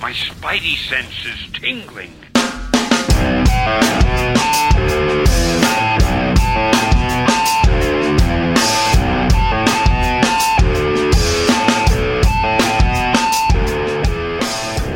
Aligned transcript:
My 0.00 0.12
spidey 0.12 0.76
sense 0.76 1.24
is 1.24 1.48
tingling. 1.52 2.12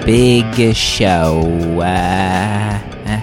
Big 0.04 0.74
show. 0.74 1.42
Uh, 1.80 2.47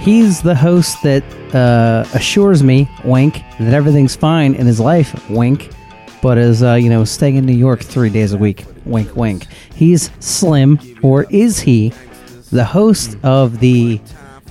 He's 0.05 0.43
the 0.43 0.53
host 0.53 1.01
that 1.01 1.23
uh, 1.55 2.05
assures 2.13 2.61
me, 2.61 2.87
wink, 3.03 3.41
that 3.59 3.73
everything's 3.73 4.15
fine 4.15 4.53
in 4.53 4.67
his 4.67 4.79
life, 4.79 5.27
wink, 5.31 5.71
but 6.21 6.37
is, 6.37 6.61
uh, 6.61 6.75
you 6.75 6.91
know, 6.91 7.03
staying 7.05 7.37
in 7.37 7.45
New 7.47 7.55
York 7.55 7.81
three 7.81 8.11
days 8.11 8.31
a 8.31 8.37
week, 8.37 8.65
wink, 8.85 9.15
wink. 9.15 9.47
He's 9.73 10.11
Slim, 10.19 10.79
or 11.01 11.23
is 11.31 11.59
he 11.59 11.91
the 12.51 12.63
host 12.63 13.17
of 13.23 13.59
the 13.59 13.99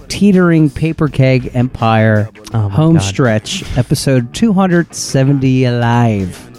Teetering 0.09 0.70
Paper 0.70 1.06
Keg 1.06 1.52
Empire 1.55 2.29
Oh 2.52 2.68
home 2.68 2.95
God. 2.96 3.02
stretch, 3.02 3.79
episode 3.79 4.34
270 4.34 5.65
alive? 5.66 6.51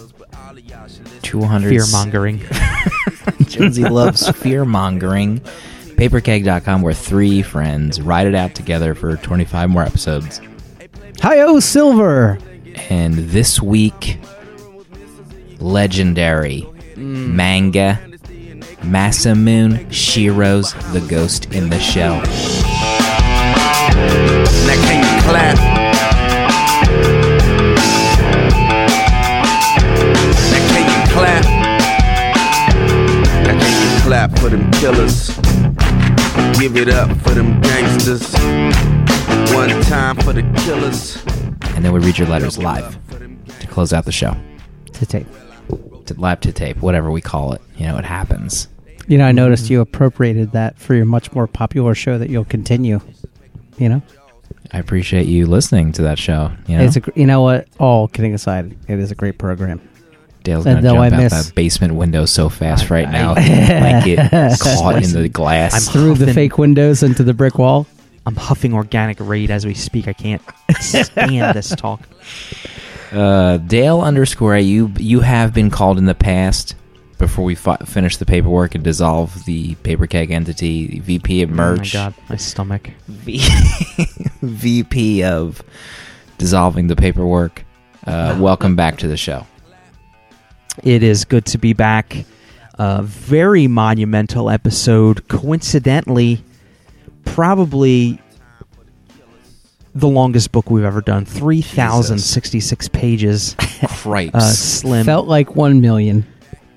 200 1.20 1.68
Fear 1.68 1.84
mongering. 1.92 2.42
Jonesy 3.42 3.82
loves 3.88 4.26
fear 4.30 4.64
mongering. 4.64 5.42
Paperkeg.com, 5.96 6.82
where 6.82 6.94
three 6.94 7.42
friends 7.42 8.00
ride 8.00 8.26
it 8.26 8.34
out 8.34 8.54
together 8.54 8.94
for 8.94 9.16
25 9.16 9.70
more 9.70 9.82
episodes. 9.82 10.40
Hi-oh, 11.22 11.60
Silver! 11.60 12.38
And 12.90 13.14
this 13.14 13.60
week, 13.62 14.18
legendary 15.58 16.66
manga 16.96 17.98
Masamune 18.82 19.86
Shirow's 19.88 20.74
The 20.92 21.00
Ghost 21.08 21.52
in 21.52 21.70
the 21.70 21.80
Shell. 21.80 22.16
Now 24.66 24.76
can 24.84 25.02
you 25.02 25.22
clap? 25.22 25.56
Now 30.52 30.60
can 30.68 30.84
you 30.88 31.00
clap? 31.12 31.44
Now 33.44 33.58
can 33.58 33.74
you 33.82 34.02
clap 34.02 34.38
for 34.38 34.48
them 34.50 34.70
killers? 34.72 35.25
Give 36.58 36.76
it 36.76 36.88
up 36.88 37.10
for 37.18 37.30
them 37.30 37.60
gangsters. 37.60 38.32
One 39.54 39.68
time 39.82 40.16
for 40.16 40.32
the 40.32 40.42
killers. 40.64 41.22
And 41.76 41.84
then 41.84 41.92
we 41.92 42.00
read 42.00 42.16
your 42.18 42.28
letters 42.28 42.56
live 42.56 42.98
to 43.60 43.66
close 43.66 43.92
out 43.92 44.06
the 44.06 44.12
show. 44.12 44.34
To 44.94 45.06
tape. 45.06 45.26
To 46.06 46.14
live 46.14 46.40
to 46.40 46.52
tape, 46.52 46.78
whatever 46.78 47.10
we 47.10 47.20
call 47.20 47.52
it. 47.52 47.60
You 47.76 47.86
know, 47.86 47.98
it 47.98 48.04
happens. 48.04 48.68
You 49.06 49.18
know, 49.18 49.26
I 49.26 49.32
noticed 49.32 49.68
you 49.68 49.80
appropriated 49.82 50.52
that 50.52 50.78
for 50.78 50.94
your 50.94 51.04
much 51.04 51.30
more 51.32 51.46
popular 51.46 51.94
show 51.94 52.16
that 52.18 52.30
you'll 52.30 52.44
continue. 52.46 53.00
You 53.76 53.88
know? 53.90 54.02
I 54.72 54.78
appreciate 54.78 55.26
you 55.26 55.46
listening 55.46 55.92
to 55.92 56.02
that 56.02 56.18
show. 56.18 56.50
You 56.66 56.78
know, 56.78 56.84
It's 56.84 56.96
a, 56.96 57.00
gr- 57.00 57.10
you 57.14 57.26
know 57.26 57.42
what? 57.42 57.68
All 57.78 58.08
kidding 58.08 58.34
aside, 58.34 58.76
it 58.88 58.98
is 58.98 59.10
a 59.10 59.14
great 59.14 59.38
program. 59.38 59.86
Dale's 60.46 60.64
and 60.66 60.76
gonna 60.76 60.82
though 60.88 60.94
jump 61.02 61.12
I 61.12 61.16
out 61.16 61.22
miss- 61.24 61.46
that 61.48 61.54
basement 61.54 61.94
window 61.94 62.24
so 62.24 62.48
fast 62.48 62.88
right 62.88 63.10
now, 63.10 63.34
I- 63.36 63.80
like 63.80 64.06
it 64.06 64.58
caught 64.60 65.02
in 65.02 65.12
the 65.12 65.28
glass. 65.28 65.74
I'm 65.74 65.92
Through 65.92 66.14
the 66.24 66.32
fake 66.32 66.56
windows 66.56 67.02
into 67.02 67.22
the 67.22 67.34
brick 67.34 67.58
wall. 67.58 67.86
I'm 68.24 68.36
huffing 68.36 68.72
organic 68.72 69.18
raid 69.20 69.50
as 69.50 69.64
we 69.66 69.74
speak. 69.74 70.08
I 70.08 70.12
can't 70.12 70.42
stand 70.80 71.54
this 71.56 71.70
talk. 71.70 72.00
Uh, 73.12 73.56
Dale 73.58 74.00
underscore 74.00 74.56
you 74.56 74.92
you 74.98 75.20
have 75.20 75.52
been 75.54 75.70
called 75.70 75.98
in 75.98 76.06
the 76.06 76.14
past 76.14 76.74
before 77.18 77.44
we 77.44 77.54
fi- 77.54 77.76
finish 77.78 78.16
the 78.18 78.26
paperwork 78.26 78.74
and 78.74 78.82
dissolve 78.84 79.44
the 79.46 79.74
paper 79.76 80.06
keg 80.06 80.30
entity. 80.32 80.98
VP 81.00 81.42
of 81.42 81.50
merch. 81.50 81.94
Oh 81.94 81.98
my 81.98 82.04
god, 82.10 82.14
my 82.28 82.36
stomach. 82.36 82.90
V- 83.08 83.40
VP 84.42 85.22
of 85.24 85.62
dissolving 86.38 86.88
the 86.88 86.96
paperwork. 86.96 87.64
Uh, 88.06 88.36
welcome 88.40 88.76
back 88.76 88.98
to 88.98 89.08
the 89.08 89.16
show. 89.16 89.46
It 90.82 91.02
is 91.02 91.24
good 91.24 91.46
to 91.46 91.58
be 91.58 91.72
back. 91.72 92.24
A 92.74 93.02
very 93.02 93.66
monumental 93.66 94.50
episode. 94.50 95.28
Coincidentally, 95.28 96.44
probably 97.24 98.20
the 99.94 100.08
longest 100.08 100.52
book 100.52 100.70
we've 100.70 100.84
ever 100.84 101.00
done. 101.00 101.24
3,066 101.24 102.88
pages. 102.88 103.56
Christ. 103.88 104.34
Uh, 104.34 104.40
slim. 104.40 105.06
Felt 105.06 105.26
like 105.26 105.56
one 105.56 105.80
million. 105.80 106.26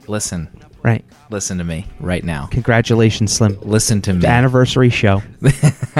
listen, 0.07 0.47
right. 0.83 1.03
listen 1.29 1.57
to 1.57 1.63
me 1.65 1.85
right 1.99 2.23
now. 2.23 2.47
Congratulations, 2.47 3.33
Slim. 3.33 3.59
Listen 3.61 4.01
to 4.03 4.13
me. 4.13 4.21
The 4.21 4.29
anniversary 4.29 4.89
show. 4.89 5.21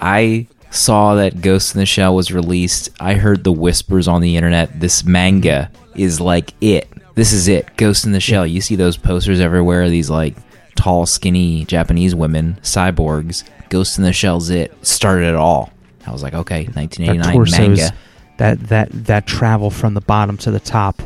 I 0.00 0.46
saw 0.74 1.14
that 1.14 1.40
Ghost 1.40 1.74
in 1.74 1.78
the 1.80 1.86
Shell 1.86 2.14
was 2.14 2.32
released. 2.32 2.90
I 3.00 3.14
heard 3.14 3.44
the 3.44 3.52
whispers 3.52 4.08
on 4.08 4.20
the 4.20 4.36
internet. 4.36 4.80
This 4.80 5.04
manga 5.04 5.70
is 5.94 6.20
like 6.20 6.52
it. 6.60 6.88
This 7.14 7.32
is 7.32 7.48
it. 7.48 7.76
Ghost 7.76 8.04
in 8.04 8.12
the 8.12 8.20
Shell. 8.20 8.46
You 8.46 8.60
see 8.60 8.76
those 8.76 8.96
posters 8.96 9.40
everywhere. 9.40 9.88
These 9.88 10.10
like 10.10 10.36
tall, 10.74 11.06
skinny 11.06 11.64
Japanese 11.64 12.14
women, 12.14 12.58
cyborgs. 12.62 13.44
Ghost 13.68 13.98
in 13.98 14.04
the 14.04 14.12
Shell's 14.12 14.50
it. 14.50 14.74
Started 14.84 15.28
it 15.28 15.34
all. 15.36 15.72
I 16.06 16.12
was 16.12 16.22
like, 16.22 16.34
okay, 16.34 16.64
Their 16.64 16.74
1989 16.74 17.32
torsos. 17.34 17.58
manga. 17.58 17.94
That, 18.36 18.60
that, 18.68 18.88
that 19.06 19.26
travel 19.26 19.70
from 19.70 19.94
the 19.94 20.00
bottom 20.00 20.36
to 20.38 20.50
the 20.50 20.58
top 20.60 21.00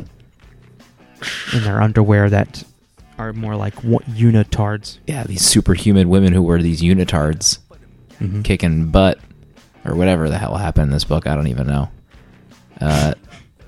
in 1.53 1.63
their 1.63 1.81
underwear 1.81 2.29
that 2.29 2.63
are 3.17 3.33
more 3.33 3.55
like 3.55 3.83
wa- 3.83 3.99
unitards. 4.09 4.97
Yeah, 5.05 5.23
these 5.25 5.41
superhuman 5.45 6.09
women 6.09 6.33
who 6.33 6.41
wear 6.41 6.61
these 6.61 6.81
unitards, 6.81 7.59
Mhm. 8.19 8.43
kicking 8.43 8.87
butt, 8.89 9.19
or 9.85 9.95
whatever 9.95 10.29
the 10.29 10.37
hell 10.37 10.55
happened 10.55 10.85
in 10.85 10.91
this 10.91 11.03
book. 11.03 11.27
I 11.27 11.35
don't 11.35 11.47
even 11.47 11.67
know. 11.67 11.89
Uh, 12.79 13.13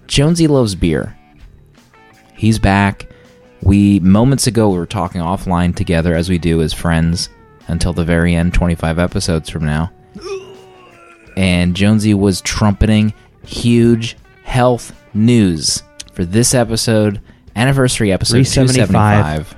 Jonesy 0.08 0.48
loves 0.48 0.76
beer. 0.76 1.18
He's 2.36 2.60
back. 2.60 3.08
We 3.64 4.00
moments 4.00 4.48
ago 4.48 4.70
we 4.70 4.78
were 4.78 4.86
talking 4.86 5.22
offline 5.22 5.76
together 5.76 6.16
as 6.16 6.30
we 6.30 6.38
do 6.38 6.62
as 6.62 6.74
friends 6.74 7.30
until 7.68 7.94
the 7.94 8.04
very 8.04 8.34
end, 8.36 8.54
25 8.54 8.98
episodes 9.00 9.50
from 9.50 9.66
now. 9.66 9.92
And 11.38 11.76
Jonesy 11.76 12.14
was 12.14 12.42
trumpeting 12.42 13.14
huge 13.46 14.18
health 14.44 14.94
news 15.14 15.84
for 16.14 16.26
this 16.26 16.54
episode, 16.54 17.22
anniversary 17.56 18.12
episode 18.12 18.44
275. 18.46 19.56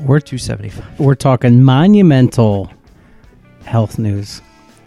We're 0.00 0.18
275. 0.18 0.98
we're 0.98 1.14
talking 1.14 1.62
monumental 1.62 2.70
health 3.64 3.98
news, 3.98 4.42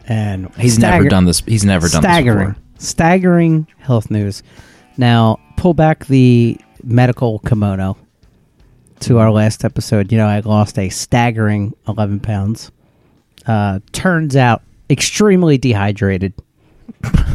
and 0.07 0.53
He's 0.55 0.79
never 0.79 1.07
done 1.07 1.25
this. 1.25 1.41
He's 1.41 1.65
never 1.65 1.87
done 1.87 2.01
staggering, 2.01 2.47
this 2.49 2.57
before. 2.57 2.79
staggering 2.79 3.67
health 3.79 4.09
news. 4.11 4.43
Now, 4.97 5.39
pull 5.57 5.73
back 5.73 6.05
the 6.05 6.57
medical 6.83 7.39
kimono 7.39 7.97
to 9.01 9.17
our 9.19 9.31
last 9.31 9.65
episode. 9.65 10.11
You 10.11 10.17
know, 10.17 10.27
I 10.27 10.39
lost 10.41 10.77
a 10.79 10.89
staggering 10.89 11.73
eleven 11.87 12.19
pounds. 12.19 12.71
Uh, 13.45 13.79
turns 13.91 14.35
out, 14.35 14.61
extremely 14.89 15.57
dehydrated. 15.57 16.33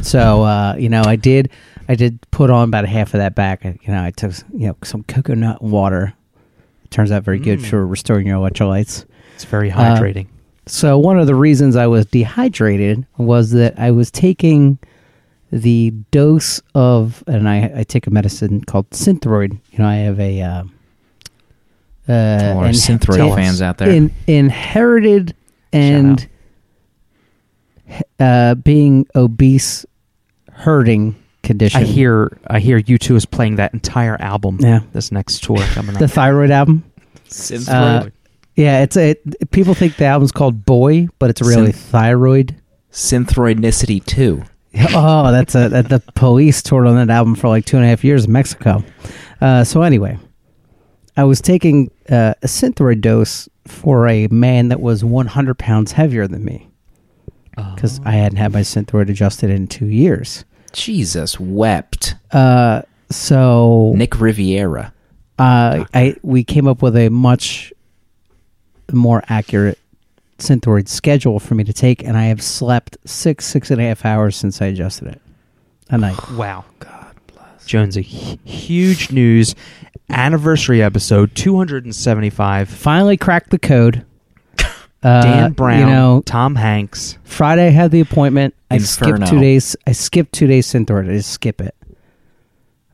so, 0.02 0.42
uh, 0.42 0.74
you 0.76 0.88
know, 0.88 1.02
I 1.04 1.16
did, 1.16 1.50
I 1.88 1.94
did 1.94 2.18
put 2.30 2.50
on 2.50 2.68
about 2.68 2.86
half 2.86 3.14
of 3.14 3.18
that 3.18 3.34
back. 3.34 3.64
You 3.64 3.78
know, 3.88 4.02
I 4.02 4.10
took, 4.10 4.32
you 4.52 4.68
know, 4.68 4.76
some 4.82 5.04
coconut 5.04 5.62
water. 5.62 6.14
Turns 6.90 7.12
out 7.12 7.22
very 7.22 7.38
good 7.38 7.64
for 7.64 7.86
restoring 7.86 8.26
your 8.26 8.38
electrolytes. 8.38 9.04
It's 9.36 9.44
very 9.44 9.70
Uh, 9.70 9.76
hydrating. 9.96 10.26
So 10.66 10.98
one 10.98 11.18
of 11.18 11.26
the 11.26 11.34
reasons 11.34 11.74
I 11.76 11.86
was 11.86 12.06
dehydrated 12.06 13.06
was 13.16 13.50
that 13.52 13.78
I 13.78 13.90
was 13.90 14.10
taking 14.10 14.78
the 15.50 15.90
dose 16.12 16.60
of, 16.74 17.24
and 17.26 17.48
I, 17.48 17.72
I 17.78 17.82
take 17.82 18.06
a 18.06 18.10
medicine 18.10 18.62
called 18.62 18.88
Synthroid. 18.90 19.58
You 19.72 19.78
know, 19.78 19.86
I 19.86 19.96
have 19.96 20.20
a 20.20 20.42
uh, 20.42 20.62
uh, 22.08 22.52
All 22.54 22.58
our 22.64 22.68
Synthroid 22.70 23.16
tell 23.16 23.34
fans 23.34 23.60
out 23.62 23.78
there. 23.78 23.90
in, 23.90 24.12
inherited 24.26 25.34
and 25.72 26.28
uh, 28.18 28.54
being 28.56 29.06
obese, 29.16 29.84
hurting 30.52 31.16
condition. 31.42 31.80
I 31.80 31.84
hear 31.84 32.38
I 32.46 32.60
hear 32.60 32.78
you 32.78 32.98
two 32.98 33.16
is 33.16 33.26
playing 33.26 33.56
that 33.56 33.74
entire 33.74 34.20
album. 34.20 34.58
Yeah. 34.60 34.80
This 34.92 35.10
next 35.10 35.42
tour 35.42 35.58
coming 35.72 35.96
up. 35.96 36.00
the 36.00 36.08
thyroid 36.08 36.50
album. 36.50 36.84
Synthroid. 37.28 38.06
Uh, 38.06 38.10
yeah, 38.56 38.82
it's 38.82 38.96
a. 38.96 39.14
People 39.50 39.74
think 39.74 39.96
the 39.96 40.04
album's 40.06 40.32
called 40.32 40.64
Boy, 40.64 41.08
but 41.18 41.30
it's 41.30 41.40
really 41.42 41.72
Synth- 41.72 41.76
Thyroid. 41.76 42.56
Synthroidnicity 42.92 44.04
2. 44.04 44.42
oh, 44.94 45.32
that's 45.32 45.54
a 45.54 45.68
that 45.68 45.88
the 45.88 46.00
police 46.14 46.62
toured 46.62 46.86
on 46.86 46.94
that 46.96 47.10
album 47.12 47.34
for 47.34 47.48
like 47.48 47.64
two 47.64 47.76
and 47.76 47.84
a 47.84 47.88
half 47.88 48.04
years 48.04 48.24
in 48.26 48.32
Mexico. 48.32 48.84
Uh, 49.40 49.64
so 49.64 49.82
anyway, 49.82 50.18
I 51.16 51.24
was 51.24 51.40
taking 51.40 51.90
uh, 52.08 52.34
a 52.42 52.46
Synthroid 52.46 53.00
dose 53.00 53.48
for 53.66 54.06
a 54.08 54.26
man 54.28 54.68
that 54.68 54.80
was 54.80 55.04
100 55.04 55.58
pounds 55.58 55.92
heavier 55.92 56.26
than 56.28 56.44
me. 56.44 56.68
because 57.74 58.00
I 58.04 58.12
hadn't 58.12 58.38
had 58.38 58.52
my 58.52 58.60
synthroid 58.60 59.08
adjusted 59.10 59.50
in 59.50 59.66
two 59.66 59.86
years. 59.86 60.44
Jesus 60.72 61.38
wept. 61.40 62.14
Uh, 62.30 62.82
so 63.10 63.92
Nick 63.96 64.20
Riviera. 64.20 64.92
uh, 65.38 65.84
I 65.92 66.14
we 66.22 66.44
came 66.44 66.66
up 66.68 66.80
with 66.80 66.96
a 66.96 67.08
much 67.08 67.72
more 68.92 69.22
accurate 69.28 69.78
synthroid 70.38 70.88
schedule 70.88 71.38
for 71.38 71.54
me 71.54 71.64
to 71.64 71.72
take, 71.72 72.02
and 72.02 72.16
I 72.16 72.24
have 72.24 72.42
slept 72.42 72.96
six 73.04 73.44
six 73.44 73.70
and 73.70 73.80
a 73.80 73.84
half 73.84 74.04
hours 74.04 74.36
since 74.36 74.60
I 74.62 74.66
adjusted 74.66 75.08
it 75.08 75.20
a 75.90 75.98
night. 75.98 76.16
Wow. 76.32 76.64
God 76.78 77.14
bless. 77.26 77.66
Jonesy, 77.66 78.02
hu- 78.02 78.38
huge 78.50 79.10
news. 79.12 79.54
Anniversary 80.08 80.82
episode 80.82 81.34
275. 81.36 82.68
Finally 82.68 83.16
cracked 83.16 83.50
the 83.50 83.58
code. 83.58 84.04
Uh, 85.02 85.22
Dan 85.22 85.52
Brown, 85.52 85.78
you 85.78 85.86
know, 85.86 86.22
Tom 86.26 86.54
Hanks. 86.54 87.16
Friday 87.24 87.68
I 87.68 87.70
had 87.70 87.90
the 87.90 88.00
appointment. 88.00 88.54
I 88.70 88.76
skipped 88.76 89.26
two 89.28 89.40
days. 89.40 89.74
I 89.86 89.92
skipped 89.92 90.32
two 90.34 90.46
days 90.46 90.66
synthroid. 90.66 91.08
I 91.08 91.14
just 91.14 91.30
skip 91.30 91.62
it. 91.62 91.74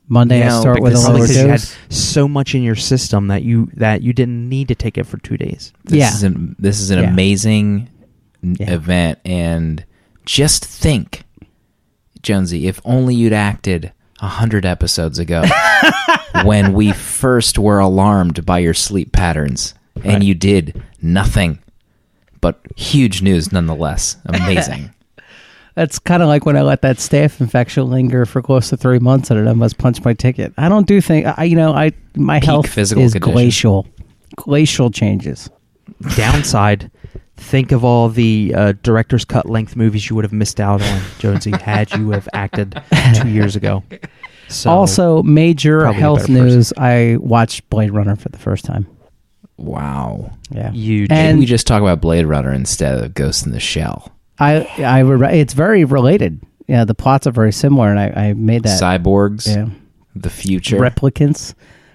Monday 0.09 0.43
I 0.43 0.49
No, 0.49 0.61
start 0.61 0.81
with 0.81 0.93
a 0.93 0.97
because- 0.97 1.09
lower 1.09 1.21
because 1.21 1.37
you 1.37 1.49
had 1.49 1.93
so 1.93 2.29
much 2.29 2.55
in 2.55 2.63
your 2.63 2.77
system 2.77 3.27
that 3.29 3.43
you 3.43 3.69
that 3.75 4.03
you 4.03 4.13
didn't 4.13 4.49
need 4.49 4.69
to 4.69 4.75
take 4.75 4.97
it 4.99 5.05
for 5.05 5.19
two 5.19 5.37
days. 5.37 5.73
This 5.85 5.99
Yeah. 5.99 6.15
is 6.15 6.23
an, 6.23 6.55
this 6.59 6.81
is 6.81 6.91
an 6.91 7.01
Yeah. 7.01 7.11
amazing 7.11 7.89
Yeah. 8.43 8.73
event, 8.73 9.19
and 9.25 9.85
just 10.25 10.65
think, 10.65 11.25
Jonesy, 12.23 12.67
if 12.69 12.81
only 12.85 13.15
you'd 13.15 13.33
acted 13.33 13.93
a 14.21 14.29
hundred 14.29 14.65
episodes 14.65 15.19
ago 15.19 15.45
when 16.45 16.73
we 16.73 16.93
first 16.93 17.59
were 17.59 17.79
alarmed 17.81 18.47
by 18.47 18.59
your 18.61 18.75
sleep 18.75 19.13
patterns, 19.13 19.75
and 20.05 20.23
you 20.23 20.35
did 20.35 20.81
nothing. 21.03 21.59
But 22.41 22.61
huge 22.77 23.23
news 23.23 23.51
nonetheless. 23.51 24.17
Amazing. 24.27 24.91
That's 25.77 25.99
kind 26.01 26.23
of 26.23 26.29
like 26.29 26.45
when 26.45 26.57
I 26.57 26.63
let 26.63 26.83
that 26.83 26.97
staph 26.97 27.41
infection 27.41 27.89
linger 27.89 28.27
for 28.27 28.43
close 28.43 28.71
to 28.71 28.77
three 28.77 28.99
months, 28.99 29.31
and 29.31 29.39
it 29.39 29.47
almost 29.47 29.79
punched 29.79 30.05
my 30.05 30.15
ticket. 30.15 30.53
I 30.59 30.69
don't 30.69 30.87
do 30.87 31.01
things. 31.01 31.33
I, 31.37 31.45
you 31.45 31.55
know, 31.55 31.73
I 31.73 31.93
my 32.17 32.41
Peak 32.41 32.47
health 32.47 32.69
physical 32.69 33.05
is 33.05 33.13
condition. 33.13 33.33
glacial, 33.33 33.87
glacial 34.37 34.91
changes. 34.91 35.49
Downside, 36.17 36.91
think 37.37 37.73
of 37.73 37.85
all 37.85 38.09
the 38.09 38.53
uh, 38.57 38.73
director's 38.83 39.25
cut 39.25 39.49
length 39.49 39.77
movies 39.77 40.09
you 40.09 40.17
would 40.17 40.25
have 40.25 40.33
missed 40.33 40.61
out 40.61 40.83
on, 40.83 41.03
Jonesy, 41.19 41.53
had 41.53 41.93
you 41.95 42.11
have 42.11 42.29
acted 42.33 42.83
two 43.15 43.29
years 43.29 43.55
ago. 43.55 43.83
So, 44.49 44.71
also, 44.71 45.23
major 45.23 45.93
health 45.93 46.21
better 46.21 46.33
person. 46.33 46.47
news. 46.47 46.73
I 46.79 47.17
watched 47.21 47.69
Blade 47.69 47.91
Runner 47.91 48.17
for 48.17 48.29
the 48.31 48.39
first 48.39 48.65
time. 48.65 48.87
wow. 49.59 50.33
Yeah, 50.51 50.71
huge. 50.71 51.11
And- 51.11 51.37
Maybe 51.37 51.41
we 51.41 51.47
just 51.47 51.67
talk 51.67 51.83
about 51.83 52.01
Blade 52.01 52.25
Runner 52.27 52.53
instead 52.53 53.03
of 53.03 53.13
Ghost 53.15 53.45
in 53.45 53.53
the 53.53 53.61
Shell. 53.61 54.13
I 54.39 54.63
I 54.83 55.01
re- 55.01 55.41
it's 55.41 55.55
very 55.55 55.85
related. 55.85 56.41
Yeah, 56.67 56.85
the 56.85 56.95
plots 56.95 57.27
are 57.27 57.33
very 57.33 57.53
similar, 57.53 57.89
and 57.91 57.99
I, 57.99 58.29
I 58.29 58.33
made 58.33 58.65
that. 58.65 58.81
Cyborgs, 58.81 59.47
yeah, 59.47 59.69
the 60.15 60.31
future. 60.31 60.79
replicants, 60.79 61.55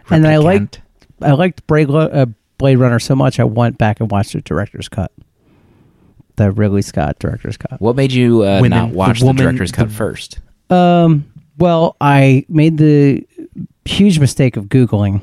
and 0.10 0.24
then 0.24 0.32
I 0.34 0.38
liked 0.38 0.82
I 1.22 1.32
liked 1.32 1.68
Blade, 1.68 1.90
uh, 1.92 2.26
Blade 2.58 2.78
Runner 2.78 3.00
so 3.00 3.16
much 3.16 3.40
I 3.40 3.44
went 3.44 3.78
back 3.78 4.00
and 4.00 4.10
watched 4.10 4.34
the 4.34 4.42
director's 4.42 4.88
cut, 4.90 5.12
the 6.38 6.52
Ridley 6.52 6.82
Scott 6.82 7.20
director's 7.20 7.58
cut. 7.58 7.80
What 7.82 7.96
made 7.96 8.12
you 8.12 8.44
uh, 8.44 8.62
Women- 8.62 8.70
not 8.70 8.90
the 8.92 8.96
watch 8.98 9.20
the, 9.20 9.26
woman- 9.26 9.44
director's 9.44 9.72
cut 9.72 9.90
the- 9.90 9.94
first? 9.96 10.40
Um, 10.70 11.26
well, 11.58 11.98
I 12.00 12.46
made 12.48 12.78
the 12.78 13.28
huge 13.86 14.20
mistake 14.20 14.56
of 14.56 14.66
googling, 14.68 15.22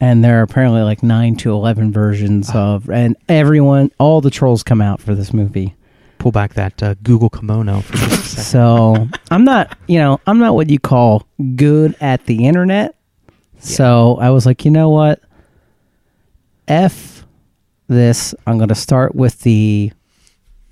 and 0.00 0.24
there 0.24 0.38
are 0.40 0.42
apparently 0.42 0.80
like 0.80 1.02
nine 1.02 1.36
to 1.36 1.52
eleven 1.52 1.92
versions 1.92 2.50
of, 2.54 2.88
and 2.88 3.14
everyone, 3.28 3.90
all 3.98 4.20
the 4.22 4.30
trolls 4.30 4.62
come 4.62 4.80
out 4.80 5.00
for 5.02 5.14
this 5.14 5.34
movie. 5.34 5.74
Pull 6.18 6.32
back 6.32 6.54
that 6.54 6.82
uh, 6.82 6.94
Google 7.02 7.30
kimono 7.30 7.80
for 7.80 7.96
just 7.96 8.12
a 8.12 8.16
second. 8.28 8.44
So 8.44 9.08
I'm 9.30 9.44
not, 9.44 9.76
you 9.86 9.98
know, 9.98 10.20
I'm 10.26 10.38
not 10.38 10.54
what 10.54 10.70
you 10.70 10.78
call 10.78 11.26
good 11.54 11.94
at 12.00 12.26
the 12.26 12.46
internet. 12.46 12.94
So 13.58 14.18
I 14.20 14.30
was 14.30 14.46
like, 14.46 14.64
you 14.64 14.70
know 14.70 14.90
what? 14.90 15.20
F 16.68 17.16
this. 17.88 18.34
I'm 18.46 18.58
going 18.58 18.68
to 18.68 18.74
start 18.74 19.14
with 19.14 19.40
the 19.40 19.92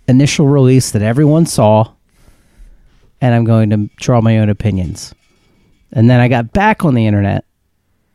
initial 0.08 0.46
release 0.46 0.90
that 0.90 1.02
everyone 1.02 1.46
saw, 1.46 1.92
and 3.20 3.34
I'm 3.34 3.44
going 3.44 3.70
to 3.70 3.88
draw 3.96 4.20
my 4.20 4.38
own 4.38 4.48
opinions. 4.48 5.14
And 5.92 6.10
then 6.10 6.20
I 6.20 6.28
got 6.28 6.52
back 6.52 6.84
on 6.84 6.94
the 6.94 7.06
internet, 7.06 7.44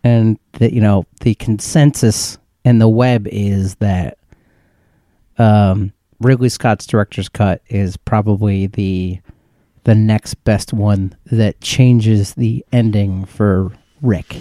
and 0.03 0.37
the, 0.53 0.73
you 0.73 0.81
know, 0.81 1.05
the 1.21 1.35
consensus 1.35 2.37
in 2.65 2.79
the 2.79 2.89
web 2.89 3.27
is 3.27 3.75
that 3.75 4.17
um, 5.37 5.93
Ridley 6.19 6.50
Scott's 6.50 6.86
director's 6.86 7.30
cut 7.30 7.62
is 7.68 7.98
probably 7.98 8.68
the 8.68 9.19
the 9.86 9.95
next 9.95 10.36
best 10.44 10.74
one 10.74 11.16
that 11.25 11.62
changes 11.62 12.33
the 12.33 12.63
ending 12.71 13.25
for 13.25 13.71
Rick. 14.01 14.36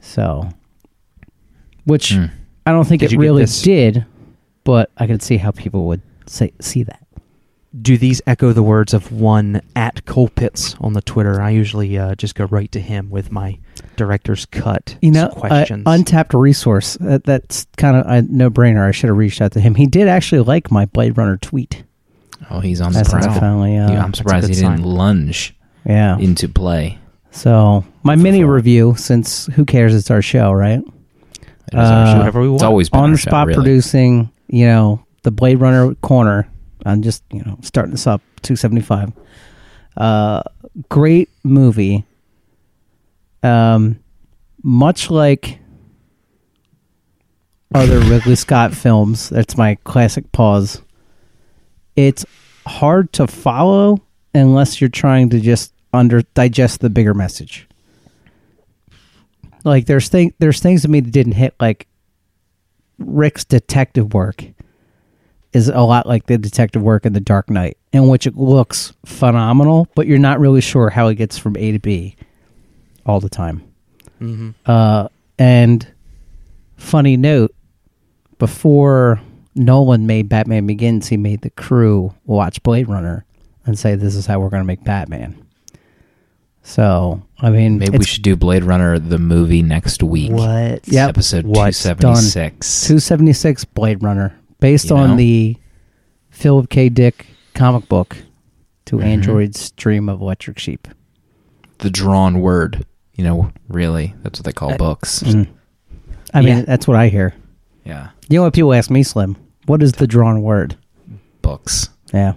So, 0.00 0.48
which 1.84 2.12
Hmm. 2.12 2.26
I 2.66 2.72
don't 2.72 2.86
think 2.86 3.00
Did 3.00 3.12
it 3.12 3.18
really 3.18 3.44
did, 3.44 4.06
but 4.64 4.90
I 4.96 5.06
could 5.06 5.22
see 5.22 5.36
how 5.36 5.50
people 5.50 5.86
would 5.86 6.00
say 6.26 6.52
see 6.60 6.82
that. 6.84 7.03
Do 7.82 7.98
these 7.98 8.22
echo 8.26 8.52
the 8.52 8.62
words 8.62 8.94
of 8.94 9.10
one 9.10 9.60
at 9.74 10.04
Colpitts 10.04 10.76
on 10.80 10.92
the 10.92 11.02
Twitter? 11.02 11.40
I 11.40 11.50
usually 11.50 11.98
uh, 11.98 12.14
just 12.14 12.36
go 12.36 12.44
right 12.44 12.70
to 12.70 12.80
him 12.80 13.10
with 13.10 13.32
my 13.32 13.58
director's 13.96 14.46
cut 14.46 14.96
You 15.02 15.10
know, 15.10 15.28
questions. 15.28 15.84
uh, 15.86 15.90
untapped 15.90 16.34
resource. 16.34 16.96
Uh, 17.00 17.18
that's 17.24 17.66
kind 17.76 17.96
of 17.96 18.06
a 18.06 18.22
no 18.22 18.48
brainer. 18.48 18.86
I 18.86 18.92
should 18.92 19.08
have 19.08 19.16
reached 19.16 19.40
out 19.40 19.52
to 19.52 19.60
him. 19.60 19.74
He 19.74 19.86
did 19.86 20.06
actually 20.06 20.42
like 20.42 20.70
my 20.70 20.84
Blade 20.86 21.18
Runner 21.18 21.36
tweet. 21.36 21.82
Oh, 22.48 22.60
he's 22.60 22.80
on 22.80 22.92
That's 22.92 23.10
the 23.12 23.18
prowl. 23.18 23.40
finally, 23.40 23.76
uh, 23.76 23.90
Yeah, 23.90 24.04
I'm 24.04 24.14
surprised 24.14 24.46
he 24.48 24.54
good 24.54 24.60
didn't 24.60 24.78
sign. 24.78 24.84
lunge 24.86 25.56
Yeah. 25.84 26.16
into 26.18 26.48
play. 26.48 26.98
So 27.32 27.84
my 28.04 28.14
mini 28.14 28.38
Fulfill. 28.42 28.54
review, 28.54 28.94
since 28.96 29.46
who 29.46 29.64
cares? 29.64 29.94
It's 29.96 30.10
our 30.12 30.22
show, 30.22 30.52
right? 30.52 30.78
It 30.78 31.44
is 31.72 31.74
our 31.74 31.82
Uh, 31.82 32.12
show. 32.12 32.18
Whatever 32.18 32.42
we 32.42 32.54
It's 32.54 32.62
always 32.62 32.88
been 32.88 33.00
on 33.00 33.10
our 33.10 33.16
the 33.16 33.18
show, 33.18 33.30
spot 33.30 33.46
really. 33.48 33.56
producing, 33.56 34.30
you 34.48 34.66
know, 34.66 35.00
the 35.24 35.32
Blade 35.32 35.56
Runner 35.60 35.94
corner. 35.96 36.46
I'm 36.84 37.02
just, 37.02 37.22
you 37.32 37.42
know, 37.44 37.58
starting 37.62 37.92
this 37.92 38.06
up 38.06 38.20
275. 38.42 39.12
Uh 39.96 40.42
great 40.88 41.28
movie. 41.42 42.04
Um 43.42 44.00
much 44.62 45.10
like 45.10 45.58
other 47.74 47.98
Ridley 48.00 48.36
Scott 48.36 48.72
films, 48.72 49.28
that's 49.28 49.56
my 49.56 49.76
classic 49.84 50.30
pause. 50.32 50.80
It's 51.96 52.24
hard 52.66 53.12
to 53.14 53.26
follow 53.26 54.00
unless 54.34 54.80
you're 54.80 54.90
trying 54.90 55.30
to 55.30 55.40
just 55.40 55.72
under 55.92 56.22
digest 56.34 56.80
the 56.80 56.90
bigger 56.90 57.14
message. 57.14 57.68
Like 59.64 59.86
there's 59.86 60.08
thing 60.08 60.34
there's 60.38 60.60
things 60.60 60.82
to 60.82 60.88
me 60.88 61.00
that 61.00 61.10
didn't 61.10 61.32
hit 61.32 61.54
like 61.60 61.86
Rick's 62.98 63.44
detective 63.44 64.12
work 64.14 64.44
is 65.54 65.68
a 65.68 65.80
lot 65.80 66.06
like 66.06 66.26
the 66.26 66.36
detective 66.36 66.82
work 66.82 67.06
in 67.06 67.14
The 67.14 67.20
Dark 67.20 67.48
Knight, 67.48 67.78
in 67.92 68.08
which 68.08 68.26
it 68.26 68.36
looks 68.36 68.92
phenomenal, 69.06 69.88
but 69.94 70.06
you're 70.06 70.18
not 70.18 70.38
really 70.40 70.60
sure 70.60 70.90
how 70.90 71.08
it 71.08 71.14
gets 71.14 71.38
from 71.38 71.56
A 71.56 71.72
to 71.72 71.78
B 71.78 72.16
all 73.06 73.20
the 73.20 73.28
time. 73.30 73.62
hmm 74.18 74.50
Uh, 74.66 75.08
and 75.38 75.86
funny 76.76 77.16
note, 77.16 77.54
before 78.38 79.20
Nolan 79.54 80.06
made 80.06 80.28
Batman 80.28 80.66
Begins, 80.66 81.06
he 81.08 81.16
made 81.16 81.40
the 81.42 81.50
crew 81.50 82.12
watch 82.26 82.62
Blade 82.62 82.88
Runner 82.88 83.24
and 83.64 83.78
say, 83.78 83.94
"This 83.94 84.14
is 84.16 84.26
how 84.26 84.40
we're 84.40 84.50
going 84.50 84.62
to 84.62 84.66
make 84.66 84.82
Batman." 84.84 85.36
So, 86.62 87.22
I 87.40 87.50
mean, 87.50 87.78
Maybe 87.78 87.98
we 87.98 88.04
should 88.04 88.22
do 88.22 88.36
Blade 88.36 88.64
Runner 88.64 88.98
the 88.98 89.18
movie 89.18 89.62
next 89.62 90.02
week. 90.02 90.32
What? 90.32 90.86
Yep. 90.88 91.08
Episode 91.10 91.42
276. 91.42 92.86
276 92.86 93.64
Blade 93.66 94.02
Runner, 94.02 94.34
based 94.64 94.88
You 94.88 94.96
on 94.96 95.10
know? 95.10 95.16
the 95.16 95.56
Philip 96.30 96.70
K. 96.70 96.88
Dick 96.88 97.26
comic 97.54 97.86
book 97.88 98.16
to 98.86 98.96
Mhm. 98.96 99.04
Android's 99.04 99.70
Dream 99.72 100.08
of 100.08 100.20
Electric 100.22 100.58
Sheep. 100.58 100.88
The 101.78 101.90
drawn 101.90 102.40
word. 102.40 102.86
You 103.14 103.24
know, 103.24 103.50
really, 103.68 104.14
that's 104.22 104.38
what 104.40 104.46
they 104.46 104.52
call 104.52 104.72
Uh, 104.72 104.76
books. 104.78 105.22
Mm. 105.22 105.46
I 106.32 106.40
mean, 106.40 106.48
Yeah. 106.58 106.62
that's 106.62 106.88
what 106.88 106.96
I 106.96 107.08
hear. 107.08 107.34
Yeah, 107.84 108.08
You 108.30 108.38
know 108.38 108.44
what 108.44 108.54
people 108.54 108.72
ask 108.72 108.90
me, 108.90 109.02
Slim? 109.02 109.36
What 109.66 109.82
is 109.82 109.92
the 109.92 110.06
drawn 110.06 110.40
word? 110.42 110.76
books. 111.42 111.90
Yeah, 112.14 112.32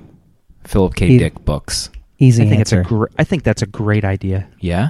Philip 0.66 0.96
K. 0.96 1.18
Dick 1.18 1.46
books. 1.46 1.90
easy 2.20 2.44
I 2.44 2.50
think 2.50 2.60
it's 2.62 2.74
answer. 2.74 2.82
a 2.82 2.84
gr- 2.84 3.06
I 3.18 3.24
think 3.24 3.44
that's 3.44 3.62
a 3.62 3.66
great 3.68 4.04
idea. 4.04 4.48
Yeah, 4.60 4.90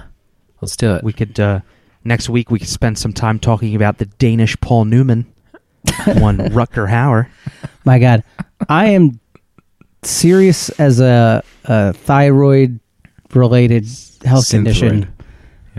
let's 0.62 0.76
do 0.76 0.96
it. 0.96 1.04
We 1.04 1.14
could 1.14 1.40
uh, 1.40 1.60
next 2.04 2.30
week 2.30 2.50
we 2.50 2.58
could 2.58 2.68
spend 2.70 2.98
some 2.98 3.14
time 3.14 3.38
talking 3.38 3.76
about 3.76 4.00
the 4.00 4.06
Danish 4.06 4.60
Paul 4.60 4.86
Newman, 4.86 5.26
one 6.20 6.38
Rutger 6.38 6.88
Hauer. 6.90 7.28
My 7.86 8.00
God, 8.00 8.24
I 8.70 8.88
am 8.88 9.20
serious 10.04 10.70
as 10.80 11.00
a, 11.00 11.44
a 11.66 11.94
thyroid 11.94 12.80
related 13.34 13.84
health 14.26 14.46
Synthroid. 14.46 14.52
condition 14.52 15.00
Yeah. 15.02 15.26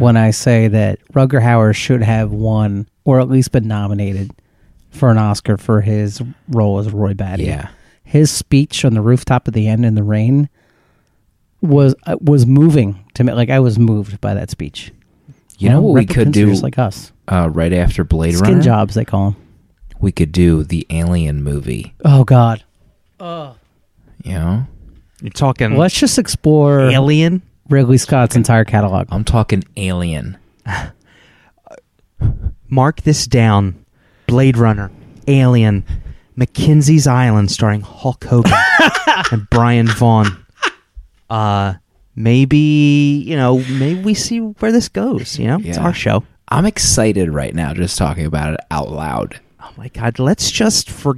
when 0.03 0.17
I 0.17 0.31
say 0.31 0.69
that 0.69 0.99
Rutger 1.13 1.43
Hauer 1.43 1.75
should 1.75 2.03
have 2.03 2.31
won 2.33 2.89
or 3.05 3.21
at 3.21 3.29
least 3.29 3.53
been 3.53 3.67
nominated 3.69 4.31
for 4.91 5.11
an 5.11 5.19
Oscar 5.19 5.57
for 5.57 5.81
his 5.81 6.23
role 6.49 6.79
as 6.79 6.91
Roy 6.93 7.15
Batty. 7.15 7.45
Yeah, 7.45 7.69
his 8.05 8.31
speech 8.31 8.85
on 8.85 8.95
the 8.95 9.03
rooftop 9.03 9.47
at 9.49 9.55
the 9.55 9.69
end 9.69 9.85
in 9.85 9.95
the 9.95 10.03
rain 10.03 10.49
was 11.61 11.95
uh, 12.07 12.17
was 12.21 12.47
moving 12.47 13.05
to 13.15 13.25
me. 13.25 13.33
Like 13.33 13.51
I 13.51 13.61
was 13.61 13.79
moved 13.79 14.21
by 14.21 14.35
that 14.35 14.51
speech. 14.51 14.93
You 15.59 15.71
know 15.71 15.81
what 15.81 15.95
we 15.95 16.07
could 16.07 16.31
do 16.33 16.47
just 16.51 16.63
like 16.63 16.79
us. 16.79 17.11
uh, 17.27 17.49
right 17.53 17.73
after 17.73 18.05
Blade 18.05 18.35
Skin 18.37 18.49
Runner? 18.49 18.63
jobs, 18.63 18.95
they 18.95 19.05
call 19.05 19.33
them. 19.33 19.43
We 20.01 20.13
could 20.13 20.33
do 20.33 20.63
the 20.65 20.87
Alien 20.91 21.43
movie. 21.43 21.95
Oh 22.05 22.25
God. 22.25 22.63
You 23.21 23.55
know, 24.35 24.67
You're 25.23 25.31
talking 25.31 25.77
Let's 25.77 25.99
just 25.99 26.19
explore 26.19 26.81
Alien. 26.83 27.43
Ridley 27.69 27.99
Scott's 27.99 28.37
entire 28.37 28.65
catalog. 28.65 29.09
I'm 29.11 29.25
talking 29.25 29.65
Alien. 29.77 30.37
Mark 32.69 33.03
this 33.03 33.27
down. 33.27 33.85
Blade 34.27 34.59
Runner, 34.59 34.91
Alien, 35.27 35.85
McCinsey's 36.37 37.07
Island, 37.07 37.51
starring 37.51 37.81
Hulk 37.81 38.25
Hogan 38.25 38.53
and 39.33 39.49
Brian 39.49 39.87
Vaughn. 39.89 40.45
Uh, 41.31 41.75
maybe 42.15 43.23
you 43.27 43.37
know, 43.37 43.59
maybe 43.71 44.01
we 44.03 44.13
see 44.15 44.39
where 44.41 44.71
this 44.71 44.89
goes. 44.91 45.39
You 45.39 45.47
know, 45.47 45.57
it's 45.59 45.79
Yeah. 45.79 45.81
our 45.85 45.95
show. 45.95 46.25
I'm 46.49 46.67
excited 46.67 47.31
right 47.31 47.55
now 47.55 47.73
just 47.73 47.97
talking 47.97 48.27
about 48.27 48.55
it 48.55 48.61
out 48.71 48.91
loud. 48.91 49.41
Oh 49.61 49.73
my 49.77 49.89
God, 49.89 50.19
let's 50.19 50.51
just 50.51 50.91
for 50.91 51.17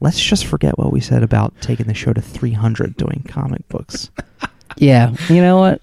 let's 0.00 0.20
just 0.20 0.46
forget 0.46 0.78
what 0.78 0.92
we 0.92 1.00
said 1.00 1.22
about 1.22 1.54
taking 1.60 1.86
the 1.86 1.94
show 1.94 2.12
to 2.12 2.20
300 2.20 2.96
doing 2.96 3.24
comic 3.28 3.66
books. 3.68 4.10
Yeah. 4.78 5.14
You 5.30 5.40
know 5.40 5.56
what? 5.58 5.80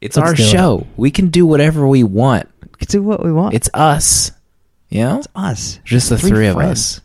It's 0.00 0.16
Let's 0.16 0.30
our 0.30 0.34
do 0.34 0.42
it. 0.42 0.46
show. 0.46 0.86
We 0.96 1.12
can 1.12 1.28
do 1.28 1.46
whatever 1.46 1.86
we 1.86 2.02
want. 2.02 2.48
We 2.60 2.70
can 2.78 2.88
do 2.88 3.00
what 3.00 3.22
we 3.24 3.30
want. 3.30 3.54
It's 3.54 3.70
us. 3.72 4.32
You 4.88 5.04
know? 5.04 5.18
It's 5.18 5.28
us. 5.36 5.78
Just 5.84 6.08
the 6.08 6.18
Three 6.18 6.30
three, 6.30 6.46
of 6.48 6.56
us. 6.56 7.00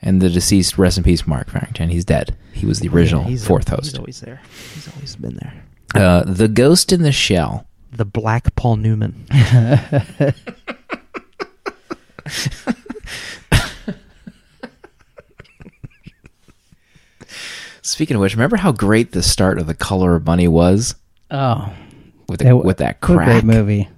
And 0.00 0.22
the 0.22 0.30
deceased, 0.30 0.78
rest 0.78 0.96
in 0.96 1.04
peace, 1.04 1.26
Mark 1.26 1.50
Farrington. 1.50 1.90
He's 1.90 2.06
dead. 2.06 2.34
He 2.54 2.64
was 2.64 2.80
the 2.80 2.88
original 2.88 3.24
Yeah, 3.24 3.28
he's- 3.30 3.46
fourth 3.46 3.68
He's 3.68 3.76
host. 3.78 3.98
always 3.98 4.20
there. 4.20 4.40
He's 4.74 4.88
always 4.94 5.16
been 5.16 5.34
there. 5.36 5.64
Uh, 5.94 6.22
the 6.24 6.48
Ghost 6.48 6.92
in 6.92 7.02
the 7.02 7.12
Shell. 7.12 7.66
The 7.92 8.06
Black 8.06 8.54
Paul 8.56 8.76
Newman. 8.76 9.26
Speaking 17.82 18.14
of 18.16 18.20
which, 18.20 18.34
remember 18.34 18.56
how 18.56 18.72
great 18.72 19.12
the 19.12 19.22
start 19.22 19.58
of 19.58 19.66
The 19.66 19.74
Color 19.74 20.14
of 20.16 20.24
Money 20.26 20.48
was? 20.48 20.94
Oh, 21.30 21.72
With, 22.28 22.38
the, 22.38 22.44
That- 22.46 22.56
with 22.56 22.76
that 22.78 23.00
crack. 23.00 23.42
great 23.42 23.44
movie. 23.44 23.88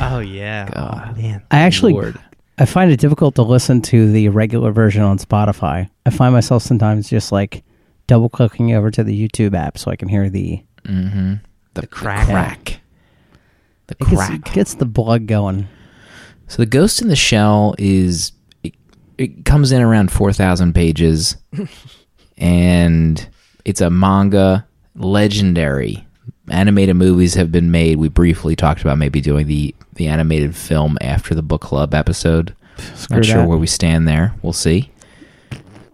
Oh 0.00 0.18
yeah. 0.18 0.68
God. 0.72 1.14
Oh, 1.16 1.20
man. 1.22 1.42
I 1.52 1.60
actually 1.60 1.92
Lord. 1.92 2.18
I 2.58 2.64
find 2.66 2.90
it 2.90 2.98
difficult 2.98 3.34
to 3.36 3.42
listen 3.42 3.80
to 3.82 4.10
the 4.10 4.28
regular 4.28 4.72
version 4.72 5.02
on 5.02 5.18
Spotify. 5.18 5.88
I 6.06 6.10
find 6.10 6.32
myself 6.34 6.62
sometimes 6.64 7.08
just 7.08 7.30
like 7.30 7.62
double 8.08 8.28
clicking 8.28 8.72
over 8.74 8.90
to 8.90 9.04
the 9.04 9.28
YouTube 9.28 9.54
app 9.54 9.78
so 9.78 9.90
I 9.90 9.96
can 9.96 10.08
hear 10.08 10.28
the 10.30 10.62
Mm-hmm. 10.84 11.34
The, 11.74 11.80
the 11.80 11.86
crack. 11.86 12.26
crack. 12.26 12.80
The 13.86 13.96
it 14.00 14.08
gets, 14.08 14.14
crack. 14.26 14.52
gets 14.52 14.74
the 14.74 14.84
blood 14.84 15.26
going. 15.26 15.66
So 16.48 16.56
the 16.58 16.66
Ghost 16.66 17.00
in 17.00 17.08
the 17.08 17.16
Shell 17.16 17.74
is 17.78 18.32
it, 18.62 18.74
it 19.16 19.44
comes 19.44 19.72
in 19.72 19.80
around 19.80 20.10
four 20.12 20.32
thousand 20.32 20.74
pages, 20.74 21.36
and 22.38 23.26
it's 23.64 23.80
a 23.80 23.90
manga 23.90 24.66
legendary. 24.96 26.06
Animated 26.50 26.96
movies 26.96 27.34
have 27.34 27.50
been 27.50 27.70
made. 27.70 27.96
We 27.98 28.08
briefly 28.08 28.54
talked 28.54 28.82
about 28.82 28.98
maybe 28.98 29.20
doing 29.20 29.46
the 29.46 29.74
the 29.94 30.08
animated 30.08 30.54
film 30.54 30.98
after 31.00 31.34
the 31.34 31.42
book 31.42 31.62
club 31.62 31.94
episode. 31.94 32.54
Screw 32.94 33.18
Not 33.18 33.24
sure 33.24 33.36
that. 33.42 33.48
where 33.48 33.58
we 33.58 33.66
stand 33.66 34.06
there. 34.08 34.34
We'll 34.42 34.52
see. 34.52 34.90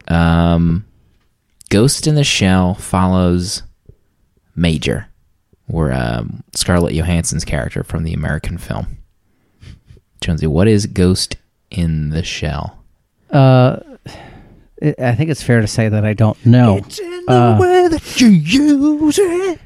Um, 0.08 0.84
Ghost 1.68 2.06
in 2.06 2.14
the 2.16 2.24
Shell 2.24 2.74
follows 2.74 3.62
Major, 4.56 5.06
or 5.68 5.92
um, 5.92 6.42
Scarlett 6.54 6.94
Johansson's 6.94 7.44
character 7.44 7.84
from 7.84 8.02
the 8.02 8.12
American 8.14 8.58
film. 8.58 8.98
Jonesy, 10.20 10.46
what 10.48 10.66
is 10.68 10.86
Ghost 10.86 11.36
in 11.70 12.10
the 12.10 12.24
Shell? 12.24 12.76
Uh, 13.30 13.78
I 14.82 15.14
think 15.14 15.30
it's 15.30 15.42
fair 15.42 15.60
to 15.60 15.66
say 15.66 15.88
that 15.88 16.04
I 16.04 16.14
don't 16.14 16.44
know. 16.46 16.78
in 16.78 17.24
Uh, 17.28 17.58
way 17.60 17.88
that 17.88 18.20
you 18.20 18.28
use 18.28 19.18
it. 19.18 19.60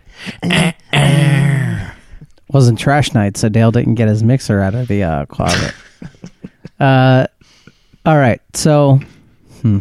wasn't 2.48 2.78
trash 2.78 3.14
night, 3.14 3.36
so 3.36 3.48
Dale 3.48 3.70
didn't 3.70 3.94
get 3.94 4.08
his 4.08 4.22
mixer 4.22 4.60
out 4.60 4.74
of 4.74 4.88
the 4.88 5.02
uh, 5.02 5.26
closet. 5.26 5.74
uh, 6.80 7.26
all 8.06 8.16
right, 8.16 8.40
so 8.54 9.00
hmm. 9.62 9.78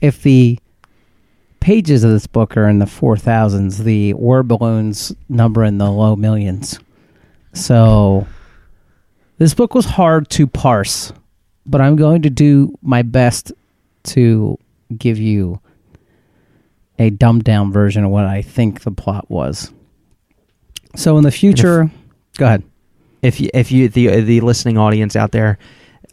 if 0.00 0.22
the 0.22 0.58
pages 1.60 2.02
of 2.02 2.10
this 2.10 2.26
book 2.26 2.56
are 2.56 2.68
in 2.68 2.78
the 2.78 2.86
four 2.86 3.16
thousands, 3.16 3.84
the 3.84 4.14
war 4.14 4.42
balloons 4.42 5.14
number 5.28 5.62
in 5.62 5.78
the 5.78 5.90
low 5.90 6.16
millions. 6.16 6.80
So 7.54 8.26
this 9.38 9.54
book 9.54 9.74
was 9.74 9.84
hard 9.84 10.28
to 10.30 10.46
parse, 10.46 11.12
but 11.64 11.80
I'm 11.80 11.96
going 11.96 12.22
to 12.22 12.30
do 12.30 12.76
my 12.82 13.02
best 13.02 13.52
to 14.04 14.58
give 14.96 15.18
you 15.18 15.60
a 16.98 17.10
dumbed 17.10 17.44
down 17.44 17.72
version 17.72 18.04
of 18.04 18.10
what 18.10 18.24
I 18.24 18.42
think 18.42 18.82
the 18.82 18.90
plot 18.90 19.30
was. 19.30 19.72
So 20.94 21.16
in 21.16 21.24
the 21.24 21.30
future, 21.30 21.90
go 22.36 22.46
ahead. 22.46 22.62
if 23.22 23.40
you, 23.40 23.48
if 23.54 23.72
you 23.72 23.88
the 23.88 24.20
the 24.20 24.40
listening 24.40 24.76
audience 24.78 25.16
out 25.16 25.32
there 25.32 25.58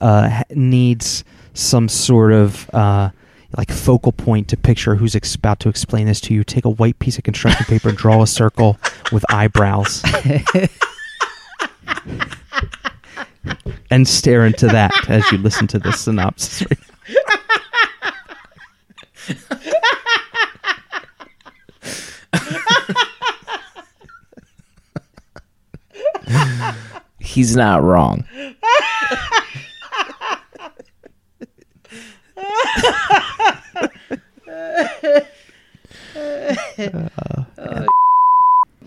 uh, 0.01 0.43
needs 0.51 1.23
some 1.53 1.89
sort 1.89 2.31
of 2.31 2.69
uh, 2.73 3.09
like 3.57 3.71
focal 3.71 4.11
point 4.11 4.47
to 4.49 4.57
picture 4.57 4.95
who's 4.95 5.15
ex- 5.15 5.35
about 5.35 5.59
to 5.61 5.69
explain 5.69 6.07
this 6.07 6.21
to 6.21 6.33
you, 6.33 6.43
take 6.43 6.65
a 6.65 6.69
white 6.69 6.97
piece 6.99 7.17
of 7.17 7.23
construction 7.23 7.65
paper 7.65 7.89
and 7.89 7.97
draw 7.97 8.21
a 8.21 8.27
circle 8.27 8.77
with 9.11 9.25
eyebrows, 9.29 10.01
and 13.91 14.07
stare 14.07 14.45
into 14.45 14.67
that 14.67 14.91
as 15.09 15.29
you 15.31 15.37
listen 15.37 15.67
to 15.67 15.79
this 15.79 15.99
synopsis. 16.01 16.63
He's 27.39 27.55
not 27.55 27.81
wrong. 27.83 28.25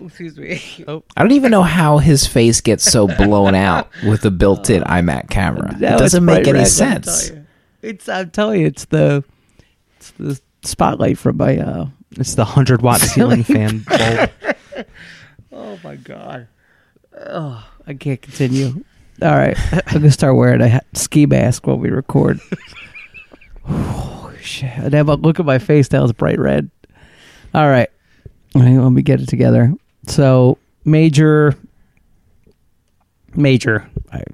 Excuse 0.05 0.37
me. 0.37 0.61
I 0.87 1.21
don't 1.23 1.31
even 1.31 1.49
know 1.49 1.63
how 1.63 1.97
his 1.97 2.27
face 2.27 2.61
gets 2.61 2.83
so 2.83 3.07
blown 3.07 3.55
out 3.55 3.89
with 4.05 4.21
the 4.21 4.29
built-in 4.29 4.83
iMac 4.83 5.31
camera. 5.31 5.73
it 5.75 5.79
doesn't 5.79 6.23
make 6.23 6.47
any 6.47 6.65
sense. 6.65 7.31
It's 7.81 8.07
I'm 8.07 8.29
telling 8.29 8.61
you, 8.61 8.67
it's 8.67 8.85
the 8.85 9.23
it's 9.97 10.11
the 10.11 10.39
spotlight 10.61 11.17
from 11.17 11.37
my 11.37 11.57
uh 11.57 11.87
It's 12.11 12.35
the 12.35 12.45
hundred 12.45 12.83
watt 12.83 13.01
ceiling 13.01 13.43
fan 13.43 13.79
bulb. 13.87 14.29
Oh 15.51 15.79
my 15.83 15.95
god. 15.95 16.47
Oh, 17.17 17.67
I 17.87 17.93
can't 17.93 18.21
continue. 18.21 18.83
All 19.21 19.35
right, 19.35 19.57
I'm 19.87 19.99
gonna 19.99 20.11
start 20.11 20.35
wearing 20.35 20.61
a 20.61 20.81
ski 20.93 21.25
mask 21.25 21.67
while 21.67 21.77
we 21.77 21.89
record. 21.89 22.39
oh 23.67 24.31
shit! 24.41 24.71
And 24.77 24.91
then 24.91 25.05
but 25.05 25.21
look 25.21 25.39
at 25.39 25.45
my 25.45 25.59
face 25.59 25.91
now; 25.91 26.03
it's 26.03 26.13
bright 26.13 26.39
red. 26.39 26.69
All 27.53 27.69
right, 27.69 27.89
let 28.55 28.89
me 28.89 29.01
get 29.01 29.21
it 29.21 29.29
together. 29.29 29.73
So, 30.07 30.57
Major, 30.85 31.55
Major, 33.35 33.87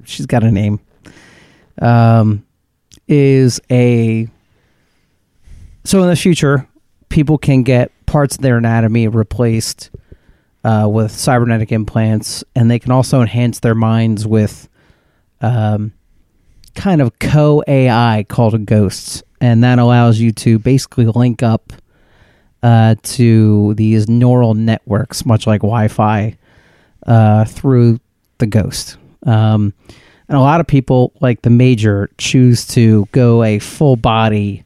she's 0.06 0.26
got 0.26 0.44
a 0.44 0.52
name. 0.52 0.80
Um, 1.82 2.46
is 3.08 3.60
a 3.72 4.28
so 5.84 6.04
in 6.04 6.10
the 6.10 6.16
future, 6.16 6.68
people 7.10 7.38
can 7.38 7.64
get 7.64 7.92
parts 8.06 8.36
of 8.36 8.42
their 8.42 8.58
anatomy 8.58 9.08
replaced 9.08 9.90
uh, 10.64 10.88
with 10.92 11.12
cybernetic 11.12 11.72
implants, 11.72 12.44
and 12.56 12.70
they 12.70 12.80
can 12.80 12.92
also 12.92 13.22
enhance 13.22 13.60
their 13.60 13.76
minds 13.76 14.28
with 14.28 14.68
um, 15.42 15.94
kind 16.76 17.02
of 17.02 17.18
co 17.20 17.64
AI 17.68 18.26
called 18.28 18.66
ghosts, 18.66 19.24
and 19.40 19.64
that 19.64 19.80
allows 19.80 20.20
you 20.20 20.32
to 20.34 20.60
basically 20.60 21.06
link 21.06 21.44
up 21.44 21.74
uh, 22.62 22.96
to 23.04 23.74
these 23.76 24.10
neural 24.10 24.54
networks, 24.54 25.26
much 25.26 25.48
like 25.48 25.62
Wi-Fi, 25.62 26.38
uh, 27.08 27.46
through 27.46 28.00
the 28.40 28.48
ghost. 28.48 28.98
Um, 29.24 29.74
and 30.28 30.38
a 30.38 30.42
lot 30.42 30.60
of 30.60 30.68
people, 30.68 31.14
like 31.22 31.42
the 31.42 31.50
major, 31.50 32.10
choose 32.18 32.68
to 32.68 33.08
go 33.12 33.44
a 33.44 33.60
full 33.60 33.96
body 33.96 34.64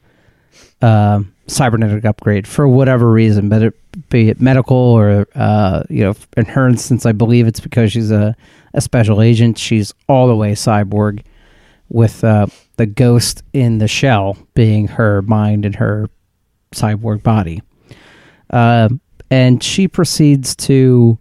um 0.82 1.33
cybernetic 1.46 2.04
upgrade 2.04 2.46
for 2.46 2.66
whatever 2.66 3.10
reason, 3.10 3.48
but 3.48 3.62
it 3.62 4.08
be 4.08 4.28
it 4.28 4.40
medical 4.40 4.76
or 4.76 5.26
uh, 5.34 5.82
you 5.88 6.02
know, 6.02 6.14
in 6.36 6.46
her 6.46 6.68
instance, 6.68 7.06
I 7.06 7.12
believe 7.12 7.46
it's 7.46 7.60
because 7.60 7.92
she's 7.92 8.10
a, 8.10 8.34
a 8.72 8.80
special 8.80 9.20
agent. 9.20 9.58
She's 9.58 9.92
all 10.08 10.26
the 10.26 10.36
way 10.36 10.52
cyborg, 10.52 11.22
with 11.88 12.24
uh, 12.24 12.46
the 12.76 12.86
ghost 12.86 13.42
in 13.52 13.78
the 13.78 13.88
shell 13.88 14.36
being 14.54 14.88
her 14.88 15.22
mind 15.22 15.64
and 15.64 15.76
her 15.76 16.08
cyborg 16.72 17.22
body. 17.22 17.62
Um 18.50 19.00
and 19.30 19.62
she 19.62 19.88
proceeds 19.88 20.54
to, 20.54 21.18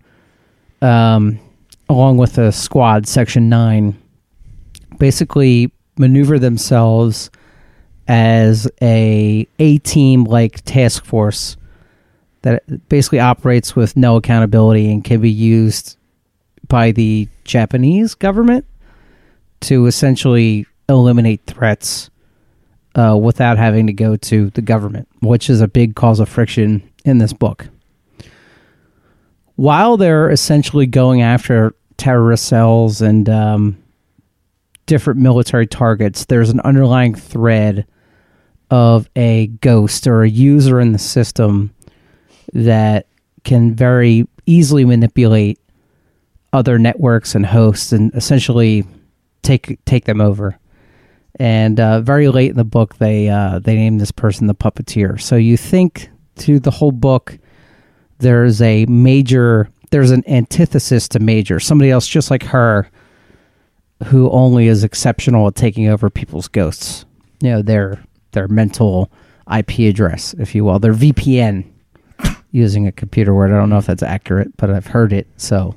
um, 0.83 1.39
along 1.89 2.17
with 2.17 2.33
the 2.33 2.51
squad, 2.51 3.07
Section 3.07 3.49
9, 3.49 3.97
basically 4.99 5.71
maneuver 5.97 6.37
themselves 6.37 7.31
as 8.07 8.67
a 8.81 9.47
A 9.59 9.77
team 9.79 10.25
like 10.25 10.63
task 10.65 11.05
force 11.05 11.57
that 12.41 12.63
basically 12.89 13.19
operates 13.19 13.75
with 13.75 13.95
no 13.95 14.17
accountability 14.17 14.91
and 14.91 15.03
can 15.03 15.21
be 15.21 15.31
used 15.31 15.97
by 16.67 16.91
the 16.91 17.27
Japanese 17.45 18.15
government 18.15 18.65
to 19.61 19.85
essentially 19.85 20.65
eliminate 20.89 21.41
threats 21.47 22.09
uh, 22.95 23.17
without 23.19 23.57
having 23.57 23.87
to 23.87 23.93
go 23.93 24.15
to 24.17 24.49
the 24.51 24.61
government, 24.61 25.07
which 25.21 25.49
is 25.49 25.61
a 25.61 25.67
big 25.67 25.95
cause 25.95 26.19
of 26.19 26.29
friction 26.29 26.87
in 27.05 27.17
this 27.17 27.33
book. 27.33 27.67
While 29.55 29.97
they're 29.97 30.29
essentially 30.29 30.85
going 30.85 31.21
after 31.21 31.75
terrorist 31.97 32.45
cells 32.45 33.01
and 33.01 33.29
um, 33.29 33.82
different 34.85 35.19
military 35.19 35.67
targets, 35.67 36.25
there's 36.25 36.49
an 36.49 36.59
underlying 36.61 37.15
thread 37.15 37.85
of 38.69 39.09
a 39.15 39.47
ghost 39.61 40.07
or 40.07 40.23
a 40.23 40.29
user 40.29 40.79
in 40.79 40.91
the 40.93 40.99
system 40.99 41.73
that 42.53 43.07
can 43.43 43.73
very 43.73 44.27
easily 44.45 44.85
manipulate 44.85 45.59
other 46.53 46.77
networks 46.77 47.35
and 47.35 47.45
hosts 47.45 47.91
and 47.91 48.13
essentially 48.15 48.85
take 49.41 49.77
take 49.85 50.05
them 50.05 50.21
over. 50.21 50.57
And 51.39 51.79
uh, 51.79 52.01
very 52.01 52.29
late 52.29 52.51
in 52.51 52.57
the 52.57 52.63
book, 52.63 52.97
they 52.97 53.29
uh, 53.29 53.59
they 53.59 53.75
name 53.75 53.97
this 53.97 54.11
person 54.11 54.47
the 54.47 54.55
puppeteer. 54.55 55.19
So 55.19 55.35
you 55.35 55.57
think 55.57 56.09
through 56.35 56.59
the 56.59 56.71
whole 56.71 56.91
book, 56.91 57.37
there's 58.19 58.61
a 58.61 58.85
major, 58.85 59.69
there's 59.91 60.11
an 60.11 60.23
antithesis 60.27 61.07
to 61.09 61.19
major, 61.19 61.59
somebody 61.59 61.91
else 61.91 62.07
just 62.07 62.31
like 62.31 62.43
her, 62.43 62.89
who 64.05 64.29
only 64.31 64.67
is 64.67 64.83
exceptional 64.83 65.47
at 65.47 65.55
taking 65.55 65.87
over 65.87 66.09
people's 66.09 66.47
ghosts. 66.47 67.05
You 67.41 67.51
know 67.51 67.61
their 67.61 68.03
their 68.31 68.47
mental 68.47 69.11
IP 69.53 69.79
address, 69.79 70.33
if 70.39 70.55
you 70.55 70.65
will, 70.65 70.79
their 70.79 70.93
VPN. 70.93 71.65
Using 72.51 72.85
a 72.85 72.91
computer 72.91 73.33
word, 73.33 73.51
I 73.51 73.55
don't 73.55 73.69
know 73.71 73.79
if 73.79 73.87
that's 73.87 74.03
accurate, 74.03 74.55
but 74.57 74.69
I've 74.69 74.85
heard 74.85 75.11
it. 75.11 75.27
So, 75.37 75.75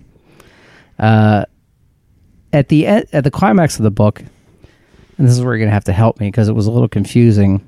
uh, 0.98 1.46
at 2.52 2.68
the 2.68 2.82
e- 2.82 2.84
at 3.12 3.24
the 3.24 3.30
climax 3.30 3.78
of 3.78 3.82
the 3.82 3.90
book, 3.90 4.20
and 4.20 5.26
this 5.26 5.32
is 5.32 5.42
where 5.42 5.54
you're 5.54 5.64
gonna 5.64 5.72
have 5.72 5.84
to 5.84 5.94
help 5.94 6.20
me 6.20 6.28
because 6.28 6.48
it 6.48 6.54
was 6.54 6.66
a 6.66 6.70
little 6.70 6.88
confusing. 6.88 7.66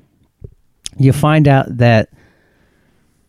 You 0.97 1.11
find 1.11 1.47
out 1.47 1.77
that 1.77 2.09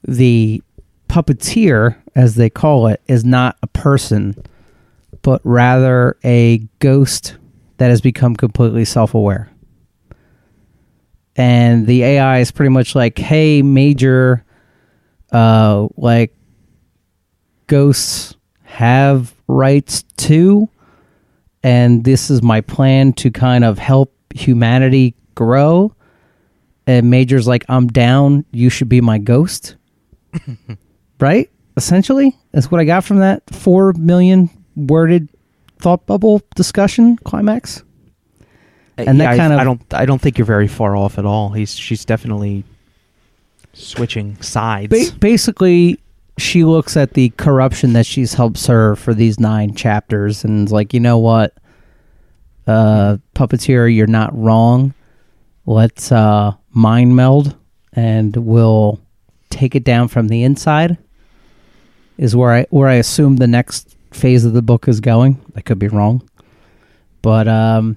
the 0.06 0.62
puppeteer, 1.08 1.96
as 2.14 2.34
they 2.34 2.50
call 2.50 2.86
it, 2.86 3.00
is 3.08 3.24
not 3.24 3.56
a 3.62 3.66
person, 3.66 4.36
but 5.22 5.40
rather 5.44 6.16
a 6.24 6.58
ghost 6.78 7.36
that 7.78 7.90
has 7.90 8.00
become 8.00 8.36
completely 8.36 8.84
self 8.84 9.14
aware. 9.14 9.50
And 11.36 11.86
the 11.86 12.02
AI 12.02 12.40
is 12.40 12.50
pretty 12.50 12.70
much 12.70 12.94
like, 12.94 13.18
hey, 13.18 13.62
Major, 13.62 14.44
uh, 15.32 15.88
like, 15.96 16.34
ghosts 17.66 18.34
have 18.62 19.34
rights 19.46 20.02
too. 20.16 20.68
And 21.62 22.04
this 22.04 22.30
is 22.30 22.42
my 22.42 22.60
plan 22.60 23.12
to 23.14 23.30
kind 23.30 23.64
of 23.64 23.78
help 23.78 24.14
humanity 24.34 25.14
grow. 25.34 25.94
And 26.86 27.10
Major's 27.10 27.46
like, 27.46 27.64
I'm 27.68 27.86
down. 27.86 28.44
You 28.50 28.68
should 28.70 28.88
be 28.88 29.00
my 29.00 29.18
ghost 29.18 29.76
right? 31.20 31.50
Essentially, 31.76 32.36
that's 32.52 32.70
what 32.70 32.80
I 32.80 32.84
got 32.84 33.04
from 33.04 33.18
that 33.18 33.42
four 33.54 33.92
million 33.94 34.50
worded 34.76 35.28
thought 35.78 36.06
bubble 36.06 36.42
discussion 36.54 37.16
climax. 37.24 37.82
And 38.98 39.18
that 39.20 39.24
Yeah, 39.24 39.30
I- 39.30 39.36
kind 39.38 39.52
of- 39.54 39.58
I 39.60 39.64
don't 39.64 39.94
I 39.94 40.04
don't 40.06 40.20
think 40.20 40.36
you're 40.38 40.44
very 40.44 40.68
far 40.68 40.94
off 40.96 41.18
at 41.18 41.24
all. 41.24 41.50
He's 41.50 41.74
she's 41.74 42.04
definitely 42.04 42.64
switching 43.72 44.36
sides. 44.42 44.88
Ba- 45.10 45.16
basically, 45.18 45.98
she 46.38 46.64
looks 46.64 46.96
at 46.96 47.14
the 47.14 47.30
corruption 47.36 47.92
that 47.94 48.04
she's 48.06 48.34
helped 48.34 48.58
serve 48.58 48.98
for 48.98 49.14
these 49.14 49.38
nine 49.40 49.74
chapters 49.74 50.44
and 50.44 50.66
is 50.68 50.72
like, 50.72 50.92
you 50.92 51.00
know 51.00 51.18
what, 51.18 51.54
uh, 52.66 53.16
puppeteer, 53.34 53.94
you're 53.94 54.06
not 54.06 54.36
wrong. 54.36 54.92
Let's 55.66 56.10
uh, 56.12 56.52
mind 56.72 57.14
meld, 57.16 57.56
and 57.92 58.34
we'll 58.36 59.00
take 59.50 59.74
it 59.74 59.84
down 59.84 60.08
from 60.08 60.28
the 60.28 60.42
inside. 60.42 60.98
Is 62.18 62.36
where 62.36 62.52
I 62.52 62.66
where 62.70 62.88
I 62.88 62.94
assume 62.94 63.36
the 63.36 63.46
next 63.46 63.96
phase 64.10 64.44
of 64.44 64.52
the 64.52 64.62
book 64.62 64.88
is 64.88 65.00
going. 65.00 65.40
I 65.56 65.60
could 65.60 65.78
be 65.78 65.88
wrong, 65.88 66.28
but 67.22 67.48
um, 67.48 67.96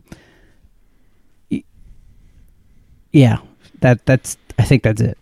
yeah, 3.12 3.38
that 3.82 4.06
that's 4.06 4.38
I 4.58 4.64
think 4.64 4.84
that's 4.84 5.02
it. 5.02 5.18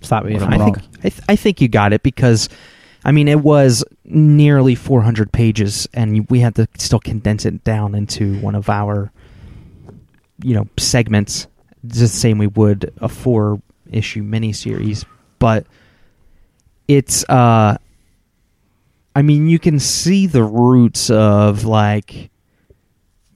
Stop 0.00 0.24
me 0.24 0.34
if 0.36 0.42
I'm 0.42 0.52
I 0.54 0.56
wrong. 0.58 0.74
think 0.74 0.86
I, 0.98 1.08
th- 1.08 1.22
I 1.28 1.36
think 1.36 1.60
you 1.60 1.68
got 1.68 1.92
it 1.92 2.02
because 2.02 2.48
I 3.04 3.12
mean 3.12 3.28
it 3.28 3.40
was 3.40 3.84
nearly 4.04 4.74
400 4.74 5.32
pages 5.32 5.88
and 5.94 6.28
we 6.28 6.40
had 6.40 6.54
to 6.56 6.68
still 6.78 7.00
condense 7.00 7.44
it 7.46 7.64
down 7.64 7.94
into 7.94 8.38
one 8.40 8.54
of 8.54 8.68
our 8.68 9.10
you 10.42 10.54
know 10.54 10.66
segments 10.78 11.46
just 11.86 12.14
the 12.14 12.18
same 12.20 12.38
we 12.38 12.46
would 12.48 12.92
a 12.98 13.08
four 13.08 13.62
issue 13.90 14.22
miniseries 14.22 15.04
but 15.38 15.66
it's 16.88 17.24
uh 17.30 17.76
I 19.14 19.22
mean 19.22 19.48
you 19.48 19.58
can 19.58 19.78
see 19.78 20.26
the 20.26 20.42
roots 20.42 21.10
of 21.10 21.64
like 21.64 22.30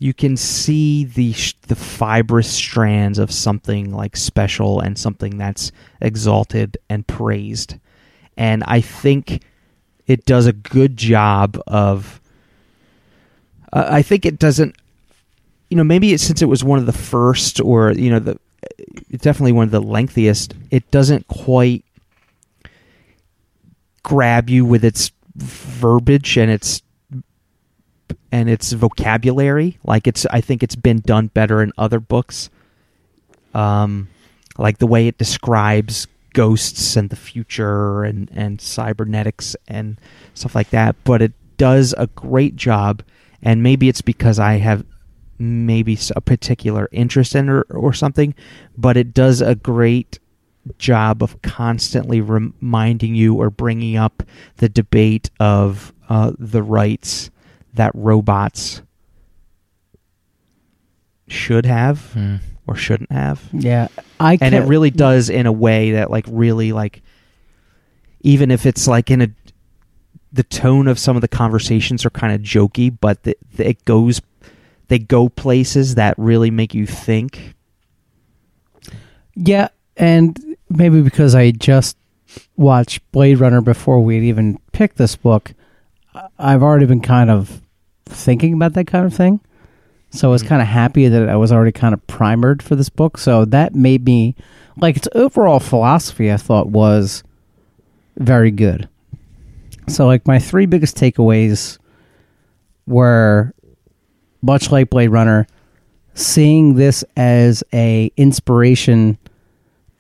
you 0.01 0.15
can 0.15 0.37
see 0.37 1.05
the 1.05 1.33
sh- 1.33 1.55
the 1.67 1.75
fibrous 1.77 2.51
strands 2.51 3.19
of 3.19 3.33
something 3.33 3.93
like 3.93 4.17
special 4.17 4.81
and 4.81 4.97
something 4.97 5.39
that's 5.39 5.73
exalted 6.01 6.79
and 6.89 7.07
praised. 7.07 7.77
And 8.37 8.63
i 8.67 8.81
think 8.81 9.43
it 10.07 10.25
does 10.25 10.47
a 10.47 10.53
good 10.53 10.97
job 10.97 11.61
of 11.67 12.21
uh, 13.73 13.87
i 13.89 14.03
think 14.03 14.25
it 14.25 14.39
doesn't 14.39 14.77
you 15.71 15.77
know 15.77 15.85
maybe 15.85 16.13
it, 16.13 16.21
since 16.21 16.43
it 16.43 16.47
was 16.47 16.65
one 16.65 16.79
of 16.79 16.87
the 16.87 16.93
first 16.93 17.61
or 17.61 17.93
you 17.93 18.11
know 18.11 18.19
the 18.19 18.39
definitely 19.19 19.53
one 19.53 19.65
of 19.65 19.71
the 19.71 19.83
lengthiest 19.83 20.55
it 20.71 20.91
doesn't 20.91 21.27
quite 21.29 21.85
grab 24.03 24.49
you 24.49 24.65
with 24.65 24.85
its 24.85 25.11
verbiage 25.39 26.37
and 26.37 26.51
its 26.51 26.83
and 28.31 28.49
its 28.49 28.73
vocabulary. 28.73 29.79
Like 29.85 30.07
it's, 30.07 30.27
I 30.27 30.41
think 30.41 30.63
it's 30.63 30.77
been 30.77 31.01
done 31.01 31.29
better 31.29 31.63
in 31.63 31.73
other 31.79 32.01
books. 32.01 32.51
Um, 33.55 34.09
like 34.59 34.79
the 34.79 34.87
way 34.87 35.07
it 35.07 35.19
describes 35.19 36.07
ghosts 36.35 36.97
and 36.97 37.11
the 37.11 37.17
future 37.17 38.05
and 38.05 38.31
and 38.35 38.61
cybernetics 38.61 39.57
and 39.67 39.99
stuff 40.35 40.55
like 40.55 40.71
that. 40.71 40.97
But 41.05 41.23
it 41.23 41.33
does 41.57 41.95
a 41.97 42.07
great 42.09 42.57
job, 42.57 43.03
and 43.43 43.63
maybe 43.63 43.89
it's 43.89 44.03
because 44.03 44.39
I 44.39 44.55
have 44.55 44.85
maybe 45.39 45.99
a 46.17 46.21
particular 46.21 46.89
interest 46.93 47.35
in 47.35 47.49
or, 47.49 47.63
or 47.71 47.93
something, 47.93 48.35
but 48.77 48.97
it 48.97 49.15
does 49.15 49.41
a 49.41 49.55
great 49.55 50.19
job 50.79 51.23
of 51.23 51.41
constantly 51.43 52.21
reminding 52.21 53.15
you 53.15 53.35
or 53.35 53.51
bringing 53.51 53.97
up 53.97 54.23
the 54.57 54.69
debate 54.69 55.31
of 55.41 55.93
uh, 56.09 56.33
the 56.39 56.63
rights 56.63 57.31
that 57.75 57.93
robots 57.95 58.83
should 61.27 61.67
have 61.67 62.13
Hmm. 62.13 62.37
or 62.67 62.75
shouldn't 62.75 63.13
have 63.13 63.43
Yeah, 63.53 63.89
I 64.19 64.39
and 64.41 64.55
it 64.55 64.63
really 64.63 64.91
does 64.91 65.29
in 65.29 65.47
a 65.47 65.53
way 65.53 65.93
that 65.93 66.11
like 66.11 66.25
really 66.29 66.73
like 66.73 67.03
even 68.21 68.51
if 68.51 68.67
it's 68.67 68.89
like 68.89 69.11
in 69.11 69.23
a 69.23 69.29
the 70.33 70.43
tone 70.43 70.89
of 70.89 70.99
some 70.99 71.17
of 71.17 71.23
the 71.23 71.29
conversations 71.29 72.05
are 72.05 72.11
kind 72.11 72.35
of 72.35 72.41
jokey 72.43 72.95
but 73.01 73.23
the, 73.23 73.37
the, 73.57 73.69
it 73.69 73.85
goes 73.85 74.21
they 74.89 74.99
go 74.99 75.29
places 75.29 75.95
that 75.97 76.15
really 76.19 76.51
make 76.51 76.75
you 76.75 76.87
think 76.87 77.55
Yeah, 79.35 79.69
and 79.97 80.48
maybe 80.69 81.03
because 81.03 81.35
I 81.35 81.51
just 81.51 81.97
watched 82.57 83.01
Blade 83.13 83.39
Runner 83.41 83.61
before 83.61 84.01
we'd 84.01 84.23
even 84.23 84.59
picked 84.73 84.97
this 84.99 85.17
book, 85.17 85.55
I've 86.39 86.63
already 86.63 86.87
been 86.87 87.01
kind 87.01 87.31
of 87.31 87.63
thinking 88.07 88.55
about 88.55 88.75
that 88.75 88.87
kind 88.87 89.05
of 89.07 89.15
thing. 89.15 89.41
So 90.11 90.29
I 90.29 90.33
was 90.33 90.43
Mhm. 90.43 90.47
kind 90.49 90.63
of 90.63 90.69
happy 90.69 91.09
that 91.09 91.29
I 91.29 91.37
was 91.37 91.53
already 91.53 91.73
kind 91.73 91.93
of 91.95 92.07
primered 92.07 92.63
for 92.63 92.77
this 92.77 92.89
book. 92.89 93.19
So 93.19 93.45
that 93.47 93.75
made 93.75 94.05
me 94.05 94.35
like 94.79 94.97
its 94.97 95.09
overall 95.15 95.61
philosophy. 95.61 96.33
I 96.33 96.37
thought 96.39 96.69
was 96.71 97.23
very 98.17 98.51
good. 98.51 98.89
So 99.87 100.07
like 100.07 100.27
my 100.27 100.39
three 100.39 100.67
biggest 100.67 100.97
takeaways 100.97 101.79
were 102.87 103.53
much 104.43 104.71
like 104.71 104.91
Blade 104.91 105.09
Runner, 105.09 105.47
seeing 106.15 106.75
this 106.75 107.05
as 107.17 107.63
a 107.73 108.11
inspiration 108.17 109.19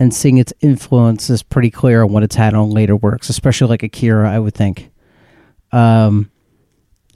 and 0.00 0.14
seeing 0.14 0.38
its 0.38 0.52
influence 0.60 1.28
is 1.30 1.42
pretty 1.42 1.70
clear 1.70 2.02
on 2.02 2.12
what 2.12 2.22
it's 2.22 2.36
had 2.36 2.54
on 2.54 2.70
later 2.70 2.96
works, 2.96 3.28
especially 3.28 3.68
like 3.68 3.82
Akira, 3.82 4.30
I 4.30 4.38
would 4.38 4.54
think. 4.54 4.90
Um, 5.72 6.30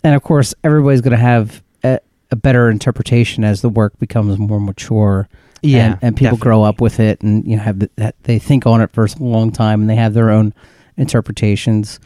and 0.04 0.14
of 0.14 0.22
course, 0.22 0.54
everybody's 0.64 1.00
going 1.00 1.12
to 1.12 1.16
have 1.16 1.62
a, 1.84 2.00
a 2.30 2.36
better 2.36 2.68
interpretation 2.70 3.44
as 3.44 3.62
the 3.62 3.68
work 3.68 3.98
becomes 3.98 4.38
more 4.38 4.60
mature. 4.60 5.28
Yeah, 5.62 5.92
and, 5.92 5.98
and 6.02 6.16
people 6.16 6.38
grow 6.38 6.64
up 6.64 6.80
with 6.80 6.98
it, 6.98 7.22
and 7.22 7.46
you 7.46 7.56
know 7.56 7.62
have 7.62 7.78
the, 7.78 7.90
that 7.94 8.16
they 8.24 8.40
think 8.40 8.66
on 8.66 8.80
it 8.80 8.90
for 8.90 9.04
a 9.04 9.08
long 9.20 9.52
time, 9.52 9.80
and 9.80 9.88
they 9.88 9.94
have 9.94 10.12
their 10.12 10.30
own 10.30 10.52
interpretations. 10.96 12.00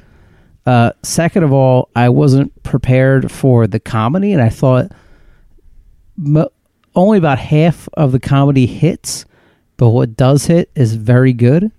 Uh, 0.67 0.93
second 1.03 1.43
of 1.43 1.53
all, 1.53 1.89
I 1.97 2.11
wasn't 2.11 2.63
prepared 2.65 3.31
for 3.33 3.67
the 3.67 3.81
comedy, 3.81 4.35
and 4.35 4.43
I 4.43 4.51
thought 4.51 4.93
mo- 6.19 6.51
only 6.95 7.17
about 7.17 7.39
half 7.39 7.89
of 7.95 8.13
the 8.13 8.21
comedy 8.21 8.67
hits, 8.67 9.25
but 9.77 9.91
what 9.91 10.17
does 10.17 10.47
hit 10.47 10.71
is 10.75 10.95
very 10.95 11.33
good. 11.33 11.71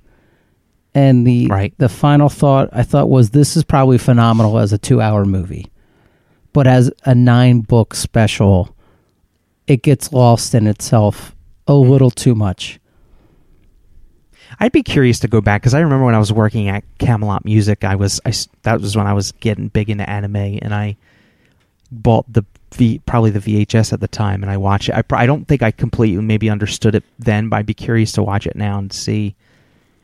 And 0.93 1.27
the 1.27 1.47
Right. 1.47 1.73
the 1.77 1.89
final 1.89 2.29
thought 2.29 2.69
I 2.71 2.83
thought 2.83 3.10
was 3.10 3.29
this 3.29 3.55
is 3.55 3.63
probably 3.63 3.97
phenomenal 3.97 4.57
as 4.57 4.73
a 4.73 4.77
two 4.77 5.01
hour 5.01 5.25
movie, 5.25 5.67
but 6.53 6.65
as 6.65 6.91
a 7.05 7.13
nine 7.13 7.62
book 7.62 7.93
special, 7.93 8.75
it 9.67 9.83
gets 9.83 10.12
lost 10.12 10.55
in 10.55 10.65
itself 10.65 11.36
a 11.67 11.71
mm-hmm. 11.71 11.91
little 11.91 12.12
too 12.12 12.33
much. 12.33 12.79
I'd 14.60 14.71
be 14.71 14.81
curious 14.81 15.19
to 15.19 15.27
go 15.27 15.41
back 15.41 15.62
because 15.62 15.73
I 15.73 15.81
remember 15.81 16.05
when 16.05 16.15
I 16.15 16.19
was 16.19 16.33
working 16.33 16.67
at 16.67 16.83
Camelot 16.99 17.45
Music, 17.45 17.83
I 17.83 17.95
was 17.95 18.19
I 18.25 18.33
that 18.63 18.81
was 18.81 18.95
when 18.95 19.05
I 19.05 19.13
was 19.13 19.33
getting 19.33 19.67
big 19.67 19.89
into 19.89 20.10
anime, 20.10 20.36
and 20.36 20.73
I 20.73 20.97
bought 21.91 22.32
the 22.32 22.45
V 22.73 23.00
probably 23.06 23.32
the 23.32 23.39
VHS 23.39 23.93
at 23.93 24.00
the 24.00 24.08
time, 24.08 24.43
and 24.43 24.52
I 24.52 24.58
watch 24.58 24.89
it. 24.89 24.95
I, 24.95 25.04
I 25.12 25.26
don't 25.26 25.47
think 25.47 25.62
I 25.62 25.71
completely 25.71 26.21
maybe 26.21 26.50
understood 26.50 26.95
it 26.95 27.04
then, 27.17 27.50
but 27.50 27.58
I'd 27.58 27.65
be 27.65 27.73
curious 27.73 28.12
to 28.13 28.23
watch 28.23 28.45
it 28.45 28.56
now 28.56 28.78
and 28.78 28.91
see 28.91 29.36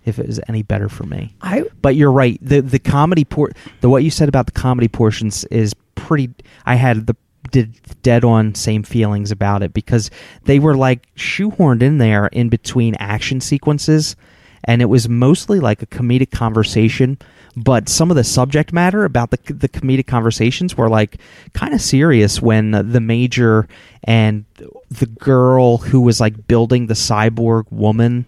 if 0.06 0.20
it 0.20 0.28
was 0.28 0.40
any 0.48 0.64
better 0.64 0.90
for 0.90 1.04
me. 1.04 1.34
I 1.42 1.64
But 1.82 1.96
you're 1.96 2.12
right. 2.12 2.38
The 2.42 2.62
the 2.62 2.80
comedy 2.80 3.26
por 3.26 3.52
the 3.82 3.90
what 3.90 4.04
you 4.04 4.10
said 4.10 4.30
about 4.30 4.46
the 4.46 4.52
comedy 4.54 4.88
portions 4.88 5.46
is 5.46 5.74
pretty. 5.96 6.32
I 6.66 6.76
had 6.76 7.08
the 7.08 7.16
did 7.52 7.76
dead 8.02 8.24
on 8.24 8.56
same 8.56 8.84
feelings 8.84 9.32
about 9.32 9.64
it 9.64 9.74
because 9.74 10.10
they 10.46 10.60
were 10.60 10.76
like 10.76 11.14
shoehorned 11.16 11.82
in 11.82 11.98
there 11.98 12.28
in 12.28 12.50
between 12.50 12.96
action 12.96 13.42
sequences, 13.42 14.16
and 14.64 14.82
it 14.82 14.86
was 14.86 15.10
mostly 15.10 15.60
like 15.60 15.82
a 15.82 15.86
comedic 15.88 16.32
conversation. 16.32 17.18
But 17.56 17.88
some 17.88 18.10
of 18.10 18.18
the 18.18 18.24
subject 18.24 18.74
matter 18.74 19.06
about 19.06 19.32
the 19.32 19.38
the 19.54 19.70
comedic 19.70 20.08
conversations 20.08 20.76
were 20.76 20.90
like 20.90 21.18
kind 21.54 21.74
of 21.74 21.82
serious 21.82 22.42
when 22.42 22.72
the 22.72 23.00
major 23.00 23.68
and 24.04 24.46
the 24.90 25.06
girl 25.06 25.78
who 25.78 26.02
was 26.02 26.20
like 26.20 26.48
building 26.48 26.88
the 26.88 26.96
cyborg 26.96 27.72
woman 27.72 28.26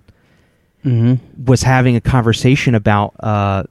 was 1.43 1.63
having 1.63 1.95
a 1.95 2.01
conversation 2.01 2.75
about 2.75 3.15
uh 3.21 3.63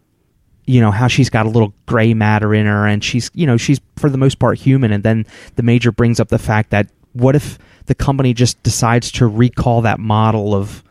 you 0.67 0.81
know 0.81 0.90
how 0.90 1.07
she's 1.07 1.31
got 1.31 1.47
a 1.47 1.49
little 1.49 1.73
gray 1.87 2.14
matter 2.14 2.53
in 2.53 2.67
her 2.67 2.87
and 2.87 3.05
she's 3.05 3.31
you 3.35 3.47
know 3.47 3.57
she's 3.57 3.81
for 3.97 4.11
the 4.11 4.19
most 4.19 4.38
part 4.38 4.59
human. 4.59 4.93
And 4.93 5.03
then 5.05 5.27
the 5.57 5.62
major 5.62 5.93
brings 5.93 6.19
up 6.19 6.29
the 6.29 6.38
fact 6.38 6.71
that 6.71 6.88
what 7.12 7.37
if 7.37 7.59
the 7.87 7.95
company 7.95 8.35
just 8.35 8.62
decides 8.62 9.12
to 9.12 9.27
recall 9.27 9.83
that 9.83 10.01
model 10.01 10.55
of 10.55 10.83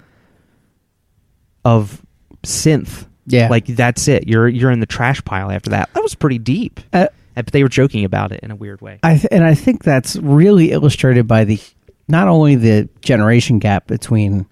of 1.65 2.01
synth 2.43 3.07
Yeah. 3.25 3.47
like 3.49 3.65
that's 3.67 4.07
it 4.07 4.27
you're 4.27 4.47
you're 4.49 4.71
in 4.71 4.79
the 4.79 4.85
trash 4.85 5.23
pile 5.23 5.49
after 5.51 5.69
that 5.69 5.89
that 5.93 6.03
was 6.03 6.13
pretty 6.15 6.39
deep 6.39 6.79
Uh, 6.91 7.07
but 7.35 7.47
they 7.51 7.63
were 7.63 7.69
joking 7.69 8.03
about 8.05 8.31
it 8.31 8.39
in 8.43 8.51
a 8.51 8.55
weird 8.55 8.81
way 8.81 8.99
I 9.03 9.13
th- 9.15 9.27
and 9.31 9.43
I 9.43 9.53
think 9.55 9.83
that's 9.83 10.15
really 10.17 10.71
illustrated 10.71 11.27
by 11.27 11.43
the 11.45 11.59
not 12.07 12.27
only 12.27 12.55
the 12.55 12.89
generation 13.01 13.59
gap 13.59 13.87
between 13.87 14.45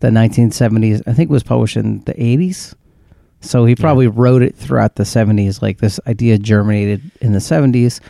the 0.00 0.08
1970s. 0.08 1.02
I 1.06 1.12
think 1.12 1.30
it 1.30 1.32
was 1.32 1.42
published 1.42 1.76
in 1.76 2.00
the 2.00 2.14
80s, 2.14 2.74
so 3.40 3.64
he 3.64 3.74
probably 3.74 4.06
wrote 4.06 4.42
it 4.42 4.54
throughout 4.56 4.94
the 4.96 5.02
70s. 5.04 5.60
Like 5.62 5.78
this 5.78 5.98
idea 6.06 6.38
germinated 6.38 7.00
in 7.20 7.32
the 7.32 7.38
70s, 7.40 8.00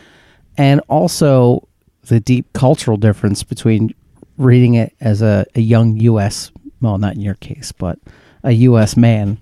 and 0.57 0.81
also 0.87 1.67
the 2.05 2.19
deep 2.19 2.51
cultural 2.53 2.97
difference 2.97 3.43
between 3.43 3.93
reading 4.37 4.75
it 4.75 4.93
as 5.01 5.21
a, 5.21 5.45
a 5.55 5.61
young 5.61 5.97
U.S. 5.97 6.51
well, 6.81 6.97
not 6.97 7.13
in 7.15 7.21
your 7.21 7.35
case, 7.35 7.71
but 7.71 7.97
a 8.43 8.51
U.S. 8.51 8.95
man 8.97 9.37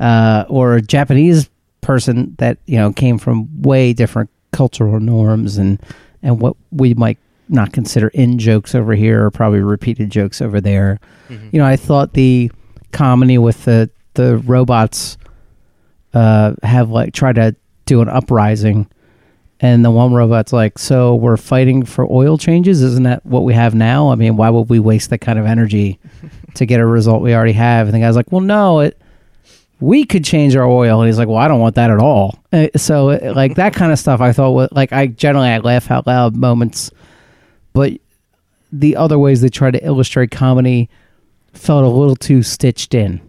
uh, 0.00 0.44
or 0.48 0.74
a 0.74 0.82
Japanese 0.82 1.48
person 1.80 2.34
that 2.38 2.58
you 2.66 2.76
know 2.76 2.92
came 2.92 3.18
from 3.18 3.62
way 3.62 3.92
different 3.92 4.28
cultural 4.52 4.98
norms 5.00 5.56
and 5.58 5.80
and 6.22 6.40
what 6.40 6.56
we 6.72 6.94
might 6.94 7.18
not 7.48 7.72
consider 7.72 8.08
in 8.08 8.38
jokes 8.38 8.74
over 8.74 8.94
here 8.94 9.24
or 9.24 9.30
probably 9.30 9.60
repeated 9.60 10.10
jokes 10.10 10.42
over 10.42 10.60
there. 10.60 10.98
You 11.52 11.60
know, 11.60 11.66
I 11.66 11.76
thought 11.76 12.14
the 12.14 12.50
comedy 12.92 13.38
with 13.38 13.64
the 13.64 13.90
the 14.14 14.38
robots 14.38 15.16
uh, 16.14 16.54
have 16.62 16.90
like 16.90 17.12
try 17.12 17.32
to 17.32 17.54
do 17.84 18.00
an 18.00 18.08
uprising. 18.08 18.88
And 19.60 19.84
the 19.84 19.90
one 19.90 20.12
robot's 20.12 20.52
like, 20.52 20.78
so 20.78 21.14
we're 21.14 21.38
fighting 21.38 21.84
for 21.84 22.06
oil 22.10 22.36
changes? 22.36 22.82
Isn't 22.82 23.04
that 23.04 23.24
what 23.24 23.44
we 23.44 23.54
have 23.54 23.74
now? 23.74 24.10
I 24.10 24.14
mean, 24.14 24.36
why 24.36 24.50
would 24.50 24.68
we 24.68 24.78
waste 24.78 25.10
that 25.10 25.18
kind 25.18 25.38
of 25.38 25.46
energy 25.46 25.98
to 26.54 26.66
get 26.66 26.78
a 26.80 26.86
result 26.86 27.22
we 27.22 27.34
already 27.34 27.52
have? 27.52 27.86
And 27.86 27.94
the 27.94 28.00
guy's 28.00 28.16
like, 28.16 28.30
well, 28.30 28.42
no, 28.42 28.80
it 28.80 29.00
we 29.80 30.04
could 30.04 30.24
change 30.24 30.56
our 30.56 30.66
oil. 30.66 31.00
And 31.00 31.08
he's 31.08 31.18
like, 31.18 31.28
well, 31.28 31.36
I 31.36 31.48
don't 31.48 31.60
want 31.60 31.74
that 31.74 31.90
at 31.90 31.98
all. 31.98 32.38
Uh, 32.52 32.68
So, 32.76 33.10
uh, 33.10 33.32
like 33.34 33.56
that 33.56 33.74
kind 33.74 33.92
of 33.92 33.98
stuff, 33.98 34.20
I 34.20 34.32
thought, 34.32 34.52
was, 34.52 34.68
like, 34.72 34.92
I 34.92 35.06
generally 35.06 35.48
I 35.48 35.58
laugh 35.58 35.90
out 35.90 36.06
loud 36.06 36.36
moments, 36.36 36.90
but 37.72 37.92
the 38.72 38.96
other 38.96 39.18
ways 39.18 39.40
they 39.40 39.48
try 39.48 39.70
to 39.70 39.84
illustrate 39.84 40.30
comedy 40.30 40.88
felt 41.52 41.84
a 41.84 41.88
little 41.88 42.16
too 42.16 42.42
stitched 42.42 42.94
in. 42.94 43.20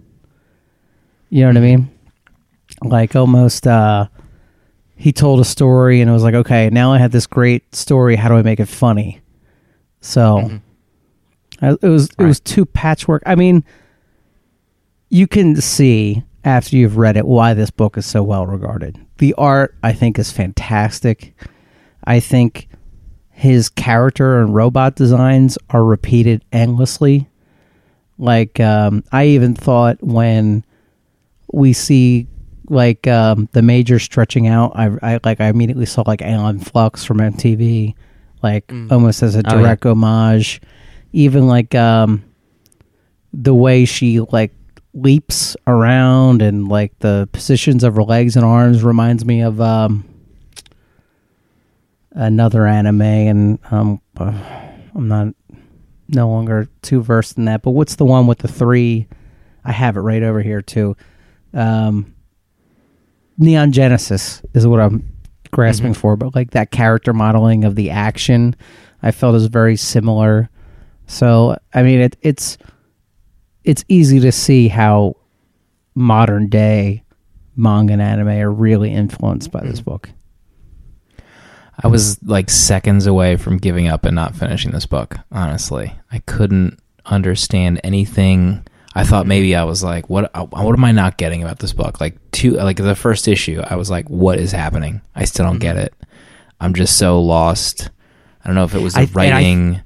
You 1.29 1.41
know 1.41 1.47
what 1.47 1.57
I 1.57 1.61
mean? 1.61 1.89
Like 2.83 3.15
almost 3.15 3.65
uh 3.67 4.07
he 4.97 5.12
told 5.12 5.39
a 5.39 5.45
story 5.45 6.01
and 6.01 6.10
it 6.10 6.13
was 6.13 6.23
like, 6.23 6.33
okay, 6.33 6.69
now 6.71 6.91
I 6.91 6.97
have 6.97 7.12
this 7.12 7.27
great 7.27 7.73
story. 7.75 8.15
How 8.15 8.29
do 8.29 8.36
I 8.36 8.41
make 8.41 8.60
it 8.60 8.67
funny? 8.67 9.21
So 10.01 10.60
I- 11.62 11.77
it 11.81 11.88
was 11.88 12.10
it 12.17 12.23
was 12.23 12.39
too 12.39 12.65
patchwork. 12.65 13.23
I 13.25 13.36
mean, 13.36 13.63
you 15.10 15.27
can 15.27 15.55
see 15.62 16.23
after 16.43 16.75
you've 16.75 16.97
read 16.97 17.17
it 17.17 17.25
why 17.25 17.53
this 17.53 17.69
book 17.71 17.97
is 17.97 18.05
so 18.05 18.23
well 18.23 18.45
regarded. 18.45 18.97
The 19.17 19.33
art, 19.36 19.75
I 19.83 19.93
think, 19.93 20.19
is 20.19 20.31
fantastic. 20.31 21.33
I 22.05 22.19
think 22.19 22.67
his 23.31 23.69
character 23.69 24.39
and 24.39 24.53
robot 24.53 24.95
designs 24.95 25.57
are 25.69 25.83
repeated 25.83 26.43
endlessly. 26.51 27.27
Like 28.17 28.60
um, 28.60 29.03
I 29.12 29.25
even 29.27 29.53
thought 29.53 30.01
when 30.01 30.65
we 31.53 31.73
see 31.73 32.27
like 32.69 33.08
um, 33.08 33.47
the 33.53 33.62
major 33.62 33.99
stretching 33.99 34.47
out, 34.47 34.73
I, 34.75 34.91
I 35.01 35.19
like 35.23 35.39
I 35.41 35.47
immediately 35.47 35.86
saw 35.86 36.03
like 36.06 36.21
Aeon 36.21 36.60
Flux 36.60 37.03
from 37.06 37.17
MTV, 37.19 37.93
like 38.43 38.71
almost 38.91 39.23
as 39.23 39.36
a 39.36 39.39
Oh, 39.39 39.41
yeah. 39.56 39.62
direct 39.62 39.86
homage. 39.86 40.62
Even 41.13 41.47
like 41.47 41.73
um, 41.75 42.23
the 43.34 43.53
way 43.56 43.86
she 43.86 44.19
like 44.19 44.53
leaps 44.93 45.56
around 45.67 46.41
and 46.41 46.67
like 46.67 46.97
the 46.99 47.30
positions 47.32 47.84
of 47.84 47.95
her 47.95 48.03
legs 48.03 48.36
and 48.36 48.43
arms 48.43 48.84
reminds 48.84 49.23
me 49.25 49.41
of 49.41 49.62
um, 49.62 50.03
another 52.12 52.65
anime, 52.67 53.01
and 53.01 53.60
um, 53.71 54.01
I'm 54.17 55.08
not 55.08 55.27
no 56.10 56.30
longer 56.30 56.67
too 56.82 57.01
versed 57.01 57.38
in 57.38 57.45
that. 57.45 57.62
But 57.62 57.71
what's 57.71 57.95
the 57.95 58.06
one 58.06 58.27
with 58.27 58.39
the 58.39 58.47
three? 58.47 59.08
I 59.63 59.71
have 59.71 59.97
it 59.97 60.01
right 60.01 60.23
over 60.23 60.41
here 60.41 60.62
too. 60.62 60.95
Um, 61.53 62.13
Neon 63.38 63.71
Genesis 63.71 64.41
is 64.54 64.65
what 64.65 64.80
I'm 64.80 65.08
grasping 65.52 65.91
mm-hmm. 65.91 66.00
for, 66.00 66.15
but 66.15 66.36
like 66.36 66.52
that 66.52 66.71
character 66.71 67.13
modeling 67.13 67.63
of 67.63 67.76
the 67.76 67.89
action, 67.89 68.56
I 69.04 69.12
felt 69.12 69.36
is 69.36 69.45
very 69.47 69.76
similar. 69.76 70.50
So 71.08 71.58
I 71.73 71.84
mean, 71.84 72.00
it, 72.00 72.17
it's 72.21 72.58
it's 73.63 73.84
easy 73.88 74.19
to 74.21 74.32
see 74.32 74.67
how 74.67 75.15
modern 75.95 76.50
day 76.50 77.04
manga 77.56 77.93
and 77.93 78.02
anime 78.02 78.30
are 78.30 78.52
really 78.52 78.93
influenced 78.93 79.52
by 79.52 79.62
this 79.62 79.80
mm-hmm. 79.80 79.91
book. 79.91 80.10
I 81.84 81.88
was 81.88 82.21
like 82.23 82.50
seconds 82.50 83.06
away 83.06 83.36
from 83.36 83.58
giving 83.58 83.88
up 83.88 84.06
and 84.06 84.15
not 84.15 84.36
finishing 84.36 84.71
this 84.71 84.88
book. 84.88 85.17
Honestly, 85.32 85.93
I 86.12 86.19
couldn't 86.19 86.80
understand 87.06 87.80
anything. 87.84 88.65
I 88.97 89.03
thought 89.03 89.27
maybe 89.27 89.55
I 89.55 89.63
was 89.63 89.83
like, 89.83 90.10
what? 90.10 90.31
uh, 90.33 90.45
What 90.45 90.73
am 90.77 90.83
I 90.83 90.91
not 90.91 91.17
getting 91.17 91.43
about 91.43 91.60
this 91.60 91.73
book? 91.73 92.01
Like 92.01 92.17
two, 92.31 92.51
like 92.51 92.77
the 92.77 92.95
first 92.95 93.27
issue, 93.27 93.62
I 93.65 93.75
was 93.75 93.89
like, 93.89 94.10
what 94.10 94.39
is 94.39 94.51
happening? 94.51 95.01
I 95.15 95.25
still 95.25 95.45
don't 95.45 95.60
get 95.60 95.77
it. 95.77 95.93
I'm 96.60 96.73
just 96.73 96.97
so 96.97 97.21
lost. 97.21 97.89
I 98.43 98.47
don't 98.47 98.55
know 98.55 98.63
if 98.63 98.73
it 98.75 98.81
was 98.81 98.93
the 98.95 99.01
I- 99.01 99.03
and 99.03 99.12
I- 99.17 99.31
writing. 99.31 99.81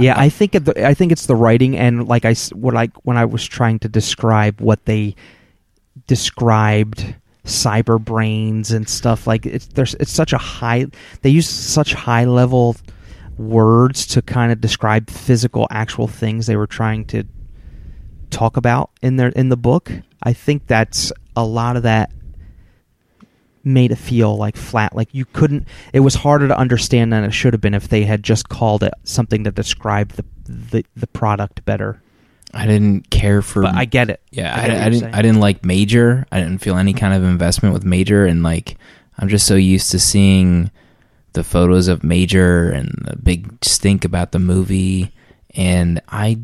Yeah, 0.00 0.14
I 0.16 0.28
think 0.28 0.54
it, 0.54 0.78
I 0.78 0.94
think 0.94 1.10
it's 1.10 1.26
the 1.26 1.34
writing 1.34 1.76
and 1.76 2.06
like 2.06 2.24
I 2.24 2.34
what 2.54 2.76
I 2.76 2.86
when 3.02 3.16
I 3.16 3.24
was 3.24 3.44
trying 3.44 3.80
to 3.80 3.88
describe 3.88 4.60
what 4.60 4.84
they 4.84 5.16
described 6.06 7.14
cyber 7.44 7.98
brains 8.02 8.70
and 8.70 8.88
stuff 8.88 9.26
like 9.26 9.44
it's 9.46 9.66
there's 9.68 9.94
it's 9.94 10.10
such 10.12 10.32
a 10.32 10.38
high 10.38 10.86
they 11.22 11.30
use 11.30 11.48
such 11.48 11.94
high 11.94 12.24
level 12.24 12.76
words 13.38 14.06
to 14.06 14.20
kind 14.22 14.52
of 14.52 14.60
describe 14.60 15.08
physical 15.10 15.66
actual 15.70 16.06
things 16.06 16.46
they 16.46 16.56
were 16.56 16.66
trying 16.66 17.04
to 17.06 17.24
talk 18.30 18.56
about 18.56 18.90
in 19.02 19.16
their 19.16 19.28
in 19.28 19.48
the 19.48 19.56
book. 19.56 19.90
I 20.22 20.32
think 20.32 20.66
that's 20.66 21.12
a 21.36 21.44
lot 21.44 21.76
of 21.76 21.84
that 21.84 22.10
made 23.64 23.90
it 23.92 23.96
feel 23.96 24.34
like 24.36 24.56
flat 24.56 24.94
like 24.96 25.08
you 25.12 25.24
couldn't 25.26 25.66
it 25.92 26.00
was 26.00 26.14
harder 26.14 26.48
to 26.48 26.56
understand 26.56 27.12
than 27.12 27.22
it 27.24 27.32
should 27.32 27.52
have 27.52 27.60
been 27.60 27.74
if 27.74 27.88
they 27.88 28.04
had 28.04 28.22
just 28.22 28.48
called 28.48 28.82
it 28.82 28.94
something 29.04 29.42
that 29.42 29.54
described 29.54 30.12
the 30.16 30.24
the, 30.70 30.84
the 30.96 31.06
product 31.08 31.62
better 31.66 32.00
I 32.54 32.66
didn't 32.66 33.10
care 33.10 33.42
for. 33.42 33.62
but 33.62 33.74
i 33.74 33.84
get 33.84 34.08
it 34.08 34.22
Yeah, 34.30 34.54
I 34.54 34.60
I, 34.60 34.62
I 34.62 34.84
didn't. 34.88 35.00
saying. 35.00 35.14
I 35.14 35.20
didn't 35.22 35.40
like 35.40 35.64
Major. 35.66 36.26
I 36.32 36.40
didn't 36.40 36.58
feel 36.62 36.78
any 36.78 36.94
kind 36.94 37.12
of 37.12 37.22
investment 37.24 37.74
with 37.74 37.84
Major, 37.84 38.24
and 38.24 38.42
like 38.42 38.78
I'm 39.18 39.28
just 39.28 39.46
so 39.46 39.54
used 39.54 39.90
to 39.90 39.98
seeing 39.98 40.70
the 41.34 41.44
photos 41.44 41.88
of 41.88 42.02
Major 42.02 42.70
and 42.70 42.88
the 43.04 43.16
big 43.16 43.52
stink 43.62 44.06
about 44.06 44.32
the 44.32 44.38
movie, 44.38 45.12
and 45.54 46.00
I 46.08 46.38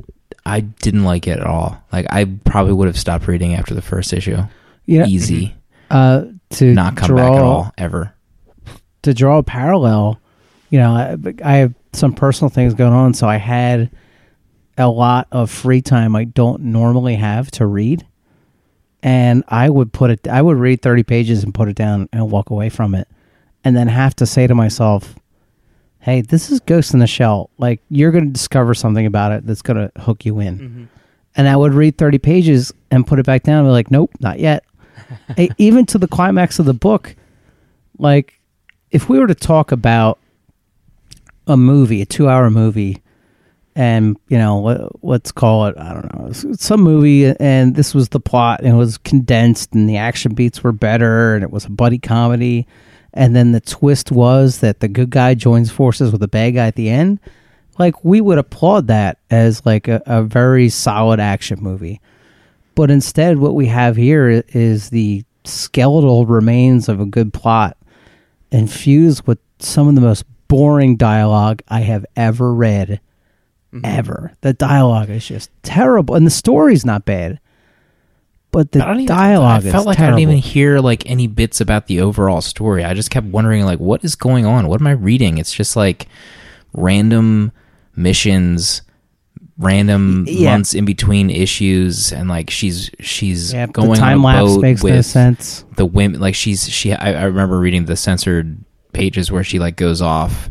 I 0.47 0.61
didn't 0.61 1.05
like 1.05 1.27
it 1.27 1.39
at 1.39 1.47
all. 1.47 1.83
Like 1.93 2.07
I 2.11 2.25
probably 2.45 2.73
would 2.75 2.87
have 2.89 2.99
stopped 2.99 3.27
reading 3.27 3.55
after 3.55 3.75
the 3.75 3.83
first 3.83 4.13
issue. 4.13 4.39
Yeah. 4.87 5.07
Easy, 5.07 5.55
Uh, 5.91 6.27
to 6.51 6.75
not 6.75 6.97
come 6.97 7.09
draw, 7.09 7.17
back 7.17 7.33
at 7.37 7.43
all 7.43 7.73
ever. 7.79 8.15
To 9.03 9.15
draw 9.15 9.39
a 9.39 9.43
parallel, 9.43 10.21
you 10.71 10.79
know, 10.79 10.93
I, 10.93 11.17
I 11.43 11.57
have 11.57 11.75
some 11.93 12.13
personal 12.13 12.51
things 12.51 12.75
going 12.75 12.93
on, 12.93 13.15
so 13.15 13.27
I 13.27 13.37
had 13.37 13.91
a 14.77 14.89
lot 14.89 15.29
of 15.33 15.51
free 15.51 15.81
time 15.81 16.17
I 16.17 16.25
don't 16.25 16.63
normally 16.63 17.15
have 17.15 17.51
to 17.53 17.67
read, 17.67 18.07
and 19.03 19.45
I 19.49 19.71
would 19.71 19.93
put 19.93 20.11
it. 20.11 20.27
I 20.29 20.43
would 20.43 20.57
read 20.59 20.83
thirty 20.83 21.03
pages 21.03 21.45
and 21.45 21.55
put 21.55 21.69
it 21.69 21.77
down 21.77 22.09
and 22.13 22.31
walk 22.31 22.51
away 22.51 22.69
from 22.69 22.95
it, 22.95 23.09
and 23.63 23.77
then 23.77 23.89
have 23.89 24.15
to 24.17 24.27
say 24.27 24.47
to 24.47 24.55
myself, 24.55 25.15
"Hey, 26.05 26.21
this 26.21 26.51
is 26.51 26.61
Ghost 26.61 26.93
in 26.95 27.01
the 27.01 27.07
Shell. 27.07 27.51
Like 27.59 27.81
you're 27.89 28.13
going 28.13 28.25
to 28.27 28.31
discover 28.31 28.75
something 28.75 29.07
about 29.07 29.33
it 29.33 29.47
that's 29.47 29.63
going 29.63 29.77
to 29.89 30.01
hook 30.01 30.25
you 30.25 30.39
in." 30.41 30.59
Mm-hmm. 30.59 30.85
And 31.37 31.49
I 31.49 31.57
would 31.57 31.75
read 31.75 31.99
thirty 31.99 32.19
pages 32.19 32.73
and 32.91 33.07
put 33.07 33.19
it 33.19 33.27
back 33.27 33.43
down 33.43 33.61
and 33.61 33.69
be 33.69 33.73
like, 33.73 33.91
"Nope, 33.91 34.13
not 34.21 34.39
yet." 34.39 34.65
E- 35.39 35.51
Even 35.59 35.87
to 35.87 35.99
the 35.99 36.09
climax 36.09 36.59
of 36.59 36.67
the 36.67 36.75
book, 36.75 37.17
like 37.99 38.41
if 38.91 39.09
we 39.09 39.19
were 39.19 39.27
to 39.27 39.35
talk 39.35 39.73
about 39.73 40.19
a 41.47 41.57
movie, 41.57 42.01
a 42.03 42.07
two-hour 42.07 42.51
movie, 42.51 43.03
and 43.77 44.17
you 44.29 44.39
know 44.39 44.61
let, 44.61 45.05
let's 45.05 45.33
call 45.33 45.67
it 45.67 45.75
i 45.79 45.93
don't 45.93 46.15
know 46.15 46.33
some 46.33 46.81
movie 46.81 47.27
and 47.41 47.75
this 47.75 47.93
was 47.95 48.11
the 48.11 48.21
plot 48.21 48.61
and 48.61 48.69
it 48.69 48.77
was 48.77 48.99
condensed 48.99 49.75
and 49.75 49.89
the 49.89 49.97
action 49.97 50.33
beats 50.33 50.63
were 50.63 50.73
better 50.73 51.35
and 51.35 51.43
it 51.43 51.51
was 51.51 51.65
a 51.65 51.71
buddy 51.71 51.99
comedy 51.99 52.67
and 53.15 53.35
then 53.35 53.53
the 53.53 53.61
twist 53.61 54.13
was 54.13 54.59
that 54.59 54.81
the 54.81 54.89
good 54.89 55.11
guy 55.11 55.35
joins 55.35 55.71
forces 55.71 56.11
with 56.11 56.21
the 56.21 56.29
bad 56.29 56.51
guy 56.51 56.67
at 56.67 56.75
the 56.75 56.91
end. 56.91 57.21
Like 57.79 58.05
we 58.05 58.21
would 58.21 58.39
applaud 58.39 58.89
that 58.89 59.19
as 59.31 59.65
like 59.65 59.89
a, 59.89 60.03
a 60.05 60.23
very 60.23 60.69
solid 60.69 61.21
action 61.21 61.59
movie. 61.63 62.01
But 62.75 62.91
instead 62.91 63.39
what 63.39 63.55
we 63.55 63.67
have 63.67 63.97
here 63.97 64.45
is 64.49 64.91
the 64.91 65.25
skeletal 65.45 66.27
remains 66.27 66.89
of 66.89 67.01
a 67.01 67.07
good 67.07 67.33
plot 67.33 67.77
infused 68.51 69.27
with 69.27 69.39
some 69.61 69.89
of 69.89 69.95
the 69.95 70.01
most 70.01 70.25
boring 70.49 70.97
dialogue 70.97 71.63
i 71.69 71.81
have 71.81 72.05
ever 72.17 72.53
read. 72.53 73.01
Mm-hmm. 73.73 73.85
Ever. 73.85 74.33
The 74.43 74.53
dialogue 74.53 75.11
is 75.11 75.27
just 75.27 75.51
terrible, 75.65 76.15
and 76.15 76.25
the 76.25 76.31
story's 76.31 76.85
not 76.85 77.05
bad, 77.05 77.41
but 78.55 78.73
the 78.73 78.83
I 78.83 78.87
don't 78.87 79.01
even, 79.01 79.15
dialogue 79.15 79.67
I 79.67 79.71
felt 79.71 79.83
is 79.83 79.87
like 79.87 79.97
terrible. 79.99 80.17
I 80.17 80.21
didn't 80.21 80.31
even 80.31 80.43
hear 80.43 80.79
like 80.79 81.09
any 81.11 81.27
bits 81.27 81.61
about 81.61 81.89
the 81.89 82.01
overall 82.01 82.41
story. 82.41 82.85
I 82.85 82.95
just 82.95 83.11
kept 83.11 83.27
wondering 83.27 83.65
like 83.65 83.81
what 83.81 84.03
is 84.05 84.15
going 84.15 84.47
on? 84.47 84.69
What 84.69 84.81
am 84.81 84.87
I 84.87 84.93
reading? 84.93 85.39
It's 85.39 85.53
just 85.53 85.77
like 85.77 86.07
random 86.73 87.53
missions, 87.97 88.83
random 89.59 90.25
Yeah. 90.29 90.53
months 90.53 90.75
in 90.75 90.85
between 90.85 91.31
issues, 91.31 92.13
and 92.13 92.29
like 92.29 92.51
she's 92.51 92.91
she's 93.01 93.53
yeah, 93.53 93.67
going 93.67 93.91
the 93.91 93.97
time 93.97 94.25
on 94.25 94.35
a 94.37 94.43
lapse 94.43 94.55
boat 94.55 94.63
makes 94.63 94.83
with 94.83 94.95
no 94.95 95.01
sense. 95.03 95.65
the 95.77 95.87
women. 95.87 96.21
Like 96.21 96.35
she's 96.35 96.69
she. 96.69 96.93
I, 96.93 97.13
I 97.21 97.25
remember 97.25 97.59
reading 97.59 97.85
the 97.85 97.97
censored 97.97 98.57
pages 98.93 99.31
where 99.31 99.45
she 99.45 99.59
like 99.59 99.77
goes 99.77 100.01
off 100.01 100.51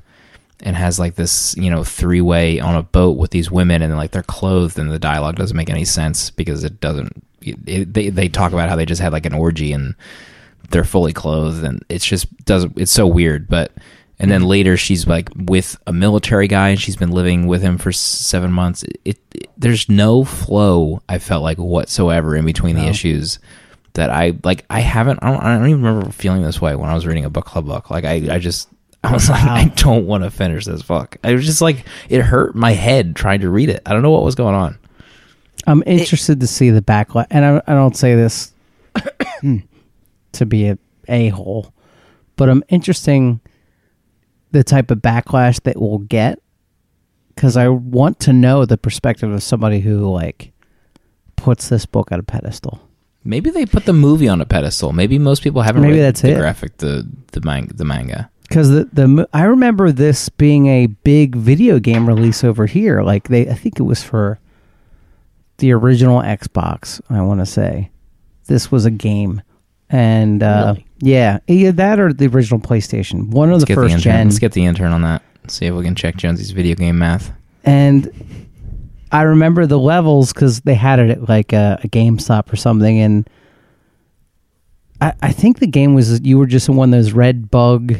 and 0.61 0.75
has 0.75 0.99
like 0.99 1.15
this 1.15 1.55
you 1.57 1.69
know 1.69 1.83
three 1.83 2.21
way 2.21 2.59
on 2.59 2.75
a 2.75 2.83
boat 2.83 3.17
with 3.17 3.31
these 3.31 3.49
women 3.51 3.81
and 3.81 3.95
like 3.95 4.11
they're 4.11 4.23
clothed 4.23 4.77
and 4.79 4.91
the 4.91 4.99
dialogue 4.99 5.35
doesn't 5.35 5.57
make 5.57 5.69
any 5.69 5.85
sense 5.85 6.29
because 6.29 6.63
it 6.63 6.79
doesn't 6.79 7.23
it, 7.47 7.93
they 7.93 8.09
they 8.09 8.29
talk 8.29 8.53
about 8.53 8.69
how 8.69 8.75
they 8.75 8.85
just 8.85 9.01
had 9.01 9.13
like 9.13 9.25
an 9.25 9.33
orgy 9.33 9.73
and 9.73 9.95
they're 10.69 10.83
fully 10.83 11.13
clothed 11.13 11.63
and 11.63 11.83
it's 11.89 12.05
just 12.05 12.33
doesn't 12.45 12.77
it's 12.77 12.91
so 12.91 13.05
weird 13.05 13.47
but 13.47 13.71
and 14.19 14.31
then 14.31 14.41
mm-hmm. 14.41 14.49
later 14.49 14.77
she's 14.77 15.07
like 15.07 15.29
with 15.35 15.77
a 15.87 15.93
military 15.93 16.47
guy 16.47 16.69
and 16.69 16.79
she's 16.79 16.95
been 16.95 17.11
living 17.11 17.47
with 17.47 17.61
him 17.61 17.77
for 17.77 17.91
seven 17.91 18.51
months 18.51 18.83
it, 19.05 19.19
it 19.33 19.49
there's 19.57 19.89
no 19.89 20.23
flow 20.23 21.01
i 21.09 21.19
felt 21.19 21.43
like 21.43 21.57
whatsoever 21.57 22.35
in 22.35 22.45
between 22.45 22.75
the 22.75 22.85
issues 22.87 23.39
that 23.93 24.09
i 24.09 24.33
like 24.43 24.65
i 24.69 24.79
haven't 24.79 25.19
I 25.21 25.31
don't, 25.31 25.43
I 25.43 25.57
don't 25.57 25.69
even 25.69 25.83
remember 25.83 26.11
feeling 26.11 26.41
this 26.41 26.61
way 26.61 26.75
when 26.75 26.89
i 26.89 26.93
was 26.93 27.05
reading 27.05 27.25
a 27.25 27.29
book 27.29 27.45
club 27.45 27.65
book 27.65 27.89
like 27.89 28.05
i, 28.05 28.13
I 28.33 28.39
just 28.39 28.69
I 29.03 29.11
was 29.11 29.29
like, 29.29 29.43
I 29.43 29.65
don't 29.75 30.07
want 30.07 30.23
to 30.23 30.31
finish 30.31 30.65
this 30.65 30.81
book. 30.81 31.17
I 31.23 31.33
was 31.33 31.45
just 31.45 31.61
like, 31.61 31.85
it 32.09 32.21
hurt 32.21 32.55
my 32.55 32.71
head 32.71 33.15
trying 33.15 33.41
to 33.41 33.49
read 33.49 33.69
it. 33.69 33.81
I 33.85 33.91
don't 33.91 34.01
know 34.01 34.11
what 34.11 34.23
was 34.23 34.35
going 34.35 34.55
on. 34.55 34.77
I'm 35.65 35.83
interested 35.85 36.39
to 36.39 36.47
see 36.47 36.69
the 36.69 36.81
backlash, 36.81 37.27
and 37.29 37.45
I, 37.45 37.61
I 37.67 37.73
don't 37.73 37.95
say 37.95 38.15
this 38.15 38.53
hmm. 39.41 39.57
to 40.33 40.45
be 40.45 40.67
a 40.67 40.77
a 41.09 41.29
hole, 41.29 41.73
but 42.35 42.49
I'm 42.49 42.63
interesting 42.69 43.41
the 44.51 44.63
type 44.63 44.91
of 44.91 44.99
backlash 44.99 45.61
that 45.63 45.81
we'll 45.81 45.97
get 45.99 46.39
because 47.35 47.57
I 47.57 47.67
want 47.67 48.19
to 48.21 48.33
know 48.33 48.65
the 48.65 48.77
perspective 48.77 49.31
of 49.31 49.43
somebody 49.43 49.79
who 49.79 50.09
like 50.09 50.51
puts 51.35 51.69
this 51.69 51.85
book 51.85 52.11
at 52.11 52.19
a 52.19 52.23
pedestal. 52.23 52.79
Maybe 53.25 53.49
they 53.49 53.65
put 53.65 53.85
the 53.85 53.93
movie 53.93 54.27
on 54.27 54.41
a 54.41 54.45
pedestal. 54.45 54.91
Maybe 54.91 55.17
most 55.17 55.43
people 55.43 55.61
haven't 55.61 55.81
Maybe 55.81 55.95
read 55.95 56.03
that's 56.03 56.21
the 56.21 56.31
it. 56.31 56.37
graphic, 56.37 56.77
the 56.77 57.07
the, 57.31 57.41
man- 57.41 57.71
the 57.73 57.85
manga. 57.85 58.29
because 58.47 58.69
the 58.69 58.85
the 58.93 59.27
I 59.33 59.43
remember 59.43 59.91
this 59.91 60.29
being 60.29 60.67
a 60.67 60.87
big 60.87 61.35
video 61.35 61.79
game 61.79 62.07
release 62.07 62.43
over 62.43 62.65
here. 62.65 63.01
Like 63.01 63.29
they, 63.29 63.49
I 63.49 63.53
think 63.53 63.79
it 63.79 63.83
was 63.83 64.03
for 64.03 64.39
the 65.63 65.71
original 65.71 66.19
Xbox. 66.21 66.99
I 67.09 67.21
want 67.21 67.39
to 67.39 67.45
say 67.45 67.89
this 68.47 68.69
was 68.69 68.83
a 68.83 68.91
game, 68.91 69.41
and 69.89 70.43
uh, 70.43 70.73
Really? 70.75 70.85
yeah, 70.99 71.39
either 71.47 71.71
that 71.71 71.99
or 72.01 72.11
the 72.11 72.27
original 72.27 72.59
PlayStation. 72.59 73.29
One 73.29 73.47
of 73.49 73.53
Let's 73.59 73.69
the 73.69 73.75
the 73.75 73.81
first 73.81 73.91
intern. 73.93 74.01
gen. 74.03 74.27
Let's 74.27 74.39
get 74.39 74.51
the 74.51 74.65
intern 74.65 74.91
on 74.91 75.01
that. 75.03 75.21
See 75.47 75.65
if 75.67 75.73
we 75.73 75.85
can 75.85 75.95
check 75.95 76.17
Jonesy's 76.17 76.51
video 76.51 76.75
game 76.75 76.99
math. 76.99 77.31
and 77.63 78.09
I 79.09 79.21
remember 79.21 79.65
the 79.67 79.79
levels 79.79 80.33
because 80.33 80.59
they 80.61 80.73
had 80.75 80.99
it 80.99 81.09
at 81.11 81.29
like 81.29 81.53
a, 81.53 81.79
a 81.83 81.87
GameStop 81.87 82.51
or 82.51 82.55
something, 82.57 82.99
and 82.99 83.29
I, 84.99 85.13
I 85.21 85.31
think 85.31 85.59
the 85.59 85.67
game 85.67 85.93
was 85.93 86.19
you 86.21 86.37
were 86.37 86.45
just 86.47 86.67
in 86.67 86.75
one 86.75 86.93
of 86.93 86.99
those 86.99 87.13
red 87.13 87.49
bug 87.49 87.93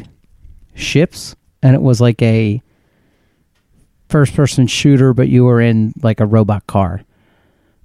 ships, 0.74 1.34
and 1.62 1.74
it 1.74 1.80
was 1.82 2.00
like 2.00 2.20
a 2.20 2.60
first 4.10 4.34
person 4.34 4.66
shooter, 4.66 5.14
but 5.14 5.28
you 5.28 5.44
were 5.44 5.60
in 5.62 5.92
like 6.02 6.20
a 6.20 6.26
robot 6.26 6.66
car, 6.66 7.02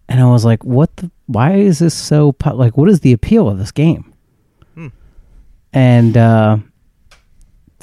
and 0.09 0.19
I 0.19 0.25
was 0.25 0.43
like, 0.43 0.65
what 0.65 0.93
the? 0.97 1.09
Why 1.27 1.53
is 1.53 1.79
this 1.79 1.93
so 1.93 2.31
po- 2.31 2.55
like? 2.55 2.75
What 2.75 2.89
is 2.89 3.01
the 3.01 3.13
appeal 3.13 3.47
of 3.47 3.59
this 3.59 3.71
game? 3.71 4.13
And 5.71 6.17
uh, 6.17 6.57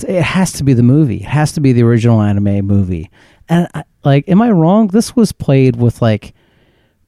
it 0.07 0.23
has 0.23 0.53
to 0.55 0.65
be 0.65 0.75
the 0.75 0.83
movie. 0.83 1.19
It 1.19 1.29
has 1.29 1.53
to 1.53 1.61
be 1.61 1.73
the 1.73 1.85
original 1.85 2.21
anime 2.21 2.67
movie. 2.67 3.11
And 3.49 3.69
I, 3.75 3.85
like, 4.05 4.29
am 4.29 4.43
I 4.43 4.51
wrong? 4.51 4.89
This 4.89 5.15
was 5.15 5.31
played 5.31 5.77
with 5.77 6.03
like 6.03 6.35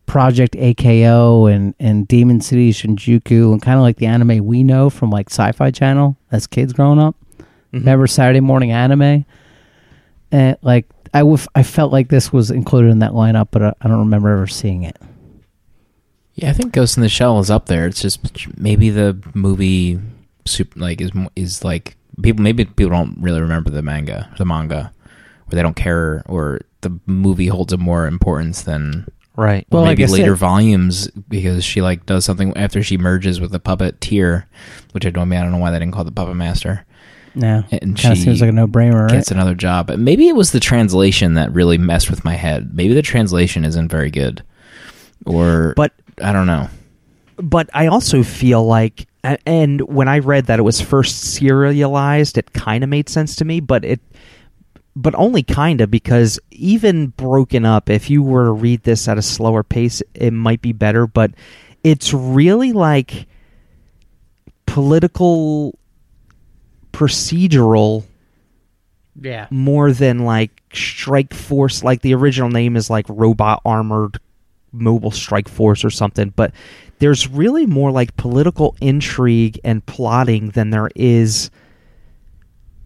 Project 0.07 0.55
AKO 0.55 1.53
and 1.53 1.75
and 1.81 2.07
Demon 2.07 2.41
City 2.41 2.73
Shinjuku 2.73 3.53
and 3.53 3.61
kind 3.61 3.77
of 3.77 3.83
like 3.83 3.97
the 3.97 4.07
anime 4.07 4.47
we 4.47 4.63
know 4.63 4.89
from 4.89 5.11
like 5.11 5.31
Sci-Fi 5.31 5.73
Channel 5.73 6.17
as 6.31 6.47
kids 6.47 6.73
growing 6.73 7.01
up. 7.01 7.17
Remember 7.73 8.07
Saturday 8.07 8.41
morning 8.41 8.71
anime? 8.71 9.27
And 10.31 10.57
like, 10.63 10.87
I 11.13 11.25
would 11.25 11.41
I 11.57 11.65
felt 11.65 11.93
like 11.93 12.09
this 12.09 12.33
was 12.33 12.53
included 12.53 12.91
in 12.91 13.01
that 13.01 13.13
lineup, 13.13 13.49
but 13.51 13.63
I, 13.63 13.75
I 13.81 13.89
don't 13.89 13.99
remember 13.99 14.29
ever 14.31 14.47
seeing 14.47 14.85
it. 14.85 14.97
Yeah, 16.38 16.51
I 16.51 16.53
think 16.53 16.72
Ghost 16.72 16.96
in 16.96 17.03
the 17.03 17.09
Shell 17.09 17.40
is 17.40 17.51
up 17.51 17.66
there. 17.66 17.88
It's 17.88 18.01
just 18.01 18.20
maybe 18.57 18.90
the 18.90 19.18
movie 19.35 19.98
super 20.44 20.79
like 20.79 21.01
is 21.01 21.11
is 21.35 21.64
like 21.64 21.96
people 22.22 22.44
maybe 22.44 22.64
people 22.64 22.90
don't 22.90 23.16
really 23.20 23.40
remember 23.40 23.70
the 23.70 23.83
manga, 23.83 24.31
the 24.38 24.44
manga, 24.44 24.92
or 25.46 25.57
they 25.57 25.62
don't 25.62 25.74
care, 25.74 26.22
or 26.27 26.61
the 26.83 26.96
movie 27.07 27.48
holds 27.48 27.72
a 27.72 27.77
more 27.77 28.07
importance 28.07 28.62
than 28.62 29.07
Right. 29.35 29.66
Well, 29.70 29.85
maybe 29.85 30.07
later 30.07 30.37
volumes 30.37 31.09
because 31.29 31.64
she 31.64 31.81
like 31.81 32.07
does 32.07 32.24
something 32.24 32.57
after 32.57 32.85
she 32.85 32.98
merges 32.98 33.40
with 33.40 33.51
the 33.51 33.61
puppeteer, 33.61 34.44
which 34.92 35.07
I 35.07 35.11
don't 35.11 35.29
mean 35.29 35.40
I 35.40 35.42
don't 35.42 35.53
know 35.53 35.59
why 35.59 35.72
they 35.72 35.79
didn't 35.79 35.92
call 35.92 36.03
it 36.03 36.07
the 36.07 36.12
puppet 36.12 36.37
master. 36.37 36.85
Yeah, 37.35 37.62
And 37.70 37.96
kind 37.96 38.12
of 38.12 38.18
she 38.18 38.24
seems 38.24 38.40
like 38.40 38.51
a 38.51 38.53
no-brainer, 38.53 39.03
right? 39.03 39.12
Gets 39.12 39.31
another 39.31 39.55
job. 39.55 39.87
But 39.87 40.01
Maybe 40.01 40.29
it 40.29 40.35
was 40.35 40.51
the 40.51 40.59
translation 40.59 41.35
that 41.35 41.53
really 41.53 41.79
messed 41.79 42.11
with 42.11 42.24
my 42.24 42.35
head. 42.35 42.74
Maybe 42.74 42.94
the 42.94 43.03
translation 43.03 43.64
isn't 43.64 43.88
very 43.88 44.11
good, 44.11 44.42
or 45.24 45.72
But 45.77 45.92
I 46.23 46.33
don't 46.33 46.47
know. 46.47 46.69
but 47.37 47.69
I 47.75 47.87
also 47.87 48.23
feel 48.23 48.65
like, 48.67 49.07
and 49.47 49.81
when 49.83 50.09
I 50.09 50.19
read 50.21 50.47
that 50.47 50.59
it 50.59 50.63
was 50.63 50.81
first 50.81 51.21
serialized, 51.35 52.39
it 52.39 52.53
kind 52.53 52.83
of 52.85 52.91
made 52.91 53.09
sense 53.09 53.37
to 53.37 53.45
me. 53.45 53.61
But 53.61 53.85
it, 53.85 54.01
but 54.97 55.15
only 55.15 55.43
kind 55.43 55.81
of 55.81 55.91
because 55.91 56.41
even 56.51 57.09
broken 57.09 57.65
up, 57.65 57.89
if 57.91 58.11
you 58.11 58.23
were 58.23 58.47
to 58.47 58.53
read 58.53 58.83
this 58.83 59.07
at 59.09 59.19
a 59.19 59.23
slower 59.23 59.63
pace, 59.63 60.03
it 60.15 60.33
might 60.33 60.61
be 60.63 60.73
better. 60.73 61.07
But 61.07 61.33
it's 61.85 62.13
really 62.13 62.73
like 62.73 63.27
political 64.67 65.79
procedural 66.93 68.05
Yeah. 69.21 69.47
more 69.51 69.93
than 69.93 70.21
like 70.21 70.63
strike 70.73 71.33
force 71.33 71.83
like 71.83 72.03
the 72.03 72.15
original 72.15 72.51
name 72.51 72.77
is 72.77 72.91
like 72.91 73.07
robot 73.09 73.63
armored 73.65 74.19
mobile 74.73 75.11
strike 75.11 75.49
force 75.49 75.85
or 75.85 75.91
something 75.91 76.33
but 76.37 76.53
there's 76.99 77.29
really 77.29 77.67
more 77.67 77.91
like 77.91 78.17
political 78.17 78.77
intrigue 78.81 79.59
and 79.65 79.85
plotting 79.87 80.51
than 80.51 80.71
there 80.71 80.91
is 80.95 81.51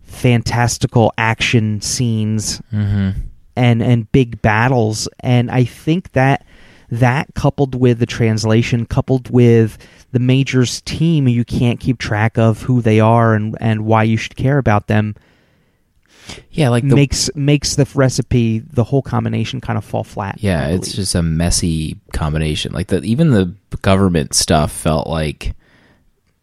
fantastical 0.03 1.13
action 1.17 1.81
scenes 1.81 2.61
hmm 2.71 3.11
and 3.57 3.83
and 3.83 4.11
big 4.13 4.41
battles. 4.43 5.09
And 5.21 5.51
i 5.51 5.65
think 5.65 6.13
that 6.13 6.45
that 6.91 7.35
coupled 7.35 7.75
with 7.75 7.99
the 7.99 8.07
translation 8.07 8.85
coupled 8.85 9.31
with 9.31 9.79
the 10.13 10.19
majors 10.19 10.83
team 10.83 11.27
you 11.27 11.45
can't 11.45 11.81
keep 11.81 11.99
track 11.99 12.37
of 12.37 12.63
who 12.63 12.83
they 12.83 13.01
are 13.01 13.35
and 13.35 13.57
and 13.61 13.87
why 13.87 14.03
you 14.03 14.17
should 14.17 14.37
care 14.37 14.59
about 14.59 14.89
them 14.89 15.15
Yeah, 16.51 16.69
like 16.69 16.87
the 16.87 16.95
makes 16.95 17.35
makes 17.35 17.77
the 17.77 17.89
recipe 17.95 18.61
the 18.61 18.85
whole 18.85 19.03
combination 19.03 19.61
kind 19.61 19.77
of 19.77 19.85
fall 19.85 20.05
flat 20.05 20.39
Yeah, 20.41 20.69
it's 20.69 20.93
just 20.93 21.15
a 21.15 21.23
messy 21.23 21.99
combination. 22.13 22.73
Like 22.73 22.89
the 22.89 23.03
even 23.03 23.31
the 23.31 23.55
government 23.83 24.35
stuff 24.35 24.73
felt 24.73 25.07
like 25.07 25.55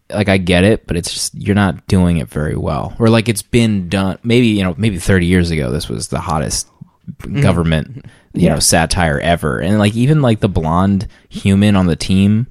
like 0.09 0.29
I 0.29 0.37
get 0.37 0.63
it, 0.63 0.87
but 0.87 0.97
it's 0.97 1.13
just 1.13 1.35
you're 1.35 1.55
not 1.55 1.87
doing 1.87 2.17
it 2.17 2.27
very 2.29 2.55
well. 2.55 2.95
Or 2.99 3.09
like 3.09 3.29
it's 3.29 3.43
been 3.43 3.89
done 3.89 4.17
maybe, 4.23 4.47
you 4.47 4.63
know, 4.63 4.75
maybe 4.77 4.97
30 4.97 5.25
years 5.25 5.51
ago 5.51 5.71
this 5.71 5.87
was 5.87 6.07
the 6.07 6.19
hottest 6.19 6.67
mm-hmm. 7.19 7.41
government, 7.41 8.05
you 8.33 8.43
Yeah. 8.43 8.53
know, 8.55 8.59
satire 8.59 9.19
ever. 9.19 9.59
And 9.59 9.79
like 9.79 9.95
even 9.95 10.21
like 10.21 10.39
the 10.39 10.49
blonde 10.49 11.07
human 11.29 11.75
on 11.75 11.85
the 11.85 11.95
team 11.95 12.47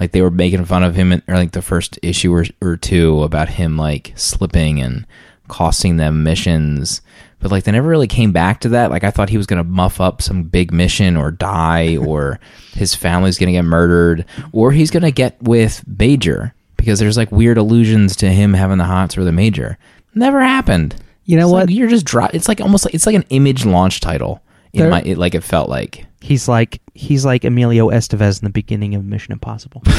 like 0.00 0.12
they 0.12 0.22
were 0.22 0.30
making 0.30 0.64
fun 0.64 0.82
of 0.82 0.94
him 0.94 1.12
in, 1.12 1.22
or 1.28 1.36
like 1.36 1.52
the 1.52 1.62
first 1.62 1.98
issue 2.02 2.32
or, 2.32 2.44
or 2.60 2.76
two 2.76 3.22
about 3.22 3.48
him 3.48 3.76
like 3.76 4.12
slipping 4.16 4.80
and 4.80 5.06
costing 5.54 5.96
them 5.98 6.22
missions 6.24 7.00
but 7.38 7.50
like 7.52 7.64
they 7.64 7.72
never 7.72 7.88
really 7.88 8.06
came 8.06 8.32
back 8.32 8.60
to 8.60 8.70
that. 8.70 8.90
Like 8.90 9.04
i 9.04 9.10
thought 9.10 9.28
he 9.28 9.36
was 9.36 9.46
going 9.46 9.62
to 9.62 9.68
muff 9.70 10.00
up 10.00 10.22
some 10.22 10.44
big 10.44 10.72
mission 10.72 11.16
or 11.16 11.30
die 11.30 11.96
or 12.08 12.40
his 12.72 12.94
family's 12.94 13.38
going 13.38 13.48
to 13.48 13.52
get 13.58 13.64
murdered 13.64 14.24
or 14.52 14.72
he's 14.72 14.90
going 14.90 15.02
to 15.02 15.12
get 15.12 15.40
with 15.42 15.84
major 15.86 16.54
because 16.78 16.98
there's 16.98 17.16
like 17.18 17.30
weird 17.30 17.58
allusions 17.58 18.16
to 18.16 18.30
him 18.30 18.54
having 18.54 18.78
the 18.78 18.84
hots 18.84 19.14
for 19.14 19.24
the 19.24 19.32
major. 19.32 19.76
Never 20.14 20.42
happened. 20.42 20.96
You 21.24 21.36
know 21.36 21.46
It's 21.46 21.52
what? 21.52 21.66
like 21.66 21.76
you're 21.76 21.88
just 21.88 22.06
dro- 22.06 22.30
it's 22.32 22.48
like 22.48 22.60
almost 22.60 22.84
like 22.86 22.94
it's 22.94 23.06
like 23.06 23.16
an 23.16 23.24
image 23.30 23.64
launch 23.66 24.00
title 24.00 24.42
in 24.72 24.90
my 24.90 25.02
it, 25.02 25.18
like 25.18 25.34
it 25.34 25.44
felt 25.44 25.68
like. 25.68 26.06
He's 26.20 26.48
like 26.48 26.80
he's 26.94 27.24
like 27.24 27.44
Emilio 27.44 27.90
Estevez 27.90 28.40
in 28.40 28.46
the 28.46 28.52
beginning 28.52 28.94
of 28.94 29.04
Mission 29.04 29.32
Impossible. 29.32 29.82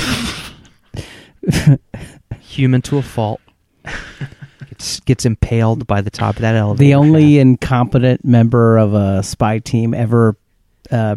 Human 2.40 2.82
to 2.84 2.98
a 2.98 3.02
fault 3.04 3.40
gets, 4.78 5.00
gets 5.02 5.26
impaled 5.26 5.88
by 5.88 6.02
the 6.02 6.10
top 6.12 6.36
of 6.36 6.42
that 6.42 6.56
elevator 6.56 6.80
the 6.84 6.94
only 6.96 7.36
shaft. 7.36 7.42
incompetent 7.42 8.26
member 8.26 8.78
of 8.78 8.94
a 8.94 9.24
spy 9.24 9.60
team 9.60 9.94
ever 9.94 10.36
uh, 10.92 11.16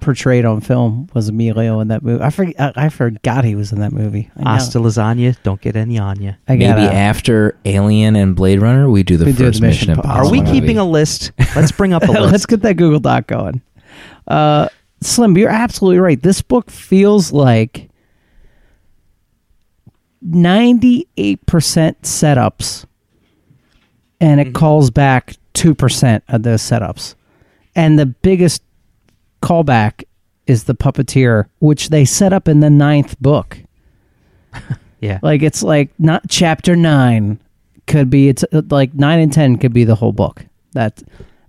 portrayed 0.00 0.44
on 0.46 0.60
film 0.62 1.08
was 1.12 1.28
Emilio 1.28 1.80
in 1.80 1.88
that 1.88 2.02
movie. 2.02 2.22
I 2.22 2.30
forgot. 2.30 2.78
I 2.78 2.88
forgot 2.88 3.44
he 3.44 3.54
was 3.54 3.72
in 3.72 3.80
that 3.80 3.92
movie. 3.92 4.30
I 4.36 4.42
know. 4.42 4.50
hasta 4.52 4.78
lasagna 4.78 5.36
don't 5.42 5.60
get 5.60 5.76
any 5.76 5.98
on 5.98 6.20
you 6.22 6.30
I 6.48 6.56
maybe 6.56 6.64
gotta- 6.64 6.94
after 6.94 7.58
alien 7.66 8.16
and 8.16 8.34
blade 8.34 8.62
runner 8.62 8.88
we 8.88 9.02
do 9.02 9.18
the 9.18 9.26
We 9.26 9.32
do 9.32 9.44
first 9.44 9.60
the 9.60 9.66
Mission 9.66 9.88
mission 9.88 9.90
Impossible. 9.90 10.10
impossible 10.14 10.28
are 10.28 10.32
we 10.32 10.40
movie. 10.42 10.60
keeping 10.60 10.78
a 10.78 10.84
list 10.84 11.32
let's 11.54 11.72
bring 11.72 11.92
up 11.92 12.02
a 12.04 12.06
list. 12.12 12.32
Let's 12.32 12.46
get 12.46 12.62
that 12.62 12.74
Google 12.78 13.00
Doc 13.00 13.26
going. 13.26 13.60
Uh, 14.26 14.68
Slim, 15.02 15.36
you're 15.36 15.48
absolutely 15.50 15.98
right. 15.98 16.22
This 16.22 16.40
book 16.40 16.70
feels 16.70 17.32
like 17.32 17.89
98% 20.26 21.06
setups, 22.02 22.84
and 24.20 24.40
it 24.40 24.54
calls 24.54 24.90
back 24.90 25.36
2% 25.54 26.22
of 26.28 26.42
those 26.42 26.62
setups. 26.62 27.14
And 27.74 27.98
the 27.98 28.06
biggest 28.06 28.62
callback 29.42 30.04
is 30.46 30.64
the 30.64 30.74
puppeteer, 30.74 31.46
which 31.60 31.90
they 31.90 32.04
set 32.04 32.32
up 32.32 32.48
in 32.48 32.60
the 32.60 32.70
ninth 32.70 33.18
book. 33.20 33.58
yeah 35.00 35.18
Like 35.22 35.42
it's 35.42 35.62
like 35.62 35.90
not 35.98 36.24
chapter 36.28 36.74
nine 36.74 37.40
could 37.86 38.10
be 38.10 38.28
it's 38.28 38.44
uh, 38.52 38.62
like 38.70 38.94
nine 38.94 39.20
and 39.20 39.32
ten 39.32 39.58
could 39.58 39.72
be 39.72 39.84
the 39.84 39.94
whole 39.94 40.12
book. 40.12 40.44
That 40.72 41.02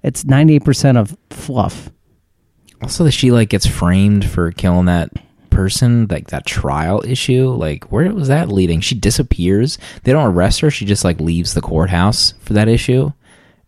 it's 0.03 0.23
ninety 0.23 0.55
eight 0.55 0.65
percent 0.65 0.97
of 0.97 1.17
fluff. 1.29 1.89
Also, 2.81 3.03
that 3.03 3.11
she 3.11 3.31
like 3.31 3.49
gets 3.49 3.65
framed 3.65 4.25
for 4.25 4.51
killing 4.51 4.85
that 4.85 5.09
person, 5.51 6.07
like 6.09 6.27
that 6.29 6.45
trial 6.47 7.03
issue. 7.05 7.49
Like, 7.49 7.91
where 7.91 8.11
was 8.13 8.29
that 8.29 8.49
leading? 8.49 8.81
She 8.81 8.95
disappears. 8.95 9.77
They 10.03 10.11
don't 10.11 10.31
arrest 10.33 10.61
her. 10.61 10.71
She 10.71 10.85
just 10.85 11.03
like 11.03 11.19
leaves 11.19 11.53
the 11.53 11.61
courthouse 11.61 12.33
for 12.41 12.53
that 12.53 12.67
issue, 12.67 13.11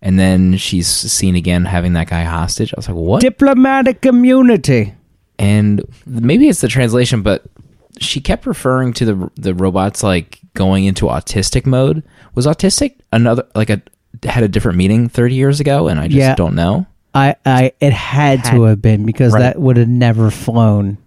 and 0.02 0.18
then 0.18 0.58
she's 0.58 0.88
seen 0.88 1.36
again 1.36 1.66
having 1.66 1.94
that 1.94 2.08
guy 2.08 2.24
hostage. 2.24 2.74
I 2.74 2.78
was 2.78 2.88
like, 2.88 2.98
what? 2.98 3.22
Diplomatic 3.22 4.06
immunity. 4.06 4.94
and 5.38 5.84
maybe 6.06 6.48
it's 6.48 6.62
the 6.62 6.68
translation, 6.68 7.22
but 7.22 7.44
she 8.00 8.20
kept 8.22 8.46
referring 8.48 8.94
to 8.94 9.06
the 9.06 9.32
the 9.36 9.54
robots 9.54 10.02
like 10.02 10.40
going 10.56 10.86
into 10.86 11.06
autistic 11.06 11.66
mode. 11.66 12.02
Was 12.36 12.48
autistic 12.48 12.96
another 13.12 13.46
like 13.56 13.70
a 13.70 13.82
had 14.24 14.44
a 14.44 14.48
different 14.48 14.78
meaning 14.78 15.10
thirty 15.10 15.36
years 15.36 15.60
ago, 15.60 15.88
and 15.88 16.00
I 16.00 16.08
just 16.08 16.18
Yeah. 16.18 16.36
don't 16.36 16.56
know. 16.56 16.86
I, 17.16 17.36
I 17.46 17.74
it 17.80 17.94
had, 17.94 18.40
Had- 18.40 18.56
to 18.56 18.64
have 18.64 18.82
been 18.82 19.06
because 19.06 19.34
right. 19.34 19.42
that 19.42 19.60
would 19.60 19.78
have 19.78 19.88
never 19.88 20.32
flown 20.32 20.98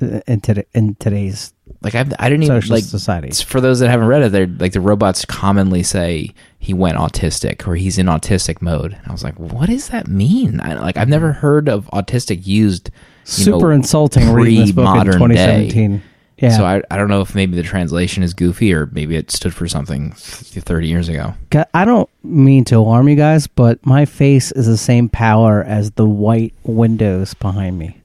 in, 0.00 0.40
today, 0.40 0.64
in 0.72 0.94
today's 0.96 1.52
Like 1.82 1.94
I, 1.94 2.00
I 2.18 2.28
didn't 2.28 2.44
even 2.44 2.60
like 2.68 2.84
society. 2.84 3.30
for 3.44 3.60
those 3.60 3.80
that 3.80 3.90
haven't 3.90 4.08
read 4.08 4.22
it. 4.22 4.32
They're 4.32 4.46
like 4.46 4.72
the 4.72 4.80
robots 4.80 5.24
commonly 5.24 5.82
say 5.82 6.34
he 6.58 6.74
went 6.74 6.98
autistic 6.98 7.66
or 7.66 7.76
he's 7.76 7.98
in 7.98 8.06
autistic 8.06 8.60
mode. 8.60 8.92
And 8.92 9.06
I 9.06 9.12
was 9.12 9.24
like, 9.24 9.38
what 9.38 9.68
does 9.68 9.88
that 9.88 10.08
mean? 10.08 10.60
I, 10.60 10.74
like 10.74 10.96
I've 10.96 11.08
never 11.08 11.32
heard 11.32 11.68
of 11.68 11.86
autistic 11.92 12.46
used. 12.46 12.90
Super 13.24 13.68
know, 13.68 13.70
insulting 13.70 14.22
this 14.22 14.72
book 14.72 14.86
in 14.86 15.02
pre-modern 15.02 15.28
day. 15.30 15.68
2017. 15.68 16.02
Yeah. 16.38 16.56
So 16.56 16.64
I, 16.64 16.82
I 16.90 16.96
don't 16.96 17.08
know 17.08 17.20
if 17.20 17.34
maybe 17.34 17.54
the 17.54 17.62
translation 17.62 18.22
is 18.22 18.32
goofy 18.32 18.72
or 18.72 18.86
maybe 18.86 19.14
it 19.14 19.30
stood 19.30 19.54
for 19.54 19.68
something 19.68 20.12
30 20.12 20.88
years 20.88 21.08
ago. 21.08 21.34
I 21.74 21.84
don't 21.84 22.08
mean 22.24 22.64
to 22.66 22.76
alarm 22.76 23.08
you 23.08 23.16
guys, 23.16 23.46
but 23.46 23.84
my 23.84 24.06
face 24.06 24.50
is 24.52 24.66
the 24.66 24.78
same 24.78 25.10
power 25.10 25.62
as 25.62 25.90
the 25.92 26.06
white 26.06 26.54
windows 26.64 27.34
behind 27.34 27.78
me. 27.78 28.00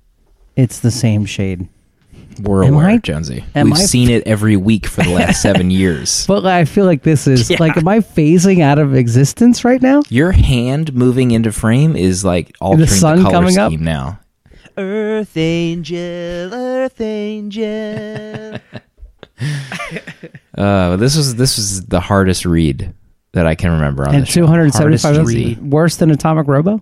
It's 0.57 0.79
the 0.79 0.91
same 0.91 1.25
shade. 1.25 1.69
We're 2.41 2.63
Am 2.65 2.73
aware, 2.73 2.87
I- 2.89 2.97
Jonesy. 2.97 3.43
We've 3.55 3.73
I- 3.73 3.77
seen 3.77 4.09
it 4.09 4.25
every 4.27 4.57
week 4.57 4.85
for 4.87 5.03
the 5.03 5.09
last 5.11 5.41
seven 5.41 5.69
years. 5.71 6.25
But 6.27 6.45
I 6.45 6.65
feel 6.65 6.85
like 6.85 7.03
this 7.03 7.27
is 7.27 7.49
like, 7.59 7.77
am 7.77 7.87
I 7.87 7.99
phasing 7.99 8.61
out 8.61 8.79
of 8.79 8.93
existence 8.95 9.63
right 9.63 9.81
now? 9.81 10.01
Your 10.09 10.31
hand 10.31 10.93
moving 10.93 11.31
into 11.31 11.51
frame 11.51 11.95
is 11.95 12.25
like 12.25 12.55
altering 12.61 12.81
the, 12.81 12.87
sun 12.87 13.21
color 13.21 13.31
coming 13.31 13.57
up? 13.57 13.71
scheme 13.71 13.83
now. 13.83 14.19
Earth 14.77 15.37
Angel, 15.37 16.53
Earth 16.53 16.99
Angel. 17.01 18.59
Uh, 20.57 20.95
this 20.95 21.17
was 21.17 21.35
this 21.35 21.57
was 21.57 21.85
the 21.87 21.99
hardest 21.99 22.45
read 22.45 22.93
that 23.33 23.45
I 23.45 23.55
can 23.55 23.71
remember 23.71 24.07
on 24.07 24.15
And 24.15 24.23
the 24.23 24.25
show. 24.25 24.41
two 24.41 24.47
hundred 24.47 24.73
seventy-five 24.73 25.15
Hardest 25.15 25.35
read. 25.35 25.61
worse 25.61 25.97
than 25.97 26.11
Atomic 26.11 26.47
Robo. 26.47 26.81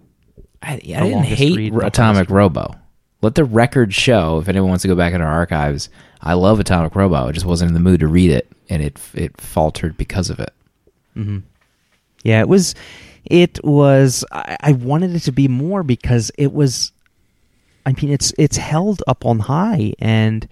I, 0.62 0.74
I 0.74 0.78
didn't 0.78 1.24
hate 1.24 1.58
read, 1.58 1.74
Atomic 1.84 2.30
hardest 2.30 2.32
Robo. 2.32 2.76
Let 3.24 3.36
the 3.36 3.46
record 3.46 3.94
show. 3.94 4.40
If 4.40 4.50
anyone 4.50 4.68
wants 4.68 4.82
to 4.82 4.90
go 4.90 4.96
back 4.96 5.14
in 5.14 5.22
our 5.22 5.32
archives, 5.32 5.90
I 6.22 6.34
love 6.34 6.60
Atomic 6.60 6.94
Robo. 6.94 7.28
I 7.28 7.32
just 7.32 7.46
wasn't 7.46 7.70
in 7.70 7.74
the 7.74 7.80
mood 7.80 8.02
to 8.02 8.08
read 8.08 8.30
it, 8.30 8.52
and 8.70 8.84
it 8.84 9.00
it 9.14 9.40
faltered 9.40 9.96
because 9.98 10.30
of 10.30 10.42
it. 10.42 10.54
hmm 11.14 11.40
Yeah, 12.24 12.42
it 12.42 12.50
was. 12.50 12.76
It 13.24 13.64
was. 13.64 14.26
I, 14.34 14.58
I 14.60 14.72
wanted 14.74 15.16
it 15.16 15.22
to 15.22 15.32
be 15.32 15.48
more 15.48 15.84
because 15.84 16.32
it 16.38 16.52
was. 16.52 16.92
I 17.86 17.94
mean, 17.94 18.12
it's 18.12 18.34
it's 18.38 18.58
held 18.58 19.02
up 19.08 19.26
on 19.26 19.40
high, 19.40 19.94
and 20.00 20.46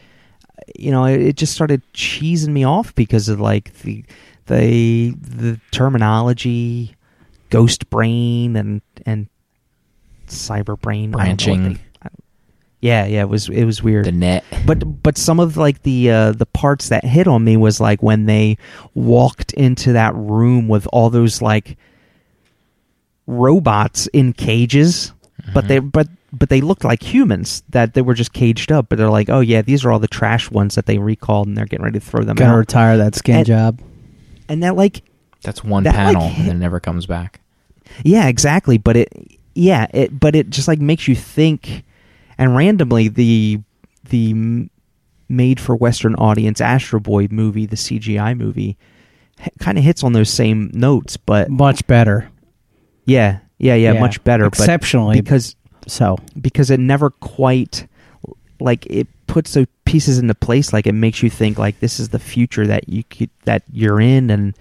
you 0.73 0.91
know, 0.91 1.03
it, 1.03 1.21
it 1.21 1.35
just 1.35 1.53
started 1.53 1.81
cheesing 1.93 2.53
me 2.53 2.63
off 2.63 2.95
because 2.95 3.27
of 3.27 3.41
like 3.41 3.73
the 3.81 4.05
the 4.45 5.11
the 5.11 5.59
terminology, 5.71 6.95
ghost 7.49 7.89
brain, 7.89 8.55
and 8.55 8.81
and 9.05 9.27
cyber 10.27 10.79
brain 10.79 11.13
I 11.15 11.35
don't 11.35 11.41
know 11.41 11.53
Branching. 11.53 11.79
They- 12.81 12.87
I- 12.89 12.93
yeah, 12.93 13.05
yeah, 13.05 13.21
it 13.21 13.29
was 13.29 13.49
it 13.49 13.65
was 13.65 13.83
weird 13.83 14.05
The 14.05 14.11
net. 14.11 14.43
but 14.65 15.03
but 15.03 15.17
some 15.17 15.39
of 15.39 15.57
like 15.57 15.83
the 15.83 16.09
uh, 16.11 16.31
the 16.31 16.45
parts 16.47 16.89
that 16.89 17.05
hit 17.05 17.27
on 17.27 17.43
me 17.43 17.57
was 17.57 17.79
like 17.79 18.01
when 18.03 18.25
they 18.25 18.57
walked 18.95 19.53
into 19.53 19.93
that 19.93 20.15
room 20.15 20.67
with 20.67 20.87
all 20.91 21.09
those 21.09 21.41
like 21.41 21.77
robots 23.27 24.07
in 24.07 24.33
cages 24.33 25.13
but 25.53 25.67
they 25.67 25.79
but 25.79 26.07
but 26.33 26.49
they 26.49 26.59
looked 26.61 26.83
like 26.83 27.01
humans 27.01 27.63
that 27.69 27.93
they 27.93 28.01
were 28.01 28.13
just 28.13 28.33
caged 28.33 28.71
up 28.71 28.89
but 28.89 28.97
they're 28.97 29.09
like 29.09 29.29
oh 29.29 29.39
yeah 29.39 29.61
these 29.61 29.85
are 29.85 29.91
all 29.91 29.99
the 29.99 30.07
trash 30.07 30.49
ones 30.51 30.75
that 30.75 30.85
they 30.85 30.97
recalled 30.97 31.47
and 31.47 31.55
they're 31.57 31.65
getting 31.65 31.83
ready 31.83 31.99
to 31.99 32.05
throw 32.05 32.23
them 32.23 32.35
Gonna 32.35 32.53
out 32.53 32.57
retire 32.57 32.97
that 32.97 33.15
skin 33.15 33.37
And- 33.37 33.45
job. 33.45 33.79
and 34.49 34.63
that 34.63 34.75
like 34.75 35.03
That's 35.43 35.63
one 35.63 35.83
That, 35.83 35.93
panel, 35.95 36.27
hit- 36.27 36.39
and 36.39 36.47
then 36.49 36.55
it 36.57 36.59
never 36.59 36.79
comes 36.79 37.05
back. 37.05 37.39
Yeah, 38.03 38.27
exactly. 38.27 38.77
But 38.77 38.95
it, 38.97 39.09
yeah, 39.55 39.87
it, 39.93 40.17
but 40.19 40.35
it 40.35 40.49
just 40.51 40.67
like 40.67 40.79
makes 40.79 41.07
you 41.07 41.15
think, 41.15 41.83
and 42.41 42.55
randomly 42.55 43.07
the 43.07 43.59
the 44.09 44.67
made 45.29 45.59
for 45.59 45.75
Western 45.75 46.15
audience 46.15 46.59
Astro 46.59 46.99
Boy 46.99 47.27
movie, 47.31 47.65
the 47.65 47.75
CGI 47.77 48.37
movie, 48.37 48.77
kind 49.59 49.77
of 49.77 49.83
hits 49.83 50.03
on 50.03 50.11
those 50.13 50.29
same 50.29 50.69
notes. 50.73 51.15
But 51.17 51.49
Much 51.49 51.85
better. 51.87 52.29
yeah, 53.05 53.39
yeah, 53.57 53.75
yeah, 53.75 53.93
Yeah, 53.93 53.99
much 53.99 54.21
better. 54.23 54.43
but 54.49 54.59
exceptionally 54.59 55.21
because 55.21 55.55
So 55.87 56.17
because 56.39 56.69
it 56.69 56.79
never 56.79 57.09
quite 57.11 57.87
like 58.59 58.85
it 58.87 59.07
puts 59.27 59.53
the 59.53 59.67
pieces 59.85 60.17
into 60.19 60.35
place 60.35 60.73
like 60.73 60.85
it 60.87 60.93
makes 60.93 61.23
you 61.23 61.29
think 61.29 61.57
like 61.57 61.79
this 61.79 61.99
is 61.99 62.09
the 62.09 62.19
future 62.19 62.67
that 62.67 62.89
you 62.89 63.03
could 63.05 63.29
that 63.45 63.63
you're 63.71 63.99
in 64.01 64.29
and 64.29 64.55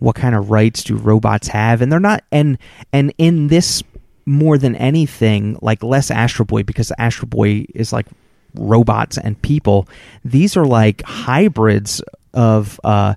what 0.00 0.14
kind 0.16 0.34
of 0.34 0.50
rights 0.50 0.82
do 0.84 0.96
robots 0.96 1.48
have 1.48 1.80
and 1.82 1.90
they're 1.90 1.98
not 2.00 2.22
and 2.32 2.58
and 2.92 3.12
in 3.18 3.48
this 3.48 3.82
more 4.28 4.58
than 4.58 4.76
anything 4.76 5.58
like 5.62 5.82
less 5.82 6.10
astro 6.10 6.44
boy 6.44 6.62
because 6.62 6.92
astro 6.98 7.26
boy 7.26 7.64
is 7.74 7.92
like 7.92 8.06
robots 8.54 9.16
and 9.18 9.40
people 9.42 9.88
these 10.24 10.56
are 10.56 10.66
like 10.66 11.02
hybrids 11.02 12.02
of 12.34 12.78
uh 12.84 13.14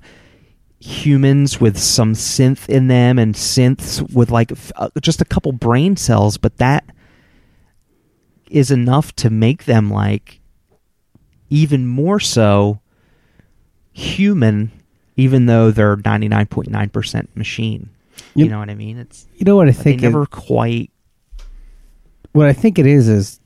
humans 0.80 1.60
with 1.62 1.78
some 1.78 2.14
synth 2.14 2.68
in 2.70 2.88
them 2.88 3.20
and 3.20 3.36
synths 3.36 4.02
with 4.14 4.32
like 4.32 4.52
f- 4.52 4.72
uh, 4.78 4.90
just 5.02 5.22
a 5.22 5.26
couple 5.26 5.52
brain 5.52 5.96
cells 5.96 6.38
but 6.38 6.58
that 6.58 6.84
is 8.50 8.72
enough 8.72 9.16
to 9.16 9.30
make 9.30 9.66
them 9.66 9.90
like 9.90 10.40
even 11.50 11.86
more 11.88 12.20
so 12.20 12.80
human 13.92 14.72
even 15.18 15.46
though 15.46 15.72
they're 15.72 15.98
99.9% 15.98 17.28
machine 17.36 17.90
you 18.36 18.46
You- 18.46 18.52
know 18.52 18.60
what 18.60 18.70
i 18.70 18.76
mean 18.76 18.98
it's 18.98 19.28
you 19.36 19.46
know 19.46 19.56
what 19.56 19.68
I 19.68 19.72
they 19.72 19.84
think? 19.84 20.02
it- 20.02 20.06
never 20.06 20.26
quite 20.26 20.91
what 22.34 22.48
I 22.48 22.54
think 22.54 22.80
it 22.80 22.86
is 22.86 23.08
is 23.08 23.40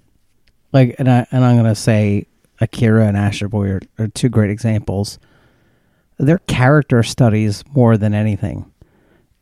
like, 0.72 0.96
and 1.00 1.10
I 1.10 1.26
and 1.32 1.44
I'm 1.44 1.56
gonna 1.56 1.76
say 1.76 2.28
Akira 2.60 3.08
and 3.08 3.18
Astro 3.18 3.50
Boy 3.50 3.70
are, 3.70 3.82
are 4.00 4.08
two 4.08 4.30
great 4.30 4.50
examples. 4.50 5.20
They're 6.18 6.40
character 6.40 7.04
studies 7.04 7.64
more 7.74 7.98
than 7.98 8.14
anything, 8.14 8.72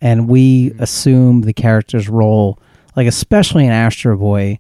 and 0.01 0.27
we 0.27 0.69
mm-hmm. 0.69 0.83
assume 0.83 1.41
the 1.41 1.53
character's 1.53 2.09
role, 2.09 2.59
like 2.95 3.07
especially 3.07 3.65
in 3.65 3.71
Astro 3.71 4.17
Boy, 4.17 4.59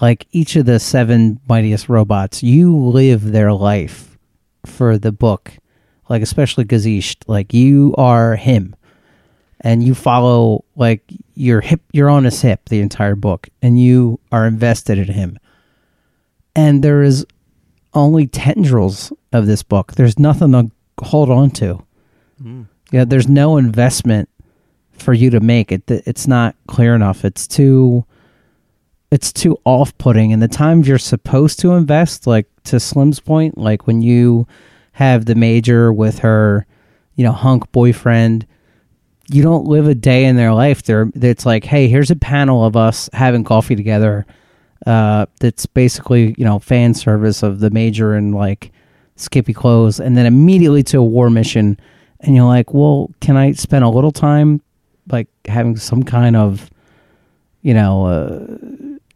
like 0.00 0.26
each 0.32 0.56
of 0.56 0.66
the 0.66 0.80
seven 0.80 1.40
mightiest 1.48 1.88
robots, 1.88 2.42
you 2.42 2.76
live 2.76 3.32
their 3.32 3.52
life 3.52 4.18
for 4.66 4.98
the 4.98 5.12
book, 5.12 5.52
like 6.08 6.22
especially 6.22 6.64
Gesicht, 6.64 7.24
like 7.26 7.54
you 7.54 7.94
are 7.96 8.36
him 8.36 8.74
and 9.60 9.82
you 9.82 9.94
follow 9.94 10.64
like 10.76 11.02
your 11.34 11.60
hip 11.60 11.82
you're 11.92 12.10
on 12.10 12.24
his 12.24 12.40
hip 12.40 12.68
the 12.68 12.80
entire 12.80 13.14
book 13.14 13.48
and 13.62 13.80
you 13.80 14.18
are 14.32 14.46
invested 14.46 14.98
in 14.98 15.08
him. 15.08 15.38
And 16.56 16.82
there 16.82 17.02
is 17.02 17.26
only 17.94 18.26
tendrils 18.26 19.12
of 19.32 19.46
this 19.46 19.62
book. 19.62 19.92
There's 19.92 20.18
nothing 20.18 20.52
to 20.52 20.70
hold 21.02 21.30
on 21.30 21.50
to. 21.52 21.84
Mm. 22.42 22.66
Yeah 22.90 23.04
there's 23.04 23.28
no 23.28 23.56
investment 23.56 24.28
for 24.92 25.12
you 25.12 25.30
to 25.30 25.40
make. 25.40 25.72
It 25.72 25.82
it's 25.88 26.26
not 26.26 26.56
clear 26.66 26.94
enough. 26.94 27.24
It's 27.24 27.46
too 27.46 28.04
it's 29.10 29.32
too 29.32 29.58
off-putting. 29.64 30.32
And 30.32 30.40
the 30.40 30.48
times 30.48 30.86
you're 30.86 30.98
supposed 30.98 31.58
to 31.60 31.72
invest 31.72 32.26
like 32.26 32.46
to 32.64 32.80
slim's 32.80 33.20
point 33.20 33.58
like 33.58 33.86
when 33.86 34.02
you 34.02 34.46
have 34.92 35.24
the 35.24 35.34
major 35.34 35.92
with 35.92 36.18
her 36.20 36.66
you 37.16 37.24
know 37.24 37.32
hunk 37.32 37.70
boyfriend 37.72 38.46
you 39.32 39.42
don't 39.42 39.66
live 39.66 39.86
a 39.86 39.94
day 39.94 40.24
in 40.24 40.36
their 40.36 40.52
life. 40.52 40.82
They're 40.82 41.10
it's 41.14 41.46
like, 41.46 41.64
hey, 41.64 41.88
here's 41.88 42.10
a 42.10 42.16
panel 42.16 42.64
of 42.64 42.76
us 42.76 43.08
having 43.12 43.44
coffee 43.44 43.76
together. 43.76 44.26
Uh, 44.86 45.26
that's 45.40 45.66
basically 45.66 46.34
you 46.36 46.44
know 46.44 46.58
fan 46.58 46.94
service 46.94 47.42
of 47.42 47.60
the 47.60 47.70
major 47.70 48.14
and 48.14 48.34
like 48.34 48.72
Skippy 49.16 49.52
clothes, 49.52 50.00
and 50.00 50.16
then 50.16 50.26
immediately 50.26 50.82
to 50.84 50.98
a 50.98 51.04
war 51.04 51.30
mission. 51.30 51.78
And 52.20 52.34
you're 52.34 52.46
like, 52.46 52.74
well, 52.74 53.10
can 53.20 53.36
I 53.36 53.52
spend 53.52 53.84
a 53.84 53.88
little 53.88 54.12
time 54.12 54.62
like 55.10 55.28
having 55.46 55.76
some 55.76 56.02
kind 56.02 56.36
of 56.36 56.70
you 57.62 57.74
know 57.74 58.06
uh, 58.06 58.46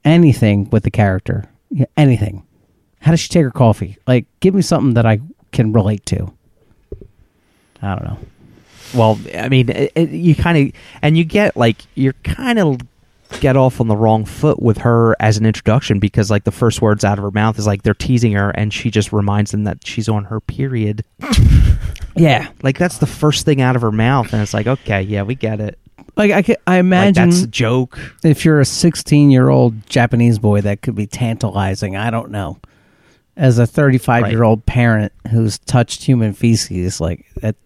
anything 0.05 0.69
with 0.71 0.85
the 0.85 0.91
character? 0.91 1.45
Yeah, 1.71 1.87
anything. 1.97 2.47
How 3.01 3.11
does 3.11 3.21
she 3.21 3.29
take 3.29 3.45
her 3.45 3.51
coffee? 3.51 3.99
Like, 4.07 4.27
give 4.41 4.55
me 4.55 4.63
something 4.63 4.95
that 4.95 5.07
I 5.07 5.21
can 5.53 5.73
relate 5.73 6.07
to. 6.07 6.33
I 7.83 7.95
don't 7.95 8.05
know. 8.05 8.19
Well 8.95 9.19
i 9.37 9.49
mean 9.49 9.69
it, 9.69 9.93
it, 9.95 10.11
you 10.11 10.35
kind 10.35 10.69
of 10.69 10.81
and 11.03 11.17
you 11.17 11.25
get 11.25 11.57
like 11.57 11.79
you're 11.95 12.15
kind 12.25 12.59
of 12.59 12.79
get 13.41 13.57
off 13.57 13.81
on 13.81 13.89
the 13.89 13.97
wrong 13.97 14.25
foot 14.25 14.63
with 14.63 14.79
her 14.79 15.17
as 15.19 15.37
an 15.37 15.45
introduction 15.45 15.99
because 15.99 16.31
like 16.31 16.45
the 16.45 16.53
first 16.53 16.81
words 16.81 17.05
out 17.05 17.19
of 17.19 17.25
her 17.25 17.33
mouth 17.33 17.59
is 17.59 17.67
like 17.67 17.83
they're 17.83 17.93
teasing 17.95 18.33
her 18.33 18.51
and 18.51 18.73
she 18.73 18.91
just 18.91 19.13
reminds 19.13 19.51
them 19.51 19.65
that 19.65 19.85
she's 19.85 20.09
on 20.09 20.25
her 20.25 20.41
period 20.41 21.05
Yeah, 22.17 22.49
like 22.63 22.79
that's 22.79 22.99
the 22.99 23.09
first 23.09 23.45
thing 23.45 23.61
out 23.61 23.75
of 23.75 23.83
her 23.83 23.91
mouth 23.91 24.33
and 24.33 24.41
it's 24.41 24.55
like 24.55 24.69
okay 24.69 25.03
yeah 25.03 25.23
we 25.25 25.35
get 25.35 25.61
it 25.61 25.79
like 26.17 26.31
I, 26.31 26.43
ca- 26.43 26.57
I 26.67 26.77
like 26.77 26.81
imagine 26.81 27.31
that's 27.31 27.43
a 27.43 27.47
joke 27.49 27.99
if 28.23 28.45
you're 28.45 28.61
a 28.61 28.65
16 28.65 29.31
year 29.31 29.49
old 29.49 29.87
Japanese 29.89 30.39
boy, 30.39 30.61
that 30.61 30.83
could 30.83 30.95
be 30.95 31.07
tantalizing. 31.07 31.97
I 31.97 32.11
don't 32.11 32.31
know. 32.31 32.59
As 33.37 33.59
a 33.59 33.67
35 33.67 34.31
year 34.31 34.45
old 34.45 34.65
parent 34.65 35.13
who's 35.31 35.59
touched 35.59 36.05
human 36.05 36.33
feces, 36.33 37.01
like 37.01 37.27
that 37.37 37.57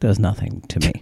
does 0.00 0.18
nothing 0.18 0.62
to 0.68 0.80
me. 0.80 0.92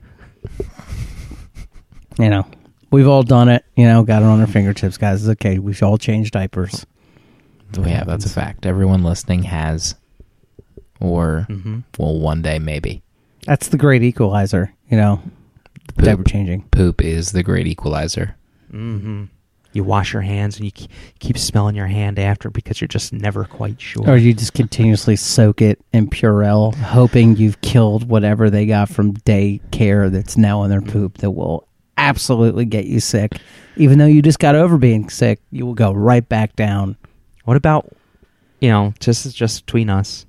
you 2.18 2.28
know, 2.28 2.46
we've 2.90 3.09
all 3.09 3.22
done 3.22 3.49
it. 3.49 3.64
You 3.76 3.84
know, 3.86 4.03
got 4.03 4.22
it 4.22 4.26
on 4.26 4.40
our 4.40 4.46
fingertips, 4.46 4.96
guys. 4.99 5.22
It's 5.26 5.30
okay. 5.40 5.59
We've 5.59 5.82
all 5.82 5.99
changed 5.99 6.32
diapers. 6.32 6.84
We 7.76 7.90
have 7.90 8.07
that's 8.07 8.24
a 8.24 8.30
fact. 8.30 8.64
Everyone 8.66 9.03
listening 9.03 9.42
has, 9.44 9.94
or 11.01 11.46
Mm-hmm. 11.51 11.80
well, 11.99 12.18
one 12.18 12.40
day 12.42 12.59
maybe. 12.59 13.03
That's 13.44 13.68
the 13.68 13.76
great 13.76 14.03
equalizer. 14.03 14.72
You 14.90 14.96
know, 14.96 15.22
Poop. 15.96 16.05
diaper 16.05 16.24
changing. 16.24 16.62
Poop 16.70 17.03
is 17.03 17.32
the 17.32 17.42
great 17.42 17.66
equalizer. 17.66 18.36
mm-hmm. 18.72 19.24
You 19.72 19.84
wash 19.84 20.12
your 20.12 20.22
hands 20.22 20.56
and 20.56 20.64
you 20.64 20.72
ke- 20.72 20.90
keep 21.18 21.36
smelling 21.36 21.74
your 21.76 21.86
hand 21.86 22.18
after 22.18 22.50
because 22.50 22.80
you're 22.80 22.88
just 22.88 23.12
never 23.12 23.44
quite 23.44 23.80
sure 23.80 24.08
Or 24.08 24.16
you 24.16 24.32
just 24.34 24.54
continuously 24.54 25.14
soak 25.16 25.60
it 25.62 25.78
in 25.92 26.08
Purell, 26.08 26.74
hoping 26.74 27.36
you've 27.36 27.60
killed 27.60 28.08
whatever 28.08 28.48
they 28.50 28.66
got 28.66 28.88
from 28.88 29.14
daycare 29.14 30.10
that's 30.10 30.36
now 30.36 30.62
in 30.62 30.70
their 30.70 30.80
poop 30.80 31.18
that 31.18 31.30
will 31.32 31.68
absolutely 31.96 32.64
get 32.64 32.86
you 32.86 33.00
sick. 33.00 33.32
Even 33.76 33.98
though 33.98 34.06
you 34.06 34.22
just 34.22 34.38
got 34.38 34.54
over 34.54 34.78
being 34.78 35.08
sick, 35.10 35.40
you 35.50 35.66
will 35.66 35.74
go 35.74 35.92
right 35.92 36.26
back 36.28 36.56
down. 36.56 36.96
What 37.44 37.56
about, 37.56 37.92
you 38.60 38.70
know, 38.70 38.94
just 39.00 39.34
just 39.36 39.66
between 39.66 39.90
us, 39.90 40.26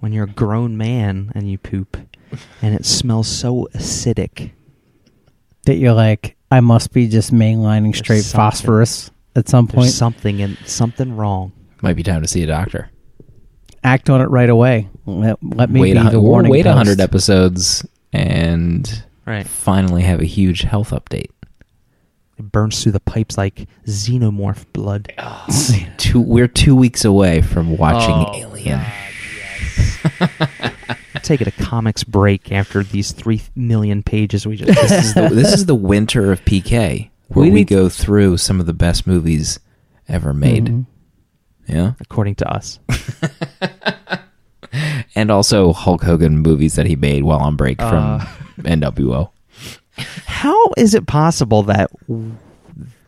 when 0.00 0.12
you're 0.12 0.24
a 0.24 0.28
grown 0.28 0.76
man 0.76 1.32
and 1.34 1.50
you 1.50 1.56
poop, 1.58 1.96
and 2.62 2.74
it 2.74 2.84
smells 2.84 3.28
so 3.28 3.68
acidic? 3.74 4.52
That 5.66 5.76
you're 5.76 5.94
like, 5.94 6.36
I 6.54 6.60
must 6.60 6.92
be 6.92 7.08
just 7.08 7.32
mainlining 7.32 7.86
There's 7.92 7.98
straight 7.98 8.20
something. 8.22 8.38
phosphorus 8.50 9.10
at 9.34 9.48
some 9.48 9.66
There's 9.66 9.74
point. 9.74 9.90
something 9.90 10.40
and 10.40 10.56
something 10.66 11.16
wrong. 11.16 11.50
Might 11.82 11.94
be 11.96 12.02
time 12.04 12.22
to 12.22 12.28
see 12.28 12.42
a 12.44 12.46
doctor. 12.46 12.90
Act 13.82 14.08
on 14.08 14.20
it 14.20 14.26
right 14.26 14.48
away. 14.48 14.88
Let, 15.04 15.42
let 15.42 15.68
me 15.68 15.80
wait 15.80 15.94
be 15.94 15.98
a, 15.98 16.10
the 16.10 16.20
warning. 16.20 16.52
wait 16.52 16.60
a 16.60 16.64
post. 16.70 16.76
hundred 16.76 17.00
episodes 17.00 17.84
and 18.12 19.02
Right. 19.26 19.46
finally 19.46 20.02
have 20.02 20.20
a 20.20 20.24
huge 20.26 20.60
health 20.62 20.90
update. 20.90 21.30
It 22.38 22.52
burns 22.52 22.80
through 22.82 22.92
the 22.92 23.00
pipes 23.00 23.36
like 23.36 23.66
xenomorph 23.86 24.64
blood. 24.72 25.12
Two, 25.96 26.20
we're 26.20 26.46
two 26.48 26.76
weeks 26.76 27.04
away 27.04 27.42
from 27.42 27.76
watching 27.76 28.14
Oh, 28.14 28.32
Alien. 28.34 28.80
Taking 31.24 31.48
a 31.48 31.52
comics 31.52 32.04
break 32.04 32.52
after 32.52 32.82
these 32.84 33.12
three 33.12 33.40
million 33.56 34.02
pages 34.02 34.46
we 34.46 34.56
just. 34.56 34.74
This 34.74 34.92
is 35.06 35.14
the, 35.14 35.28
this 35.32 35.52
is 35.54 35.64
the 35.66 35.74
winter 35.74 36.30
of 36.32 36.44
PK, 36.44 37.08
where 37.28 37.44
We 37.46 37.50
we, 37.50 37.64
go 37.64 37.88
through 37.88 38.36
some 38.36 38.60
of 38.60 38.66
the 38.66 38.74
best 38.74 39.06
movies 39.06 39.58
ever 40.06 40.34
made. 40.34 40.66
Mhm. 40.66 40.86
Yeah, 41.66 41.92
according 41.98 42.34
to 42.36 42.52
us. 42.52 42.78
and 45.14 45.30
also 45.30 45.72
Hulk 45.72 46.02
Hogan 46.02 46.38
movies 46.38 46.74
that 46.74 46.86
he 46.86 46.96
made 46.96 47.22
while 47.24 47.38
on 47.40 47.56
break 47.56 47.80
Uh. 47.80 48.18
from 48.18 48.64
NWO. 48.64 49.30
How 50.26 50.70
is 50.76 50.94
it 50.94 51.06
possible 51.06 51.62
that 51.64 51.90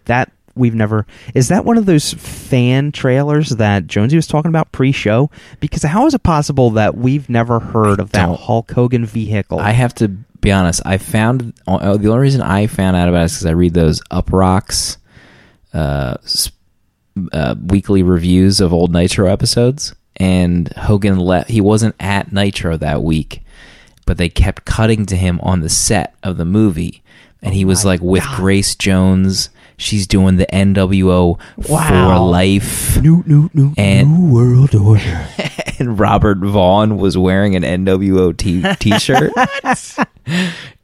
that 0.06 0.30
we've 0.56 0.74
never 0.74 1.06
is 1.34 1.48
that 1.48 1.64
one 1.64 1.78
of 1.78 1.86
those 1.86 2.12
fan 2.14 2.92
trailers 2.92 3.50
that 3.50 3.86
Jonesy 3.86 4.16
was 4.16 4.26
talking 4.26 4.48
about 4.48 4.72
pre-show? 4.72 5.30
Because 5.60 5.82
how 5.82 6.06
is 6.06 6.14
it 6.14 6.22
possible 6.22 6.70
that 6.70 6.96
we've 6.96 7.28
never 7.28 7.60
heard 7.60 8.00
of 8.00 8.12
that 8.12 8.38
Hulk 8.38 8.70
Hogan 8.72 9.06
vehicle? 9.06 9.58
I 9.58 9.72
have 9.72 9.94
to 9.96 10.08
be 10.08 10.52
honest. 10.52 10.82
I 10.84 10.98
found 10.98 11.54
uh, 11.66 11.96
the 11.96 12.08
only 12.08 12.20
reason 12.20 12.42
I 12.42 12.66
found 12.66 12.96
out 12.96 13.08
about 13.08 13.22
it 13.22 13.24
is 13.26 13.32
because 13.34 13.46
I 13.46 13.52
read 13.52 13.74
those 13.74 14.00
Uproxx 14.10 14.96
uh, 15.74 16.16
uh, 17.32 17.54
weekly 17.66 18.02
reviews 18.02 18.60
of 18.60 18.72
old 18.72 18.92
Nitro 18.92 19.26
episodes, 19.26 19.94
and 20.16 20.72
Hogan 20.74 21.18
left. 21.18 21.50
He 21.50 21.60
wasn't 21.60 21.94
at 22.00 22.32
Nitro 22.32 22.76
that 22.76 23.02
week, 23.02 23.42
but 24.06 24.18
they 24.18 24.28
kept 24.28 24.64
cutting 24.64 25.06
to 25.06 25.16
him 25.16 25.40
on 25.42 25.60
the 25.60 25.68
set 25.68 26.14
of 26.22 26.36
the 26.36 26.44
movie 26.44 27.02
and 27.42 27.54
he 27.54 27.64
was 27.64 27.84
like 27.84 28.00
with 28.00 28.24
God. 28.24 28.36
Grace 28.36 28.74
Jones. 28.74 29.50
She's 29.76 30.06
doing 30.06 30.36
the 30.36 30.46
NWO 30.52 31.38
for 31.62 32.18
life. 32.18 33.00
New, 33.02 33.22
new, 33.26 33.50
new, 33.52 33.74
And- 33.76 34.10
new 34.28 34.32
world 34.34 34.74
order. 34.74 35.28
and 35.78 35.98
Robert 35.98 36.38
Vaughn 36.38 36.96
was 36.96 37.18
wearing 37.18 37.54
an 37.56 37.62
NWO 37.62 38.36
t- 38.36 38.62
t-shirt. 38.80 39.32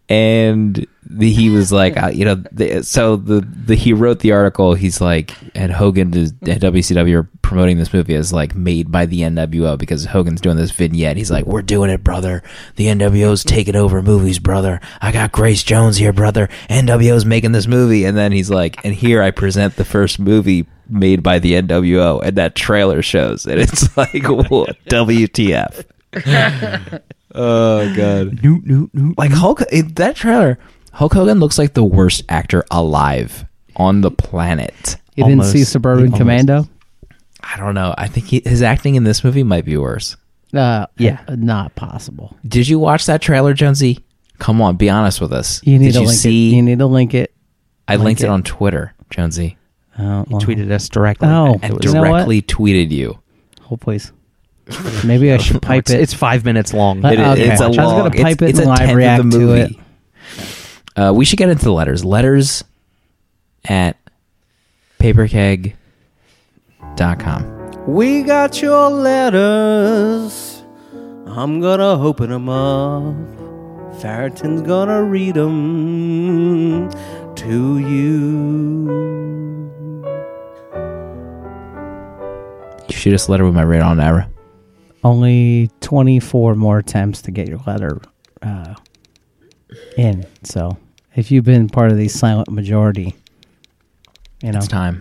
and 0.08 0.86
the, 1.18 1.30
he 1.30 1.50
was 1.50 1.72
like, 1.80 2.00
uh, 2.00 2.08
you 2.08 2.24
know, 2.24 2.36
the, 2.52 2.82
so 2.82 3.16
the, 3.16 3.40
the 3.40 3.74
he 3.74 3.92
wrote 3.92 4.20
the 4.20 4.32
article. 4.32 4.74
He's 4.74 5.00
like, 5.00 5.34
and 5.54 5.72
Hogan 5.72 6.14
is, 6.16 6.32
at 6.42 6.60
WCW 6.60 7.20
are 7.20 7.28
promoting 7.42 7.78
this 7.78 7.92
movie 7.92 8.14
as 8.14 8.32
like 8.32 8.54
made 8.54 8.90
by 8.90 9.06
the 9.06 9.20
NWO 9.20 9.78
because 9.78 10.06
Hogan's 10.06 10.40
doing 10.40 10.56
this 10.56 10.70
vignette. 10.70 11.16
He's 11.16 11.30
like, 11.30 11.44
we're 11.44 11.62
doing 11.62 11.90
it, 11.90 12.02
brother. 12.02 12.42
The 12.76 12.86
NWO's 12.86 13.44
taking 13.44 13.76
over 13.76 14.02
movies, 14.02 14.38
brother. 14.38 14.80
I 15.00 15.12
got 15.12 15.32
Grace 15.32 15.62
Jones 15.62 15.98
here, 15.98 16.12
brother. 16.12 16.48
NWO's 16.70 17.24
making 17.24 17.52
this 17.52 17.66
movie, 17.66 18.04
and 18.04 18.16
then 18.16 18.32
he's 18.32 18.50
like, 18.50 18.82
and 18.84 18.94
here 18.94 19.22
I 19.22 19.30
present 19.30 19.76
the 19.76 19.84
first 19.84 20.18
movie 20.18 20.66
made 20.88 21.22
by 21.22 21.38
the 21.38 21.54
NWO, 21.54 22.22
and 22.22 22.36
that 22.36 22.54
trailer 22.54 23.02
shows, 23.02 23.46
and 23.46 23.60
it's 23.60 23.96
like, 23.96 24.26
what, 24.28 24.76
WTF? 24.86 25.84
oh 27.34 27.96
god! 27.96 28.42
new, 28.42 28.60
new, 28.64 28.90
new. 28.92 29.14
Like 29.16 29.30
Hulk, 29.30 29.62
it, 29.72 29.96
that 29.96 30.16
trailer, 30.16 30.58
Hulk 30.92 31.14
Hogan 31.14 31.40
looks 31.40 31.58
like 31.58 31.74
the 31.74 31.84
worst 31.84 32.22
actor 32.28 32.64
alive 32.70 33.44
on 33.76 34.00
the 34.02 34.10
planet. 34.10 34.96
You 35.14 35.24
didn't 35.24 35.40
Almost. 35.40 35.52
see 35.52 35.64
Suburban 35.64 36.04
Almost. 36.06 36.18
Commando? 36.18 36.68
I 37.42 37.56
don't 37.56 37.74
know. 37.74 37.94
I 37.98 38.06
think 38.08 38.26
he, 38.26 38.42
his 38.44 38.62
acting 38.62 38.94
in 38.94 39.04
this 39.04 39.24
movie 39.24 39.42
might 39.42 39.64
be 39.64 39.76
worse. 39.76 40.16
Uh, 40.54 40.86
Yeah. 40.98 41.20
uh, 41.26 41.34
not 41.36 41.74
possible. 41.74 42.36
Did 42.46 42.68
you 42.68 42.78
watch 42.78 43.06
that 43.06 43.20
trailer, 43.22 43.54
Jonesy? 43.54 44.00
Come 44.38 44.60
on, 44.60 44.76
be 44.76 44.90
honest 44.90 45.20
with 45.20 45.32
us. 45.32 45.60
You 45.64 45.78
need 45.78 45.86
Did 45.86 45.94
to 45.94 46.00
you 46.00 46.06
link 46.08 46.18
see? 46.18 46.52
it. 46.52 46.56
You 46.56 46.62
need 46.62 46.78
to 46.78 46.86
link 46.86 47.14
it. 47.14 47.32
I 47.88 47.94
link 47.96 48.04
linked 48.04 48.20
it. 48.22 48.26
it. 48.26 48.30
on 48.30 48.42
Twitter, 48.42 48.94
Jonesy, 49.10 49.56
Oh, 49.98 50.24
well, 50.28 50.40
tweeted 50.40 50.70
us 50.70 50.88
directly. 50.88 51.28
Oh. 51.28 51.54
and 51.62 51.64
It 51.64 51.72
was- 51.74 51.84
You 51.84 51.92
know 51.94 52.00
what? 52.02 52.08
directly 52.08 52.42
tweeted 52.42 52.90
you. 52.90 53.18
Hold 53.62 53.80
please. 53.80 54.12
Maybe 55.04 55.32
I 55.32 55.38
should 55.38 55.60
pipe 55.62 55.80
it's, 55.84 55.90
it. 55.90 56.00
it's 56.00 56.14
five 56.14 56.44
minutes 56.44 56.72
long. 56.72 57.04
It 57.04 57.18
is- 57.18 57.26
okay. 57.26 57.50
It's 57.50 57.60
a 57.60 57.64
I 57.64 57.68
was 57.68 57.76
long. 57.76 57.98
gonna 57.98 58.10
pipe 58.10 58.40
it's, 58.40 58.42
it 58.42 58.48
it's 58.50 58.58
and 58.60 58.66
a 58.66 58.70
live 58.70 58.78
tenth 58.80 58.94
react 58.96 59.20
of 59.24 59.30
the 59.32 59.38
to 59.38 59.44
movie. 59.44 59.80
Uh, 60.96 61.12
we 61.14 61.24
should 61.24 61.38
get 61.38 61.48
into 61.48 61.64
the 61.64 61.72
letters. 61.72 62.04
Letters 62.04 62.64
at 63.64 63.96
paperkeg.com. 64.98 65.72
We 67.86 68.22
got 68.22 68.62
your 68.62 68.90
letters. 68.90 70.62
I'm 71.26 71.60
gonna 71.60 72.00
open 72.00 72.30
them 72.30 72.48
up. 72.48 73.14
Farrington's 74.00 74.62
gonna 74.62 75.02
read 75.02 75.34
them 75.34 76.90
to 77.36 77.78
you. 77.78 79.22
You 82.88 82.96
shoot 82.96 83.14
us 83.14 83.28
a 83.28 83.30
letter 83.30 83.44
with 83.44 83.54
my 83.54 83.62
radar 83.62 83.98
arrow. 83.98 84.26
Only 85.04 85.70
24 85.80 86.54
more 86.54 86.78
attempts 86.78 87.22
to 87.22 87.30
get 87.30 87.48
your 87.48 87.60
letter 87.66 88.00
uh, 88.42 88.74
in. 89.96 90.26
So 90.42 90.78
if 91.14 91.30
you've 91.30 91.44
been 91.44 91.68
part 91.68 91.90
of 91.90 91.98
the 91.98 92.08
silent 92.08 92.50
majority, 92.50 93.14
you 94.42 94.52
know. 94.52 94.58
It's 94.58 94.68
time. 94.68 95.00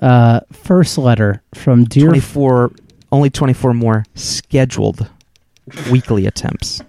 Uh, 0.00 0.40
first 0.52 0.98
letter 0.98 1.42
from 1.54 1.84
dear. 1.84 2.08
24, 2.08 2.72
only 3.10 3.30
24 3.30 3.74
more 3.74 4.04
scheduled 4.14 5.08
weekly 5.90 6.26
attempts. 6.26 6.80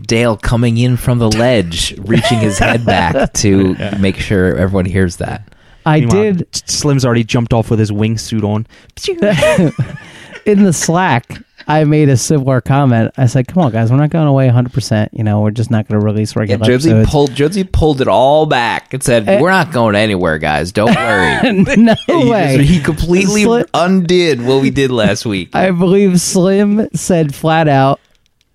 Dale 0.00 0.36
coming 0.36 0.76
in 0.78 0.96
from 0.96 1.18
the 1.18 1.28
ledge, 1.28 1.98
reaching 1.98 2.38
his 2.38 2.58
head 2.58 2.86
back 2.86 3.32
to 3.34 3.74
make 3.98 4.16
sure 4.16 4.56
everyone 4.56 4.84
hears 4.84 5.16
that. 5.16 5.52
I 5.88 6.00
Meanwhile, 6.00 6.32
did 6.34 6.46
Slim's 6.68 7.04
already 7.04 7.24
jumped 7.24 7.52
off 7.52 7.70
with 7.70 7.78
his 7.78 7.90
wingsuit 7.90 8.44
on. 8.44 8.66
in 10.46 10.62
the 10.64 10.72
Slack. 10.72 11.26
I 11.70 11.84
made 11.84 12.08
a 12.08 12.16
similar 12.16 12.62
comment. 12.62 13.12
I 13.18 13.26
said, 13.26 13.46
"Come 13.46 13.62
on, 13.62 13.70
guys, 13.72 13.90
we're 13.90 13.98
not 13.98 14.08
going 14.08 14.26
away 14.26 14.46
100. 14.46 14.72
percent 14.72 15.12
You 15.12 15.22
know, 15.22 15.42
we're 15.42 15.50
just 15.50 15.70
not 15.70 15.86
going 15.86 16.00
to 16.00 16.04
release 16.06 16.34
Yeah, 16.34 16.40
regular 16.40 16.64
Jonesy 16.64 16.90
episodes." 16.90 17.10
pulled 17.10 17.34
Jonesy 17.34 17.64
pulled 17.64 18.00
it 18.00 18.08
all 18.08 18.46
back 18.46 18.94
and 18.94 19.02
said, 19.02 19.28
Eh. 19.28 19.38
"We're 19.38 19.50
not 19.50 19.70
going 19.70 19.94
anywhere, 19.94 20.38
guys. 20.38 20.72
Don't 20.72 20.94
worry." 20.96 21.52
no 21.76 21.94
he, 22.06 22.30
way. 22.30 22.64
he 22.64 22.80
completely 22.80 23.44
Sli- 23.44 23.66
undid 23.74 24.42
what 24.46 24.62
we 24.62 24.70
did 24.70 24.90
last 24.90 25.26
week. 25.26 25.54
I 25.54 25.70
believe 25.70 26.18
Slim 26.22 26.88
said 26.94 27.34
flat 27.34 27.68
out, 27.68 28.00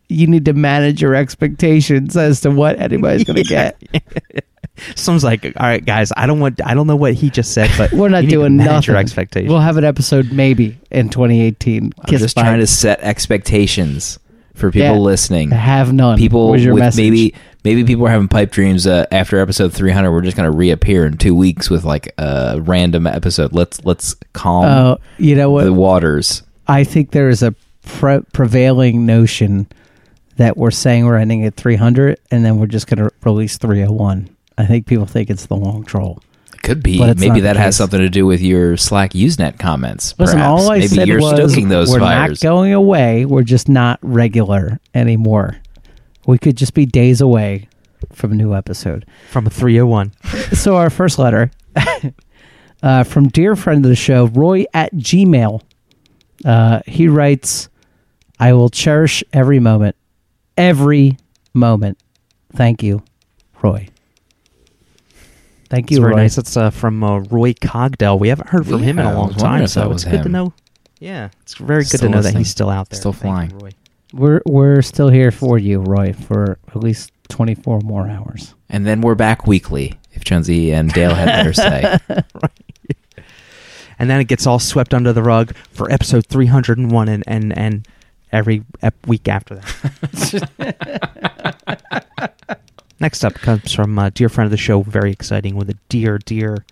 "You 0.10 0.26
need 0.26 0.46
to 0.46 0.54
manage 0.54 1.00
your 1.00 1.14
expectations 1.14 2.18
as 2.18 2.42
to 2.42 2.50
what 2.50 2.80
anybody's 2.80 3.26
going 3.26 3.44
to 3.44 3.44
get." 3.44 3.78
Slim's 4.95 5.24
like, 5.24 5.45
all 5.45 5.51
right, 5.59 5.84
guys, 5.86 6.11
I 6.17 6.26
don't 6.26 6.39
want, 6.39 6.59
I 6.65 6.74
don't 6.74 6.88
know 6.88 6.95
what 6.95 7.13
he 7.13 7.30
just 7.30 7.53
said, 7.53 7.69
but 7.78 7.91
We're 7.93 8.09
not 8.09 8.24
you 8.24 8.30
need 8.30 8.30
to 8.32 8.36
doing 8.39 8.57
nothing. 8.57 8.91
Your 8.91 8.97
expectations. 8.97 9.49
We'll 9.49 9.59
have 9.59 9.78
an 9.78 9.84
episode 9.84 10.32
maybe 10.32 10.78
in 10.91 11.09
2018. 11.09 11.91
I'm 11.99 12.17
just 12.17 12.36
trying 12.36 12.59
to 12.59 12.67
set 12.67 12.99
expectations 13.01 14.19
for 14.55 14.71
people 14.71 14.88
Yeah. 14.88 14.91
listening. 14.99 15.51
have 15.51 15.93
none. 15.93 16.17
People 16.17 16.49
was 16.49 16.63
your 16.63 16.74
with 16.74 16.84
message. 16.84 16.97
maybe 17.03 17.34
maybe 17.63 17.84
people 17.84 18.05
are 18.05 18.09
having 18.09 18.28
pipe 18.28 18.51
dreams 18.51 18.86
uh, 18.86 19.05
after 19.11 19.39
episode 19.39 19.74
300. 19.74 20.11
We're 20.11 20.21
just 20.21 20.38
going 20.38 20.51
to 20.51 20.55
reappear 20.55 21.05
in 21.05 21.17
two 21.17 21.34
weeks 21.36 21.69
with 21.69 21.84
like 21.84 22.13
a 22.17 22.59
random 22.61 23.07
episode. 23.07 23.53
Let's 23.53 23.84
let's 23.86 24.15
calm 24.34 24.65
Oh, 24.65 24.97
you 25.17 25.36
know 25.36 25.49
what? 25.49 25.63
the 25.65 25.74
waters. 25.74 26.43
I 26.67 26.84
think 26.84 27.11
there 27.11 27.30
is 27.30 27.41
a 27.43 27.53
pre- 27.86 28.21
prevailing 28.32 29.05
notion 29.05 29.67
that 30.38 30.55
we're 30.57 30.71
saying 30.71 31.05
we're 31.05 31.17
ending 31.17 31.45
at 31.45 31.55
300 31.55 32.19
and 32.32 32.43
then 32.45 32.57
we're 32.59 32.65
just 32.67 32.88
going 32.88 32.97
to 33.07 33.13
release 33.24 33.57
301. 33.57 34.33
I 34.58 34.66
think 34.66 34.86
people 34.86 35.06
think 35.06 35.30
it's 35.30 35.45
the 35.47 35.56
long 35.56 35.84
troll. 35.84 36.22
Could 36.62 36.82
be. 36.82 36.97
But 36.97 37.20
Maybe 37.20 37.41
that 37.41 37.58
has 37.58 37.76
something 37.76 37.99
to 37.99 38.10
do 38.10 38.26
with 38.26 38.41
your 38.41 38.78
Slack 38.78 39.12
Usenet 39.12 39.60
comments. 39.60 40.16
Listen, 40.18 40.38
perhaps. 40.38 40.62
all 40.64 40.72
I 40.72 40.76
Maybe 40.78 40.88
said 40.88 41.08
you're 41.10 41.20
was 41.20 41.36
stoking 41.36 41.68
those 41.68 41.89
we're 41.89 41.99
fires. 41.99 42.41
not 42.41 42.47
going 42.47 42.72
away. 42.74 43.26
We're 43.26 43.43
just 43.43 43.68
not 43.68 43.99
regular 44.01 44.80
anymore. 44.93 45.58
We 46.26 46.38
could 46.38 46.56
just 46.56 46.74
be 46.74 46.86
days 46.86 47.20
away 47.20 47.68
from 48.14 48.32
a 48.32 48.36
new 48.36 48.54
episode. 48.56 49.06
from 49.30 49.45
a 49.45 49.49
301. 49.49 50.14
so 50.54 50.78
our 50.78 50.89
first 50.89 51.20
letter 51.20 51.51
uh, 52.84 53.04
from 53.04 53.28
dear 53.28 53.58
friend 53.58 53.84
of 53.84 53.89
the 53.89 53.95
show, 53.95 54.28
Roy 54.28 54.66
at 54.74 54.93
Gmail. 54.93 55.62
Uh, 56.45 56.80
he 56.86 57.10
writes, 57.10 57.68
"I 58.39 58.54
will 58.54 58.70
cherish 58.70 59.22
every 59.34 59.60
moment, 59.60 59.95
every 60.58 61.18
moment. 61.54 61.97
Thank 62.54 62.84
you, 62.84 63.04
Roy. 63.62 63.89
Thank 65.74 65.89
you. 65.89 65.95
It's 65.95 65.99
you, 65.99 66.01
very 66.01 66.13
Roy. 66.13 66.21
nice. 66.21 66.38
It's 66.38 66.55
uh, 66.55 66.69
from 66.69 67.03
uh, 67.03 67.19
Roy 67.21 67.53
Cogdell. 67.53 68.19
We 68.19 68.28
haven't 68.28 68.49
heard 68.49 68.67
from 68.67 68.84
him 68.84 68.99
in 68.99 69.05
Yeah, 69.05 69.11
a 69.11 69.15
I 69.15 69.17
long 69.17 69.28
was 69.30 69.38
wondering 69.38 69.51
time, 69.51 69.63
if 69.63 69.69
that 69.69 69.74
so 69.74 69.89
was 69.89 70.03
it's 70.03 70.11
good 70.11 70.17
to 70.19 70.26
him. 70.28 70.32
know. 70.32 70.53
Yeah, 70.99 71.30
it's 71.41 71.55
very 71.55 71.82
good 71.82 71.88
Still 71.88 71.99
to 72.01 72.09
know 72.09 72.17
that 72.17 72.24
listening. 72.26 72.39
he's 72.41 72.51
still 72.51 72.69
out 72.69 72.89
there. 72.89 72.99
Still 72.99 73.11
Thank 73.11 73.24
you, 73.24 73.57
flying. 73.57 73.57
Roy. 73.59 73.69
We're 74.13 74.41
we're 74.45 74.82
still 74.84 75.09
here 75.09 75.32
for 75.32 75.57
you, 75.57 75.80
Roy, 75.80 76.13
for 76.13 76.59
at 76.67 76.76
least 76.78 77.11
twenty 77.30 77.55
four 77.55 77.80
more 77.82 78.07
hours. 78.07 78.53
And 78.69 78.86
then 78.86 79.01
we're 79.01 79.15
back 79.15 79.47
weekly 79.47 79.97
if 80.11 80.24
Jonesy 80.24 80.71
and 80.74 80.91
Dale 80.93 81.15
had 81.15 81.26
better 81.26 81.53
say. 81.53 81.97
and 83.99 84.09
then 84.09 84.19
it 84.21 84.26
gets 84.26 84.45
all 84.45 84.59
swept 84.59 84.93
under 84.93 85.11
the 85.11 85.24
rug 85.24 85.55
for 85.71 85.91
episode 85.91 86.28
301 86.28 87.09
and 87.09 87.24
and, 87.26 87.57
and 87.57 87.88
every 88.32 88.63
ep- 88.84 89.07
week 89.07 89.28
after 89.28 89.55
that. 89.55 89.69
Next 93.04 93.26
up 93.26 93.34
comes 93.34 93.74
from 93.74 93.99
a 93.99 94.12
dear 94.12 94.30
friend 94.30 94.45
of 94.45 94.51
the 94.51 94.56
show, 94.56 94.82
very 94.82 95.12
exciting, 95.12 95.58
with 95.58 95.70
a 95.70 95.78
dear, 95.89 96.20
dear 96.20 96.66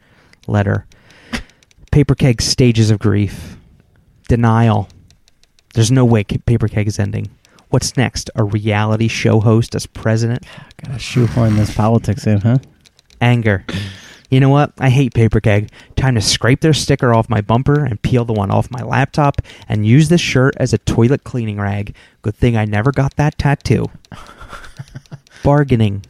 letter. 0.47 0.85
Paper 1.91 2.15
Keg 2.15 2.41
Stages 2.41 2.89
of 2.89 2.99
Grief. 2.99 3.57
Denial. 4.29 4.87
There's 5.73 5.91
no 5.91 6.05
way 6.05 6.23
Paper 6.23 6.69
Keg 6.69 6.87
is 6.87 6.99
ending. 6.99 7.31
What's 7.67 7.97
next? 7.97 8.29
A 8.35 8.45
reality 8.45 9.09
show 9.09 9.41
host 9.41 9.75
as 9.75 9.85
president? 9.85 10.45
Gotta 10.81 10.99
shoehorn 10.99 11.57
this 11.57 11.75
politics 11.75 12.25
in, 12.25 12.39
huh? 12.39 12.59
Anger. 13.19 13.65
You 14.29 14.39
know 14.39 14.47
what? 14.47 14.71
I 14.79 14.89
hate 14.89 15.13
Paper 15.13 15.41
Keg. 15.41 15.69
Time 15.97 16.15
to 16.15 16.21
scrape 16.21 16.61
their 16.61 16.71
sticker 16.71 17.13
off 17.13 17.29
my 17.29 17.41
bumper 17.41 17.83
and 17.83 18.01
peel 18.01 18.23
the 18.23 18.31
one 18.31 18.51
off 18.51 18.71
my 18.71 18.83
laptop 18.83 19.41
and 19.67 19.85
use 19.85 20.07
this 20.07 20.21
shirt 20.21 20.53
as 20.55 20.71
a 20.71 20.77
toilet 20.77 21.25
cleaning 21.25 21.59
rag. 21.59 21.93
Good 22.21 22.35
thing 22.37 22.55
I 22.55 22.63
never 22.63 22.93
got 22.93 23.17
that 23.17 23.37
tattoo. 23.37 23.91
Bargaining. 25.43 26.05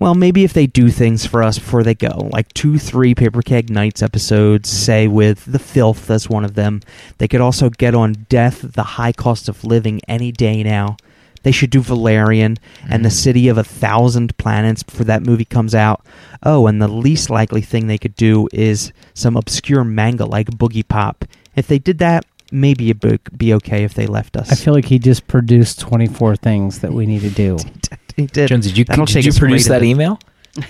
Well, 0.00 0.14
maybe 0.14 0.44
if 0.44 0.52
they 0.52 0.68
do 0.68 0.90
things 0.90 1.26
for 1.26 1.42
us 1.42 1.58
before 1.58 1.82
they 1.82 1.94
go, 1.94 2.28
like 2.32 2.52
two, 2.54 2.78
three 2.78 3.14
Paper 3.14 3.42
Keg 3.42 3.68
Nights 3.68 4.00
episodes, 4.00 4.68
say 4.68 5.08
with 5.08 5.44
The 5.44 5.58
Filth 5.58 6.08
as 6.08 6.28
one 6.28 6.44
of 6.44 6.54
them, 6.54 6.82
they 7.18 7.26
could 7.26 7.40
also 7.40 7.68
get 7.68 7.96
on 7.96 8.26
Death, 8.28 8.60
The 8.62 8.82
High 8.82 9.12
Cost 9.12 9.48
of 9.48 9.64
Living 9.64 10.00
any 10.06 10.30
day 10.30 10.62
now. 10.62 10.96
They 11.42 11.52
should 11.52 11.70
do 11.70 11.80
Valerian 11.80 12.58
and 12.88 13.04
the 13.04 13.08
mm. 13.08 13.12
City 13.12 13.48
of 13.48 13.58
a 13.58 13.64
Thousand 13.64 14.36
Planets 14.38 14.82
before 14.82 15.04
that 15.04 15.22
movie 15.22 15.44
comes 15.44 15.74
out. 15.74 16.04
Oh, 16.42 16.66
and 16.66 16.80
the 16.80 16.88
least 16.88 17.30
likely 17.30 17.62
thing 17.62 17.86
they 17.86 17.98
could 17.98 18.16
do 18.16 18.48
is 18.52 18.92
some 19.14 19.36
obscure 19.36 19.84
manga 19.84 20.26
like 20.26 20.48
Boogiepop. 20.48 21.28
If 21.56 21.66
they 21.66 21.78
did 21.78 21.98
that, 21.98 22.24
maybe 22.52 22.90
it'd 22.90 23.00
be- 23.00 23.36
be 23.36 23.54
okay 23.54 23.84
if 23.84 23.94
they 23.94 24.06
left 24.06 24.36
us. 24.36 24.50
I 24.52 24.54
feel 24.54 24.74
like 24.74 24.86
he 24.86 24.98
just 24.98 25.26
produced 25.26 25.80
twenty 25.80 26.06
four 26.06 26.36
things 26.36 26.80
that 26.80 26.92
we 26.92 27.06
need 27.06 27.22
to 27.22 27.30
do. 27.30 27.58
he 28.18 28.26
did. 28.26 28.48
Jonesy, 28.48 28.70
did 28.70 28.78
you, 28.78 28.84
That'll 28.84 29.04
did 29.06 29.24
you 29.24 29.32
produce 29.32 29.66
that 29.68 29.82
into- 29.82 29.86
email? 29.86 30.18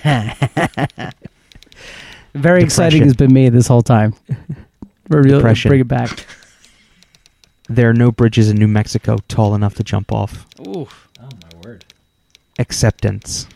Very 2.33 2.63
exciting 2.63 3.03
has 3.03 3.15
been 3.15 3.33
me 3.33 3.49
this 3.49 3.67
whole 3.67 3.81
time. 3.81 4.13
We're 5.09 5.23
Depression. 5.23 5.69
Bring 5.69 5.81
it 5.81 5.87
back. 5.87 6.25
There 7.67 7.89
are 7.89 7.93
no 7.93 8.11
bridges 8.11 8.49
in 8.49 8.57
New 8.57 8.67
Mexico 8.67 9.17
tall 9.27 9.55
enough 9.55 9.73
to 9.75 9.83
jump 9.83 10.11
off. 10.11 10.45
Oof. 10.67 11.09
Oh 11.19 11.29
my 11.41 11.59
word. 11.67 11.85
Acceptance. 12.59 13.47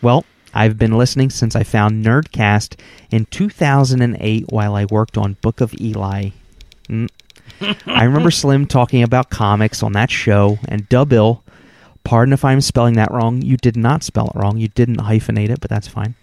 Well, 0.00 0.24
I've 0.54 0.78
been 0.78 0.96
listening 0.96 1.30
since 1.30 1.56
I 1.56 1.64
found 1.64 2.04
Nerdcast 2.04 2.78
in 3.10 3.26
2008 3.26 4.46
while 4.50 4.74
I 4.76 4.84
worked 4.84 5.18
on 5.18 5.36
Book 5.42 5.60
of 5.60 5.74
Eli. 5.80 6.30
Mm. 6.88 7.08
I 7.86 8.04
remember 8.04 8.30
Slim 8.30 8.66
talking 8.66 9.02
about 9.02 9.30
comics 9.30 9.82
on 9.82 9.92
that 9.92 10.10
show, 10.10 10.58
and 10.68 10.88
Dubill, 10.88 11.41
pardon 12.04 12.32
if 12.32 12.44
I'm 12.44 12.60
spelling 12.60 12.94
that 12.94 13.12
wrong, 13.12 13.42
you 13.42 13.56
did 13.56 13.76
not 13.76 14.02
spell 14.02 14.28
it 14.28 14.38
wrong. 14.38 14.58
You 14.58 14.68
didn't 14.68 14.96
hyphenate 14.96 15.50
it, 15.50 15.60
but 15.60 15.70
that's 15.70 15.88
fine. 15.88 16.14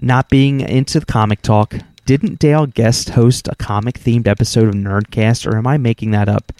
Not 0.00 0.28
being 0.28 0.60
into 0.60 1.00
the 1.00 1.06
comic 1.06 1.42
talk, 1.42 1.74
didn't 2.04 2.38
Dale 2.38 2.66
guest 2.66 3.10
host 3.10 3.48
a 3.48 3.54
comic 3.56 3.98
themed 3.98 4.26
episode 4.26 4.68
of 4.68 4.74
Nerdcast, 4.74 5.46
or 5.46 5.56
am 5.56 5.66
I 5.66 5.76
making 5.76 6.12
that 6.12 6.28
up? 6.28 6.52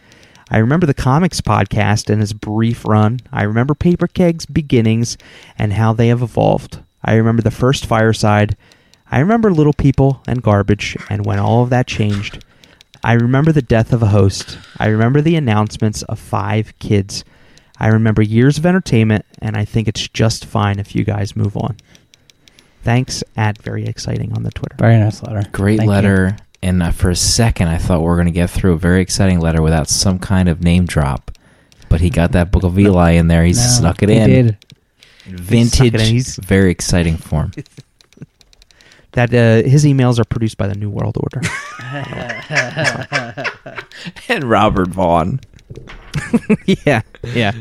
I 0.50 0.58
remember 0.58 0.86
the 0.86 0.94
comics 0.94 1.40
podcast 1.40 2.10
and 2.10 2.22
its 2.22 2.32
brief 2.32 2.84
run. 2.86 3.20
I 3.32 3.42
remember 3.42 3.74
Paper 3.74 4.06
Keg's 4.06 4.46
beginnings 4.46 5.18
and 5.58 5.74
how 5.74 5.92
they 5.92 6.08
have 6.08 6.22
evolved. 6.22 6.80
I 7.04 7.14
remember 7.14 7.42
the 7.42 7.50
first 7.50 7.86
fireside. 7.86 8.56
I 9.10 9.20
remember 9.20 9.52
Little 9.52 9.72
People 9.72 10.22
and 10.26 10.42
Garbage 10.42 10.96
and 11.08 11.24
when 11.24 11.38
all 11.38 11.62
of 11.62 11.70
that 11.70 11.86
changed. 11.86 12.44
I 13.04 13.12
remember 13.12 13.52
the 13.52 13.62
death 13.62 13.92
of 13.92 14.02
a 14.02 14.08
host. 14.08 14.58
I 14.78 14.86
remember 14.88 15.20
the 15.20 15.36
announcements 15.36 16.02
of 16.02 16.18
five 16.18 16.78
kids. 16.78 17.24
I 17.80 17.88
remember 17.88 18.22
years 18.22 18.58
of 18.58 18.66
entertainment, 18.66 19.24
and 19.40 19.56
I 19.56 19.64
think 19.64 19.88
it's 19.88 20.06
just 20.08 20.44
fine 20.44 20.78
if 20.78 20.94
you 20.94 21.04
guys 21.04 21.36
move 21.36 21.56
on. 21.56 21.76
Thanks 22.82 23.22
at 23.36 23.58
very 23.62 23.84
exciting 23.86 24.32
on 24.32 24.42
the 24.42 24.50
Twitter. 24.50 24.76
Very 24.78 24.98
nice 24.98 25.22
letter. 25.22 25.42
Great 25.52 25.78
Thank 25.78 25.86
you. 25.88 25.90
letter. 25.92 26.36
And 26.62 26.82
uh, 26.82 26.90
for 26.90 27.10
a 27.10 27.16
second, 27.16 27.68
I 27.68 27.78
thought 27.78 28.00
we 28.00 28.06
are 28.08 28.14
going 28.16 28.26
to 28.26 28.32
get 28.32 28.50
through 28.50 28.72
a 28.72 28.78
very 28.78 29.00
exciting 29.00 29.38
letter 29.40 29.62
without 29.62 29.88
some 29.88 30.18
kind 30.18 30.48
of 30.48 30.62
name 30.62 30.86
drop. 30.86 31.30
But 31.88 32.00
he 32.00 32.10
got 32.10 32.32
that 32.32 32.50
Book 32.50 32.64
of 32.64 32.76
Eli 32.80 33.12
in 33.12 33.28
there. 33.28 33.44
He 33.44 33.52
No, 33.52 33.58
snuck 33.58 34.02
it 34.02 34.08
he 34.08 34.16
in. 34.16 34.28
did. 34.30 34.56
Vintage, 35.26 35.92
Snuck 35.92 35.94
it 35.94 36.38
in. 36.38 36.44
Very 36.44 36.70
exciting 36.70 37.16
form. 37.16 37.52
That 39.12 39.32
uh, 39.32 39.66
his 39.68 39.84
emails 39.86 40.18
are 40.20 40.24
produced 40.24 40.58
by 40.58 40.68
the 40.68 40.74
New 40.76 40.90
World 40.90 41.16
Order. 41.16 41.40
and 44.28 44.44
Robert 44.44 44.88
Vaughn. 44.88 45.40
yeah, 46.86 47.02
yeah. 47.22 47.52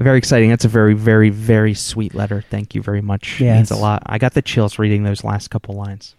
Very 0.00 0.18
exciting. 0.18 0.50
That's 0.50 0.64
a 0.64 0.68
very, 0.68 0.94
very, 0.94 1.30
very 1.30 1.74
sweet 1.74 2.14
letter. 2.14 2.42
Thank 2.50 2.74
you 2.74 2.82
very 2.82 3.00
much. 3.00 3.40
It 3.40 3.44
means 3.44 3.70
a 3.70 3.76
lot. 3.76 4.02
I 4.06 4.18
got 4.18 4.34
the 4.34 4.42
chills 4.42 4.78
reading 4.78 5.04
those 5.04 5.22
last 5.22 5.48
couple 5.48 5.74
lines. 5.76 6.14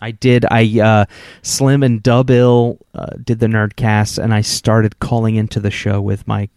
I 0.00 0.10
did. 0.10 0.44
I 0.50 0.80
uh, 0.80 1.04
Slim 1.42 1.82
and 1.82 2.02
Dubill 2.02 2.78
uh, 2.94 3.16
did 3.22 3.40
the 3.40 3.46
Nerdcast, 3.46 4.22
and 4.22 4.32
I 4.34 4.42
started 4.42 5.00
calling 5.00 5.36
into 5.36 5.58
the 5.58 5.70
show 5.70 6.00
with 6.00 6.28
my 6.28 6.48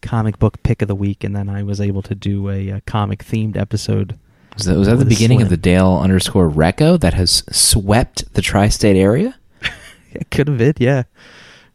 comic 0.00 0.38
book 0.38 0.62
pick 0.62 0.80
of 0.80 0.88
the 0.88 0.94
week, 0.94 1.24
and 1.24 1.34
then 1.34 1.48
I 1.48 1.62
was 1.62 1.80
able 1.80 2.02
to 2.02 2.14
do 2.14 2.50
a, 2.50 2.72
uh 2.72 2.80
comic 2.86 3.24
themed 3.24 3.56
episode. 3.56 4.18
Was 4.56 4.66
that, 4.66 4.76
was 4.76 4.86
that 4.86 4.92
the 4.92 4.98
With 4.98 5.06
a 5.08 5.10
beginning 5.10 5.42
of 5.42 5.48
the 5.48 5.56
Dale 5.56 5.98
underscore 6.00 6.48
Recco 6.48 7.00
that 7.00 7.14
has 7.14 7.42
swept 7.50 8.32
the 8.34 8.42
tri 8.42 8.68
state 8.68 8.96
area? 8.96 9.36
It 10.12 10.30
could 10.30 10.46
have 10.46 10.58
been, 10.58 10.74
yeah. 10.78 11.02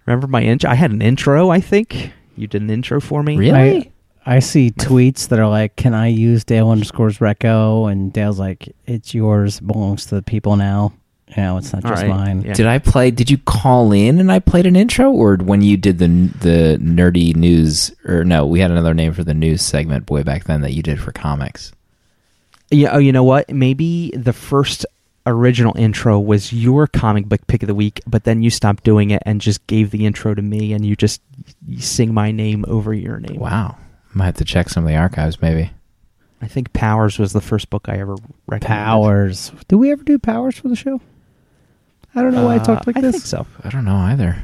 Remember 0.06 0.28
my 0.28 0.42
intro? 0.42 0.70
I 0.70 0.76
had 0.76 0.92
an 0.92 1.02
intro. 1.02 1.50
I 1.50 1.60
think 1.62 2.12
you 2.36 2.48
did 2.48 2.62
an 2.62 2.70
intro 2.70 3.00
for 3.00 3.22
me. 3.22 3.38
Really? 3.38 3.92
I, 4.26 4.36
I 4.36 4.40
see 4.40 4.72
tweets 4.72 5.28
that 5.30 5.40
are 5.40 5.48
like, 5.48 5.76
"Can 5.76 5.94
I 5.94 6.08
use 6.08 6.44
Dale 6.44 6.70
underscores 6.70 7.20
Reco?" 7.20 7.92
And 7.92 8.12
Dale's 8.12 8.40
like, 8.40 8.76
"It's 8.86 9.14
yours. 9.14 9.60
Belongs 9.60 10.06
to 10.08 10.16
the 10.16 10.22
people 10.22 10.56
now. 10.56 10.94
You 11.36 11.44
know, 11.44 11.58
it's 11.58 11.74
not 11.74 11.86
All 11.86 11.92
just 11.92 12.04
right. 12.04 12.10
mine." 12.10 12.42
Yeah. 12.42 12.54
Did 12.54 12.66
I 12.66 12.80
play? 12.80 13.12
Did 13.12 13.30
you 13.30 13.38
call 13.38 13.92
in 13.92 14.20
and 14.20 14.32
I 14.32 14.40
played 14.40 14.66
an 14.66 14.76
intro, 14.76 15.12
or 15.12 15.38
when 15.38 15.62
you 15.62 15.78
did 15.78 16.00
the 16.00 16.08
the 16.08 16.78
nerdy 16.82 17.36
news? 17.36 17.92
Or 18.06 18.24
no, 18.24 18.46
we 18.46 18.60
had 18.60 18.72
another 18.72 18.94
name 18.94 19.14
for 19.14 19.24
the 19.24 19.34
news 19.34 19.62
segment 19.62 20.10
way 20.10 20.24
back 20.24 20.46
then 20.46 20.62
that 20.62 20.74
you 20.74 20.82
did 20.82 21.00
for 21.00 21.12
comics. 21.12 21.72
Yeah, 22.72 22.90
oh, 22.94 23.00
you 23.00 23.12
know 23.12 23.24
what? 23.24 23.50
Maybe 23.50 24.12
the 24.16 24.34
first 24.34 24.86
original 25.30 25.74
intro 25.78 26.20
was 26.20 26.52
your 26.54 26.88
comic 26.88 27.26
book 27.26 27.46
pick 27.48 27.64
of 27.64 27.68
the 27.68 27.76
week, 27.76 28.02
but 28.08 28.24
then 28.24 28.42
you 28.42 28.50
stopped 28.50 28.84
doing 28.84 29.12
it 29.12 29.22
and 29.26 29.40
just 29.42 29.66
gave 29.68 29.92
the 29.92 30.06
intro 30.06 30.34
to 30.36 30.42
me, 30.42 30.74
and 30.74 30.86
you 30.86 30.96
just 30.96 31.22
you 31.68 31.80
sing 31.82 32.14
my 32.14 32.32
name 32.32 32.66
over 32.68 32.94
your 32.94 33.20
name. 33.20 33.40
Wow, 33.40 33.78
I 34.14 34.18
might 34.18 34.26
have 34.26 34.36
to 34.36 34.46
check 34.46 34.70
some 34.70 34.84
of 34.84 34.90
the 34.90 34.96
archives, 34.98 35.42
maybe. 35.42 35.72
I 36.42 36.48
think 36.48 36.72
Powers 36.74 37.20
was 37.20 37.34
the 37.34 37.42
first 37.42 37.70
book 37.70 37.88
I 37.90 38.00
ever 38.00 38.16
recommended. 38.48 38.68
Powers. 38.86 39.52
Did 39.68 39.76
we 39.76 39.92
ever 39.92 40.04
do 40.04 40.18
powers 40.18 40.58
for 40.58 40.70
the 40.70 40.76
show? 40.76 41.02
I 42.16 42.22
don't 42.22 42.34
know 42.34 42.46
why 42.46 42.56
I 42.56 42.60
talked 42.60 42.88
like 42.88 42.96
Uh, 42.96 43.00
I 43.00 43.02
this. 43.02 43.16
think 43.16 43.26
so. 43.26 43.46
I 43.64 43.70
don't 43.70 43.84
know 43.86 43.96
either. 43.98 44.42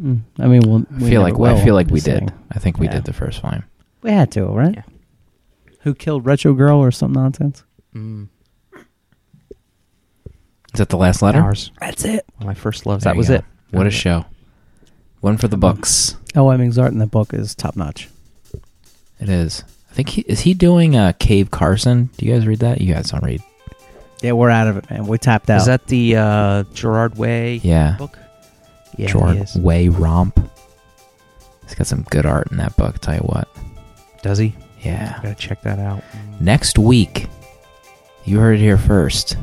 Mm, 0.00 0.20
I 0.38 0.46
mean, 0.46 0.60
we'll, 0.66 0.84
I 0.94 1.08
feel 1.08 1.22
like 1.22 1.40
I 1.40 1.64
feel 1.64 1.74
like 1.74 1.88
we 1.88 2.00
did. 2.00 2.18
Saying. 2.18 2.32
I 2.52 2.58
think 2.58 2.78
we 2.78 2.86
Yeah. 2.86 2.92
did 2.96 3.04
the 3.04 3.12
first 3.14 3.40
volume. 3.40 3.64
We 4.02 4.10
had 4.10 4.30
to, 4.32 4.44
right? 4.44 4.74
Yeah. 4.76 4.82
Who 5.80 5.94
killed 5.94 6.26
Retro 6.26 6.52
Girl 6.52 6.78
or 6.78 6.90
some 6.90 7.12
nonsense? 7.12 7.64
Mm. 7.94 8.28
Is 10.76 10.78
that 10.78 10.90
the 10.90 10.98
last 10.98 11.22
letter? 11.22 11.40
Powers. 11.40 11.70
That's 11.80 12.04
it. 12.04 12.26
One 12.36 12.46
my 12.48 12.54
first 12.54 12.84
loves. 12.86 13.04
There 13.04 13.12
that 13.14 13.16
was 13.18 13.28
go. 13.28 13.34
it. 13.36 13.44
What 13.70 13.80
a 13.82 13.84
That 13.84 13.86
it. 13.88 13.90
show! 13.98 14.24
One 15.20 15.38
for 15.38 15.48
the 15.48 15.56
books. 15.56 16.16
Oh, 16.34 16.44
Oeming's 16.50 16.78
art 16.78 16.92
in 16.92 16.98
the 16.98 17.06
book 17.06 17.32
is 17.34 17.54
top 17.54 17.76
notch. 17.76 18.08
It 19.18 19.28
is. 19.30 19.64
I 19.90 19.94
think 19.94 20.10
he 20.10 20.20
is 20.22 20.40
he 20.40 20.52
doing 20.54 20.94
uh, 20.94 21.12
Cave 21.18 21.50
Carson. 21.50 22.10
Do 22.18 22.26
you 22.26 22.34
guys 22.34 22.46
read 22.46 22.58
that? 22.60 22.80
You 22.82 22.92
guys 22.92 23.10
don't 23.10 23.24
read. 23.24 23.42
Yeah, 24.22 24.32
we're 24.32 24.50
out 24.50 24.68
of 24.68 24.76
it, 24.76 24.90
man. 24.90 25.06
We 25.06 25.16
tapped 25.18 25.48
out. 25.50 25.60
Is 25.60 25.66
that 25.66 25.86
the 25.86 26.16
uh, 26.16 26.62
Gerard 26.74 27.16
Way 27.16 27.56
Yeah, 27.62 27.96
book? 27.98 28.18
Yeah, 28.96 29.08
Jordan 29.08 29.36
he 29.38 29.42
is. 29.42 29.56
Way 29.56 29.88
Romp. 29.88 30.38
He's 31.64 31.74
got 31.74 31.86
some 31.86 32.02
good 32.10 32.26
art 32.26 32.50
in 32.50 32.58
that 32.58 32.76
book. 32.76 32.98
Tell 33.00 33.14
you 33.14 33.20
what. 33.20 33.48
Does 34.22 34.38
he? 34.38 34.54
Yeah. 34.82 35.18
Gotta 35.22 35.34
check 35.34 35.62
that 35.62 35.78
out. 35.78 36.02
Next 36.40 36.78
week, 36.78 37.26
you 38.24 38.38
heard 38.38 38.58
it 38.58 38.62
here 38.62 38.78
first. 38.78 39.36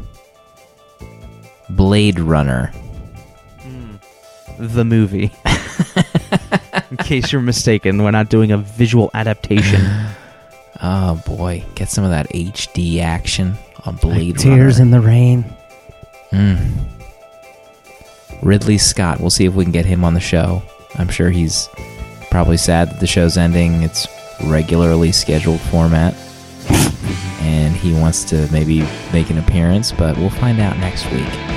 Blade 1.70 2.20
Runner. 2.20 2.72
The 4.60 4.86
movie. 4.86 5.32
In 6.92 6.98
case 6.98 7.32
you're 7.32 7.42
mistaken, 7.42 8.04
we're 8.04 8.12
not 8.12 8.30
doing 8.30 8.52
a 8.52 8.58
visual 8.58 9.10
adaptation. 9.14 9.82
Oh 10.86 11.22
boy, 11.26 11.64
get 11.76 11.88
some 11.90 12.04
of 12.04 12.10
that 12.10 12.28
HD 12.30 13.00
action 13.00 13.54
on 13.86 13.96
Blade 13.98 14.38
Tears 14.38 14.80
Runner. 14.80 14.82
in 14.82 14.92
the 14.92 15.00
rain. 15.00 15.46
Mm. 16.32 16.72
Ridley 18.42 18.78
Scott. 18.78 19.22
We'll 19.22 19.30
see 19.30 19.46
if 19.46 19.54
we 19.54 19.64
can 19.64 19.72
get 19.72 19.86
him 19.86 20.04
on 20.04 20.14
the 20.14 20.20
show. 20.20 20.62
I'm 20.96 21.08
sure 21.08 21.30
he's 21.30 21.70
probably 22.32 22.58
sad 22.58 22.90
that 22.90 23.00
the 23.00 23.08
show's 23.08 23.38
ending. 23.38 23.84
It's 23.84 24.08
regularly 24.46 25.14
scheduled 25.14 25.62
format. 25.62 26.16
and 27.40 27.74
he 27.76 27.94
wants 27.94 28.26
to 28.26 28.52
maybe 28.52 28.82
make 29.14 29.30
an 29.30 29.38
appearance, 29.38 29.94
but 29.94 30.18
we'll 30.18 30.32
find 30.32 30.60
out 30.60 30.76
next 30.80 31.10
week. 31.14 31.53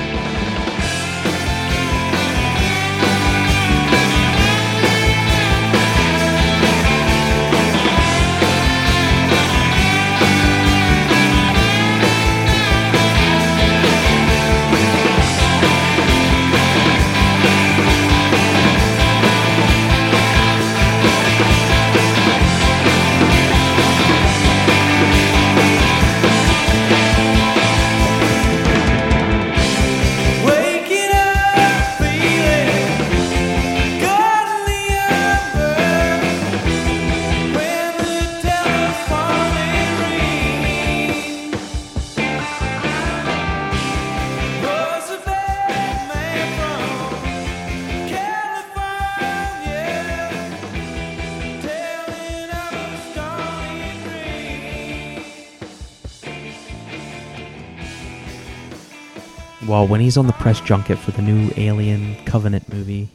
When 59.97 60.03
he's 60.03 60.19
on 60.19 60.27
the 60.27 60.33
press 60.35 60.61
junket 60.61 60.99
for 60.99 61.11
the 61.13 61.23
new 61.23 61.51
Alien 61.57 62.23
Covenant 62.27 62.71
movie, 62.71 63.09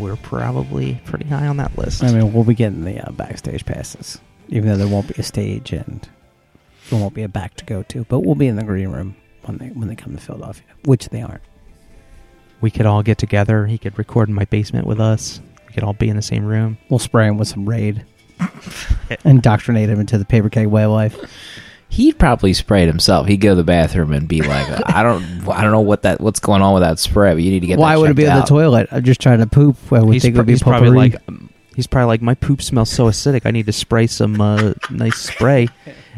we're 0.00 0.16
probably 0.16 1.00
pretty 1.04 1.28
high 1.28 1.46
on 1.46 1.58
that 1.58 1.78
list. 1.78 2.02
I 2.02 2.10
mean, 2.10 2.32
we'll 2.32 2.42
be 2.42 2.56
getting 2.56 2.82
the 2.82 2.98
uh, 2.98 3.12
backstage 3.12 3.64
passes, 3.64 4.18
even 4.48 4.68
though 4.68 4.76
there 4.76 4.88
won't 4.88 5.06
be 5.06 5.14
a 5.16 5.22
stage. 5.22 5.72
And 5.72 6.08
there 6.90 6.98
won't 6.98 7.14
be 7.14 7.22
a 7.22 7.28
back 7.28 7.54
to 7.58 7.64
go 7.64 7.84
to, 7.84 8.02
but 8.06 8.22
we'll 8.22 8.34
be 8.34 8.48
in 8.48 8.56
the 8.56 8.64
green 8.64 8.88
room 8.88 9.14
when 9.44 9.58
they 9.58 9.68
when 9.68 9.86
they 9.86 9.94
come 9.94 10.16
to 10.16 10.20
Philadelphia, 10.20 10.66
which 10.86 11.10
they 11.10 11.22
aren't. 11.22 11.44
We 12.60 12.72
could 12.72 12.86
all 12.86 13.04
get 13.04 13.18
together. 13.18 13.68
He 13.68 13.78
could 13.78 13.96
record 13.96 14.28
in 14.28 14.34
my 14.34 14.46
basement 14.46 14.88
with 14.88 14.98
us. 14.98 15.40
We 15.68 15.72
could 15.72 15.84
all 15.84 15.92
be 15.92 16.08
in 16.08 16.16
the 16.16 16.20
same 16.22 16.44
room. 16.44 16.78
We'll 16.88 16.98
spray 16.98 17.28
him 17.28 17.38
with 17.38 17.46
some 17.46 17.68
raid, 17.68 18.04
indoctrinate 19.24 19.88
him 19.88 20.00
into 20.00 20.18
the 20.18 20.24
paper 20.24 20.50
keg 20.50 20.66
way 20.66 20.82
of 20.82 20.90
life. 20.90 21.16
He'd 21.88 22.18
probably 22.18 22.52
spray 22.54 22.82
it 22.82 22.86
himself. 22.86 23.26
He'd 23.28 23.36
go 23.36 23.50
to 23.50 23.54
the 23.54 23.64
bathroom 23.64 24.12
and 24.12 24.26
be 24.26 24.42
like, 24.42 24.66
"I 24.86 25.02
don't, 25.02 25.48
I 25.48 25.62
don't 25.62 25.70
know 25.70 25.80
what 25.80 26.02
that, 26.02 26.20
what's 26.20 26.40
going 26.40 26.60
on 26.62 26.74
with 26.74 26.82
that 26.82 26.98
spray, 26.98 27.32
but 27.32 27.42
you 27.42 27.50
need 27.50 27.60
to 27.60 27.66
get." 27.66 27.78
Why 27.78 27.94
that 27.94 28.00
would 28.00 28.10
it 28.10 28.14
be 28.14 28.22
checked 28.22 28.30
in 28.30 28.36
the 28.36 28.42
out." 28.42 28.48
toilet? 28.48 28.88
I'm 28.90 29.04
just 29.04 29.20
trying 29.20 29.38
to 29.38 29.46
poop. 29.46 29.76
I 29.92 30.00
would 30.00 30.12
he's 30.12 30.22
think 30.22 30.34
it 30.34 30.36
pro- 30.36 30.40
would 30.40 30.46
be 30.46 30.52
he's 30.52 30.62
probably 30.62 31.10
potpourri. 31.10 31.38
like, 31.38 31.50
he's 31.76 31.86
probably 31.86 32.06
like, 32.06 32.22
my 32.22 32.34
poop 32.34 32.62
smells 32.62 32.90
so 32.90 33.06
acidic. 33.06 33.46
I 33.46 33.50
need 33.52 33.66
to 33.66 33.72
spray 33.72 34.06
some 34.06 34.40
uh, 34.40 34.74
nice 34.90 35.16
spray, 35.16 35.68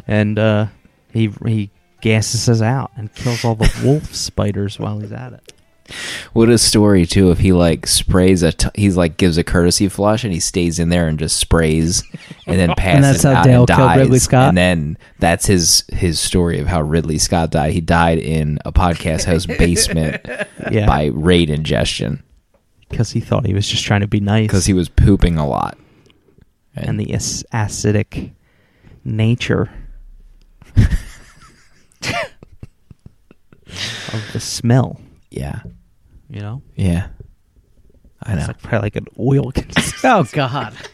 and 0.07 0.39
uh, 0.39 0.67
he 1.12 1.31
he 1.45 1.71
gasses 2.01 2.49
us 2.49 2.62
out 2.62 2.91
and 2.97 3.12
kills 3.14 3.45
all 3.45 3.55
the 3.55 3.71
wolf 3.85 4.14
spiders 4.14 4.79
while 4.79 4.99
he's 5.01 5.12
at 5.12 5.33
it. 5.35 5.53
What 6.32 6.49
a 6.49 6.59
story 6.59 7.07
too! 7.07 7.30
If 7.30 7.39
he 7.39 7.53
like 7.53 7.87
sprays 7.87 8.43
a, 8.43 8.53
t- 8.53 8.68
he's 8.74 8.97
like 8.97 9.16
gives 9.16 9.39
a 9.39 9.45
courtesy 9.45 9.89
flush 9.89 10.24
and 10.24 10.32
he 10.32 10.41
stays 10.41 10.78
in 10.80 10.89
there 10.89 11.07
and 11.07 11.16
just 11.18 11.37
sprays, 11.37 12.03
and 12.47 12.59
then 12.59 12.74
passes 12.76 13.22
that's 13.22 13.24
how 13.24 13.41
out 13.41 13.45
Dale 13.45 13.61
and 13.61 13.68
killed 13.68 13.78
dies. 13.78 13.99
Ridley 13.99 14.18
Scott? 14.18 14.49
And 14.49 14.59
then 14.59 14.99
that's 15.20 15.47
his 15.47 15.84
his 15.93 16.18
story 16.18 16.59
of 16.59 16.66
how 16.66 16.82
Ridley 16.82 17.18
Scott 17.18 17.51
died. 17.51 17.72
He 17.72 17.80
died 17.80 18.18
in 18.18 18.59
a 18.64 18.72
podcast 18.72 19.24
house 19.24 19.47
basement 19.47 20.26
Yeah, 20.72 20.87
by 20.87 21.07
raid 21.07 21.51
ingestion 21.51 22.22
because 22.89 23.12
he 23.12 23.20
thought 23.20 23.47
he 23.47 23.55
was 23.55 23.68
just 23.68 23.84
trying 23.84 24.01
to 24.01 24.09
be 24.09 24.18
nice. 24.20 24.49
because 24.49 24.66
he 24.66 24.72
was 24.72 24.89
pooping 24.89 25.39
a 25.39 25.47
lot. 25.47 25.78
and 26.74 26.99
the 26.99 27.12
ac- 27.14 27.45
acidic 27.53 28.32
nature 29.05 29.70
of 34.12 34.32
the 34.32 34.41
smell. 34.41 35.01
yeah, 35.30 35.62
You 36.29 36.41
know, 36.41 36.62
yeah, 36.74 37.09
I 38.22 38.33
it's 38.33 38.41
know. 38.43 38.47
like 38.49 38.62
probably 38.62 38.87
like 38.87 38.97
an 38.97 39.07
oil. 39.18 39.53
oh 40.05 40.24
God! 40.33 40.74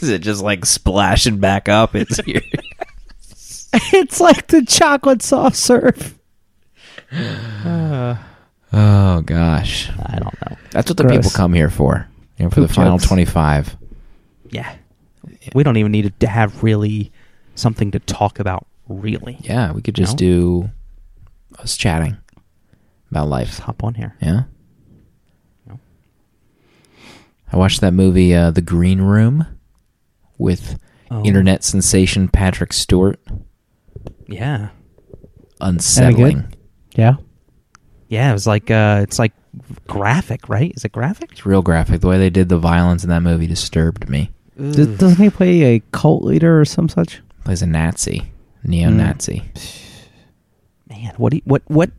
Is 0.00 0.08
it 0.08 0.20
just 0.20 0.42
like 0.42 0.64
splashing 0.64 1.38
back 1.38 1.68
up? 1.68 1.94
It's 1.94 2.16
here. 2.24 2.40
it's 3.92 4.20
like 4.20 4.46
the 4.48 4.64
chocolate 4.64 5.20
soft 5.22 5.56
serve. 5.56 6.18
oh 7.12 8.16
gosh, 9.24 9.90
I 9.90 10.18
don't 10.20 10.40
know. 10.50 10.56
that's 10.70 10.90
what 10.90 10.96
the 10.96 11.04
Gross. 11.04 11.16
people 11.18 11.30
come 11.30 11.52
here 11.54 11.70
for. 11.70 12.08
You 12.38 12.44
know, 12.44 12.50
for 12.50 12.56
Poop 12.56 12.68
the 12.68 12.74
final 12.74 12.98
jokes. 12.98 13.08
twenty-five. 13.08 13.76
Yeah, 14.50 14.74
we 15.54 15.62
don't 15.62 15.76
even 15.76 15.92
need 15.92 16.18
to 16.20 16.26
have 16.26 16.62
really 16.62 17.12
something 17.54 17.90
to 17.92 17.98
talk 18.00 18.38
about. 18.38 18.66
Really, 18.88 19.38
Yeah, 19.40 19.72
we 19.72 19.80
could 19.82 19.94
just 19.94 20.12
No? 20.14 20.16
do 20.18 20.70
us 21.60 21.76
chatting 21.76 22.16
about 23.10 23.24
just 23.24 23.30
life. 23.30 23.58
hop 23.60 23.84
on 23.84 23.94
here. 23.94 24.16
Yeah. 24.20 24.42
No. 25.66 25.78
I 27.52 27.56
watched 27.56 27.80
that 27.80 27.92
movie, 27.94 28.34
uh, 28.34 28.50
The 28.50 28.62
Green 28.62 29.00
Room, 29.00 29.46
with 30.38 30.78
Oh. 31.10 31.22
internet 31.22 31.62
sensation 31.62 32.28
Patrick 32.28 32.72
Stewart. 32.72 33.20
Yeah, 34.26 34.70
Unsettling. 35.60 36.44
Yeah. 36.96 37.16
yeah. 38.08 38.30
It 38.30 38.32
was 38.32 38.46
like 38.46 38.70
uh, 38.70 39.00
it's 39.02 39.18
like 39.18 39.32
graphic, 39.86 40.48
right? 40.48 40.72
Is 40.74 40.84
it 40.84 40.92
graphic? 40.92 41.32
It's 41.32 41.44
real 41.46 41.62
graphic. 41.62 42.00
The 42.00 42.08
way 42.08 42.18
they 42.18 42.30
did 42.30 42.48
the 42.48 42.58
violence 42.58 43.04
in 43.04 43.10
that 43.10 43.20
movie 43.20 43.46
disturbed 43.46 44.08
me. 44.08 44.30
D- 44.56 44.96
doesn't 44.96 45.22
he 45.22 45.30
play 45.30 45.62
a 45.76 45.80
cult 45.92 46.24
leader 46.24 46.58
or 46.58 46.64
some 46.64 46.88
such? 46.88 47.20
Plays 47.44 47.60
a 47.62 47.66
Nazi, 47.66 48.32
neo-Nazi. 48.64 49.42
Man, 51.04 51.14
what 51.16 51.30
do 51.30 51.36
you, 51.36 51.42
what 51.44 51.62
what 51.66 51.90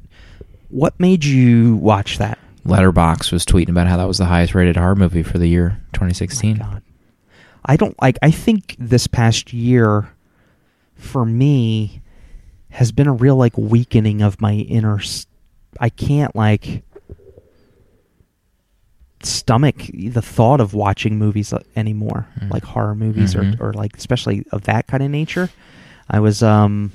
what 0.70 0.99
made 0.99 1.24
you 1.24 1.76
watch 1.76 2.18
that? 2.18 2.38
Letterboxd 2.66 3.32
was 3.32 3.45
tweeting 3.45 3.70
about 3.70 3.88
how 3.88 3.97
that 3.97 4.08
was 4.08 4.18
the 4.18 4.26
highest 4.26 4.56
rated 4.56 4.76
horror 4.78 4.95
movie 4.95 5.22
for 5.24 5.38
the 5.38 5.47
year 5.47 5.80
2016. 5.93 6.58
God. 6.58 6.82
I 7.66 7.76
don't 7.78 7.99
like 8.01 8.18
I 8.22 8.32
think 8.32 8.76
this 8.80 9.08
past 9.08 9.53
year 9.53 10.10
for 10.95 11.26
me 11.26 12.01
has 12.72 12.91
been 12.91 13.08
a 13.08 13.14
real 13.14 13.36
like 13.36 13.58
weakening 13.58 14.22
of 14.22 14.41
my 14.41 14.53
inner 14.53 14.99
I 15.80 15.89
can't 15.89 16.36
like 16.36 16.84
stomach 19.24 19.76
the 19.93 20.22
thought 20.22 20.60
of 20.62 20.74
watching 20.74 21.18
movies 21.18 21.51
uh, 21.51 21.60
anymore 21.76 22.28
Mm. 22.39 22.51
like 22.51 22.64
horror 22.64 22.93
movies 22.95 23.34
Mhm. 23.34 23.60
or 23.60 23.70
or 23.70 23.74
like 23.74 23.95
especially 23.97 24.45
of 24.51 24.64
that 24.64 24.88
kind 24.88 25.01
of 25.03 25.10
nature. 25.10 25.49
I 26.10 26.20
was 26.20 26.43
um 26.43 26.91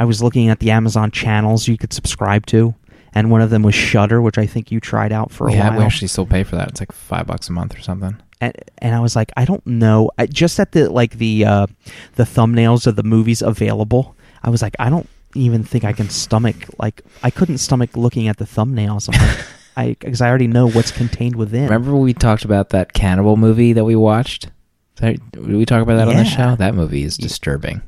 I 0.00 0.04
was 0.04 0.22
looking 0.22 0.48
at 0.48 0.58
the 0.58 0.72
Amazon 0.72 1.12
channels 1.12 1.68
you 1.68 1.78
could 1.78 1.92
subscribe 1.92 2.46
to 2.46 2.74
and 3.12 3.30
one 3.30 3.42
of 3.42 3.50
them 3.50 3.62
was 3.62 3.74
Shudder 3.74 4.20
which 4.20 4.38
I 4.38 4.46
think 4.46 4.72
you 4.72 4.80
tried 4.80 5.12
out 5.12 5.30
for 5.30 5.48
a 5.48 5.52
yeah, 5.52 5.70
while 5.70 5.78
we 5.78 5.84
actually 5.84 6.08
still 6.08 6.26
pay 6.26 6.42
for 6.42 6.56
that. 6.56 6.68
It's 6.68 6.80
like 6.80 6.92
five 6.92 7.26
bucks 7.26 7.48
a 7.48 7.52
month 7.52 7.76
or 7.76 7.80
something. 7.80 8.16
and, 8.40 8.54
and 8.78 8.94
I 8.94 9.00
was 9.00 9.14
like, 9.14 9.30
I 9.36 9.44
don't 9.44 9.64
know. 9.66 10.10
I, 10.18 10.26
just 10.26 10.58
at 10.58 10.72
the 10.72 10.90
like 10.90 11.18
the 11.18 11.44
uh, 11.44 11.66
the 12.14 12.24
thumbnails 12.24 12.86
of 12.86 12.96
the 12.96 13.02
movies 13.02 13.42
available, 13.42 14.16
I 14.42 14.50
was 14.50 14.62
like, 14.62 14.74
I 14.78 14.90
don't 14.90 15.08
even 15.34 15.62
think 15.62 15.84
I 15.84 15.92
can 15.92 16.08
stomach 16.08 16.56
like 16.78 17.02
I 17.22 17.30
couldn't 17.30 17.58
stomach 17.58 17.96
looking 17.96 18.28
at 18.28 18.38
the 18.38 18.44
thumbnails. 18.44 19.12
I'm 19.12 19.20
like, 19.20 19.46
I 19.76 19.88
because 20.00 20.20
I 20.20 20.28
already 20.28 20.48
know 20.48 20.68
what's 20.68 20.90
contained 20.90 21.36
within. 21.36 21.64
Remember 21.64 21.94
we 21.94 22.14
talked 22.14 22.44
about 22.44 22.70
that 22.70 22.92
cannibal 22.92 23.36
movie 23.36 23.72
that 23.74 23.84
we 23.84 23.96
watched? 23.96 24.48
Did 24.96 25.20
we 25.34 25.64
talk 25.64 25.82
about 25.82 25.96
that 25.96 26.08
on 26.08 26.16
the 26.16 26.24
show? 26.24 26.56
That 26.56 26.74
movie 26.74 27.04
is 27.04 27.16
disturbing. 27.16 27.80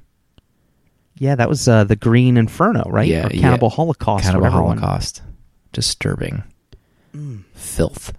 Yeah, 1.23 1.37
that 1.37 1.49
was 1.49 1.68
uh, 1.68 1.85
the 1.85 1.95
Green 1.95 2.37
Inferno, 2.37 2.83
right? 2.91 3.07
Yeah, 3.07 3.27
or 3.27 3.29
Cannibal 3.29 3.68
yeah. 3.68 3.77
Holocaust. 3.77 4.25
Cannibal 4.25 4.43
whatever 4.43 4.62
one. 4.64 4.79
Holocaust. 4.79 5.23
Disturbing. 5.70 6.43
Mm. 7.14 7.45
Filth. 7.55 8.12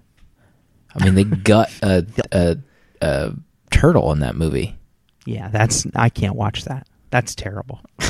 I 0.96 1.04
mean, 1.04 1.16
they 1.16 1.26
gut 1.26 1.70
a, 1.82 2.06
a, 2.32 2.58
a 3.02 3.34
turtle 3.72 4.14
in 4.14 4.20
that 4.20 4.38
movie. 4.38 4.78
Yeah, 5.26 5.50
that's 5.50 5.86
I 5.94 6.08
can't 6.08 6.38
watch 6.38 6.64
that. 6.64 6.88
That's 7.10 7.36
terrible. 7.36 7.82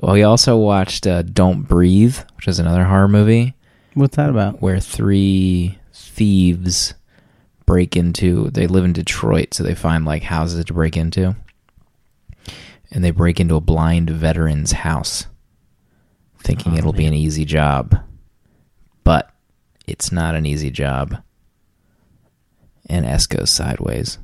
Well, 0.00 0.14
we 0.14 0.22
also 0.22 0.56
watched 0.56 1.06
uh, 1.06 1.22
Don't 1.22 1.62
Breathe, 1.62 2.16
which 2.36 2.48
is 2.48 2.58
another 2.58 2.84
horror 2.84 3.08
movie 3.08 3.54
What's 3.92 4.16
that 4.16 4.30
about? 4.30 4.62
where 4.62 4.80
three 4.80 5.78
thieves 5.92 6.94
break 7.66 7.96
into. 7.96 8.48
They 8.50 8.66
live 8.66 8.84
in 8.84 8.94
Detroit, 8.94 9.52
so 9.52 9.62
they 9.62 9.74
find 9.74 10.04
like 10.06 10.22
houses 10.22 10.64
to 10.64 10.72
break 10.72 10.96
into, 10.96 11.36
and 12.90 13.04
they 13.04 13.10
break 13.10 13.40
into 13.40 13.54
a 13.56 13.60
blind 13.60 14.10
veteran's 14.10 14.72
house, 14.72 15.26
thinking 16.38 16.74
Oh, 16.74 16.76
it'll 16.76 16.92
be 16.92 17.06
an 17.06 17.14
easy 17.14 17.44
job, 17.44 17.96
but 19.04 19.30
it's 19.86 20.10
not 20.12 20.34
an 20.34 20.46
easy 20.46 20.70
job. 20.70 21.16
And 22.86 23.06
S 23.06 23.26
goes 23.26 23.50
sideways. 23.50 24.18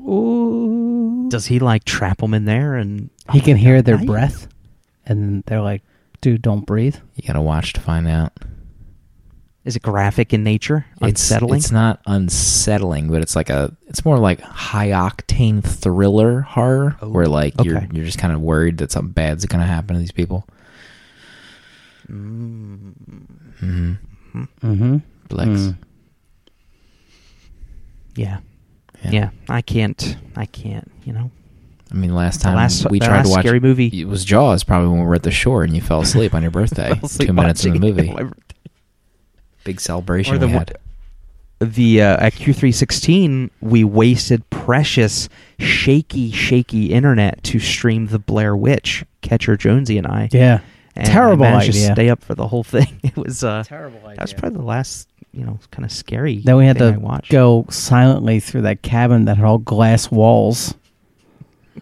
Ooh. 0.00 1.26
Does 1.28 1.46
he 1.46 1.58
like 1.58 1.84
trap 1.84 2.18
them 2.18 2.34
in 2.34 2.44
there 2.44 2.74
and 2.76 3.10
He 3.32 3.40
can 3.40 3.54
oh 3.54 3.58
hear 3.58 3.82
their 3.82 3.98
I- 3.98 4.04
breath, 4.04 4.48
and 5.04 5.42
they're 5.46 5.60
like, 5.60 5.82
"Dude, 6.20 6.42
don't 6.42 6.64
breathe." 6.64 6.96
You 7.14 7.26
gotta 7.26 7.40
watch 7.42 7.72
to 7.74 7.80
find 7.80 8.06
out. 8.06 8.32
Is 9.66 9.74
it 9.74 9.82
graphic 9.82 10.32
in 10.32 10.44
nature? 10.44 10.86
It's, 11.02 11.22
Unsettling. 11.22 11.58
It's 11.58 11.72
not 11.72 12.00
unsettling, 12.06 13.10
but 13.10 13.20
it's 13.20 13.34
like 13.34 13.50
a. 13.50 13.76
It's 13.88 14.04
more 14.04 14.16
like 14.16 14.40
high 14.40 14.90
octane 14.90 15.62
thriller 15.62 16.42
horror, 16.42 16.96
Oh, 17.02 17.08
where 17.08 17.26
like 17.26 17.54
you're 17.64 17.82
you're 17.92 18.04
just 18.04 18.18
kind 18.18 18.32
of 18.32 18.40
worried 18.40 18.78
that 18.78 18.92
something 18.92 19.10
bad's 19.12 19.44
gonna 19.44 19.66
happen 19.66 19.94
to 19.94 20.00
these 20.00 20.12
people. 20.12 20.46
Mm-hmm. 22.08 23.92
Mm-hmm. 24.62 24.96
Blex. 25.28 25.46
Mm. 25.58 25.76
yeah. 28.14 28.38
Yeah. 29.04 29.10
yeah, 29.10 29.30
I 29.48 29.62
can't. 29.62 30.16
I 30.36 30.46
can't. 30.46 30.90
You 31.04 31.12
know. 31.12 31.30
I 31.90 31.94
mean, 31.94 32.14
last 32.14 32.40
time 32.40 32.56
last- 32.56 32.88
we 32.90 32.98
tried 32.98 33.18
last 33.18 33.24
to 33.26 33.30
watch 33.30 33.38
a 33.44 33.48
scary 33.48 33.60
movie- 33.60 34.00
It 34.00 34.06
was 34.08 34.24
Jaws, 34.24 34.64
probably 34.64 34.88
when 34.88 35.00
we 35.00 35.06
were 35.06 35.14
at 35.14 35.22
the 35.22 35.30
shore 35.30 35.62
and 35.64 35.74
you 35.74 35.80
fell 35.82 36.00
asleep 36.00 36.34
on 36.34 36.42
your 36.42 36.50
birthday. 36.50 36.90
Asleep 37.02 37.28
Two 37.28 37.32
minutes 37.32 37.64
in 37.64 37.74
the 37.74 37.78
movie. 37.78 38.08
it 38.08 38.10
on 38.18 38.26
my 38.26 38.30
Big 39.66 39.80
celebration 39.80 40.34
Or 40.34 40.38
the 40.38 40.46
we 40.46 40.52
had. 40.52 40.78
the 41.60 42.00
uh, 42.02 42.24
at 42.26 42.32
Q316 42.34 43.50
we 43.60 43.84
wasted 43.84 44.48
precious 44.50 45.28
shaky 45.58 46.30
shaky 46.30 46.92
internet 46.92 47.42
to 47.44 47.58
stream 47.58 48.06
the 48.06 48.18
Blair 48.18 48.56
Witch 48.56 49.04
Catcher 49.22 49.56
Jonesy 49.58 49.98
and 49.98 50.06
I 50.06 50.28
Yeah. 50.32 50.60
and 50.94 51.06
Terrible 51.06 51.44
I 51.44 51.50
managed 51.50 51.70
idea. 51.70 51.88
to 51.88 51.92
stay 51.94 52.08
up 52.10 52.22
for 52.24 52.34
the 52.34 52.46
whole 52.48 52.64
thing 52.74 53.00
it 53.02 53.16
was 53.16 53.42
uh 53.44 53.62
Terrible 53.66 53.98
idea. 54.06 54.16
that 54.16 54.22
was 54.22 54.32
probably 54.32 54.58
the 54.58 54.64
last 54.64 55.08
you 55.32 55.44
know 55.44 55.58
kind 55.70 55.84
of 55.84 55.92
scary 55.92 56.38
Then 56.38 56.56
we 56.56 56.64
had 56.66 56.78
thing 56.78 56.94
to 56.94 57.00
watched. 57.00 57.30
go 57.30 57.66
silently 57.68 58.40
through 58.40 58.62
that 58.62 58.80
cabin 58.82 59.26
that 59.26 59.36
had 59.36 59.44
all 59.44 59.58
glass 59.58 60.10
walls. 60.10 60.74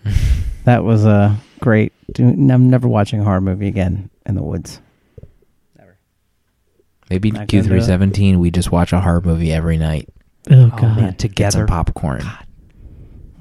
that 0.65 0.83
was 0.85 1.05
uh, 1.05 1.35
great. 1.61 1.93
I'm 2.19 2.69
never 2.71 2.89
watching 2.89 3.21
a 3.21 3.25
horror 3.25 3.41
movie 3.41 3.69
again 3.69 4.11
in 4.27 4.35
the 4.35 4.43
woods. 4.43 4.81
Maybe 7.15 7.31
Not 7.31 7.47
gonna 7.49 7.63
do 7.63 7.75
it. 7.75 7.79
Q317, 7.81 8.39
we 8.39 8.51
just 8.51 8.73
watch 8.73 8.93
a 8.93 9.01
horror 9.01 9.21
movie 9.21 9.53
every 9.53 9.77
night. 9.77 10.09
Oh, 10.51 10.71
oh 10.73 10.81
man 10.83 10.97
Get 10.97 11.21
some 11.21 11.29
together 11.29 11.67
popcorn. 11.67 12.21
God 12.23 12.47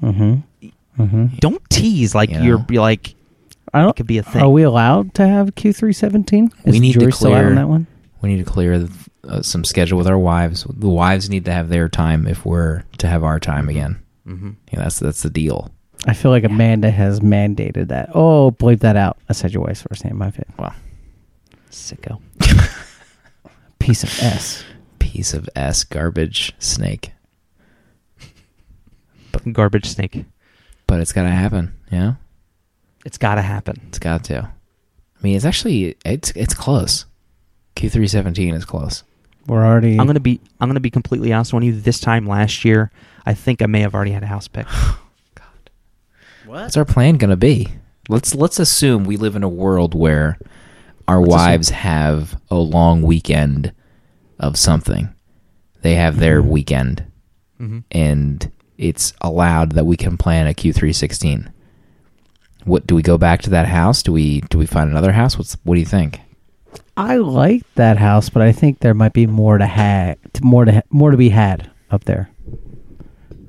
Mm-hmm. 0.02 1.02
Mm-hmm. 1.02 1.26
Don't 1.38 1.70
tease 1.70 2.14
like 2.14 2.30
You 2.30 2.40
you're 2.42 2.58
know? 2.58 2.64
be 2.64 2.78
like 2.78 3.14
I 3.72 3.80
don't. 3.80 3.90
it 3.90 3.96
could 3.96 4.06
be 4.06 4.18
a 4.18 4.22
thing. 4.22 4.42
Are 4.42 4.48
we 4.48 4.62
allowed 4.62 5.14
to 5.14 5.26
have 5.26 5.54
Q 5.56 5.72
three 5.72 5.92
seventeen? 5.92 6.52
We 6.64 6.78
need 6.78 6.92
to 6.92 7.00
jury 7.00 7.12
still 7.12 7.32
out 7.32 7.38
clear- 7.38 7.48
on 7.48 7.54
that 7.56 7.68
one. 7.68 7.86
We 8.22 8.28
need 8.34 8.44
to 8.44 8.50
clear 8.50 8.88
uh, 9.26 9.42
some 9.42 9.64
schedule 9.64 9.98
with 9.98 10.06
our 10.06 10.18
wives. 10.18 10.64
The 10.68 10.88
wives 10.88 11.28
need 11.28 11.44
to 11.46 11.52
have 11.52 11.68
their 11.68 11.88
time 11.88 12.26
if 12.26 12.46
we're 12.46 12.84
to 12.98 13.06
have 13.08 13.24
our 13.24 13.40
time 13.40 13.68
again. 13.68 14.00
Mm-hmm. 14.26 14.50
Yeah, 14.72 14.78
that's 14.78 15.00
that's 15.00 15.22
the 15.22 15.30
deal. 15.30 15.74
I 16.06 16.14
feel 16.14 16.30
like 16.30 16.44
Amanda 16.44 16.90
has 16.90 17.20
mandated 17.20 17.88
that. 17.88 18.10
Oh, 18.14 18.50
bleep 18.52 18.80
that 18.80 18.96
out. 18.96 19.18
I 19.28 19.32
said 19.32 19.52
your 19.52 19.62
wife's 19.64 19.82
first 19.82 20.04
name. 20.04 20.16
My 20.18 20.30
bad. 20.30 20.74
Sicko. 21.70 22.20
Piece 23.84 24.02
of 24.02 24.10
S. 24.22 24.64
Piece 24.98 25.34
of 25.34 25.46
s 25.54 25.84
garbage 25.84 26.54
snake, 26.58 27.12
Garbage 29.52 29.84
snake. 29.86 30.24
but 30.86 31.00
it's 31.00 31.12
got 31.12 31.24
to 31.24 31.28
happen. 31.28 31.74
yeah? 31.92 32.14
It's 33.04 33.18
got 33.18 33.34
to 33.34 33.42
happen. 33.42 33.78
it's 33.88 33.98
got 33.98 34.24
to. 34.24 34.38
I 34.44 35.22
mean, 35.22 35.36
it's 35.36 35.44
actually 35.44 35.96
it's 36.02 36.30
it's 36.30 36.54
close. 36.54 37.04
Q 37.74 37.90
three 37.90 38.08
seventeen 38.08 38.54
is 38.54 38.64
close. 38.64 39.04
We're 39.46 39.66
already. 39.66 39.98
I'm 40.00 40.06
gonna 40.06 40.18
be 40.18 40.40
I'm 40.60 40.68
gonna 40.70 40.80
be 40.80 40.88
completely 40.90 41.34
honest 41.34 41.52
with 41.52 41.64
you. 41.64 41.78
This 41.78 42.00
time 42.00 42.26
last 42.26 42.64
year, 42.64 42.90
I 43.26 43.34
think 43.34 43.60
I 43.60 43.66
may 43.66 43.80
have 43.80 43.94
already 43.94 44.12
had 44.12 44.22
a 44.22 44.26
house 44.26 44.48
picked. 44.48 44.70
What's 46.46 46.78
our 46.78 46.86
plan 46.86 47.18
going 47.18 47.30
to 47.30 47.36
be? 47.36 47.68
Let's 48.08 48.34
let's 48.34 48.58
assume 48.58 49.04
we 49.04 49.18
live 49.18 49.36
in 49.36 49.42
a 49.42 49.48
world 49.48 49.94
where 49.94 50.38
our 51.08 51.20
Let's 51.20 51.30
wives 51.30 51.68
have 51.70 52.40
a 52.50 52.56
long 52.56 53.02
weekend 53.02 53.72
of 54.38 54.56
something. 54.58 55.14
They 55.82 55.94
have 55.96 56.18
their 56.18 56.40
Mm-hmm. 56.40 56.50
weekend, 56.50 57.04
hmm 57.58 57.78
and 57.90 58.50
it's 58.78 59.12
allowed 59.20 59.72
that 59.72 59.86
we 59.86 59.96
can 59.96 60.16
plan 60.16 60.46
a 60.46 60.54
Q 60.54 60.72
three 60.72 60.92
sixteen. 60.92 61.50
What 62.64 62.86
do 62.86 62.94
we 62.94 63.02
go 63.02 63.18
back 63.18 63.42
to 63.42 63.50
that 63.50 63.66
house? 63.66 64.02
Do 64.02 64.12
we 64.12 64.40
do 64.42 64.58
we 64.58 64.66
find 64.66 64.90
another 64.90 65.12
house? 65.12 65.36
What's 65.38 65.56
what 65.64 65.74
do 65.74 65.80
you 65.80 65.86
think? 65.86 66.20
I 66.96 67.16
like 67.16 67.62
that 67.74 67.98
house, 67.98 68.28
but 68.30 68.42
I 68.42 68.52
think 68.52 68.78
there 68.80 68.94
might 68.94 69.12
be 69.12 69.26
more 69.26 69.58
to 69.58 69.66
ha- 69.66 70.14
more 70.42 70.64
to 70.64 70.72
ha- 70.72 70.82
more 70.90 71.10
to 71.10 71.16
be 71.16 71.28
had 71.28 71.70
up 71.90 72.04
there. 72.04 72.30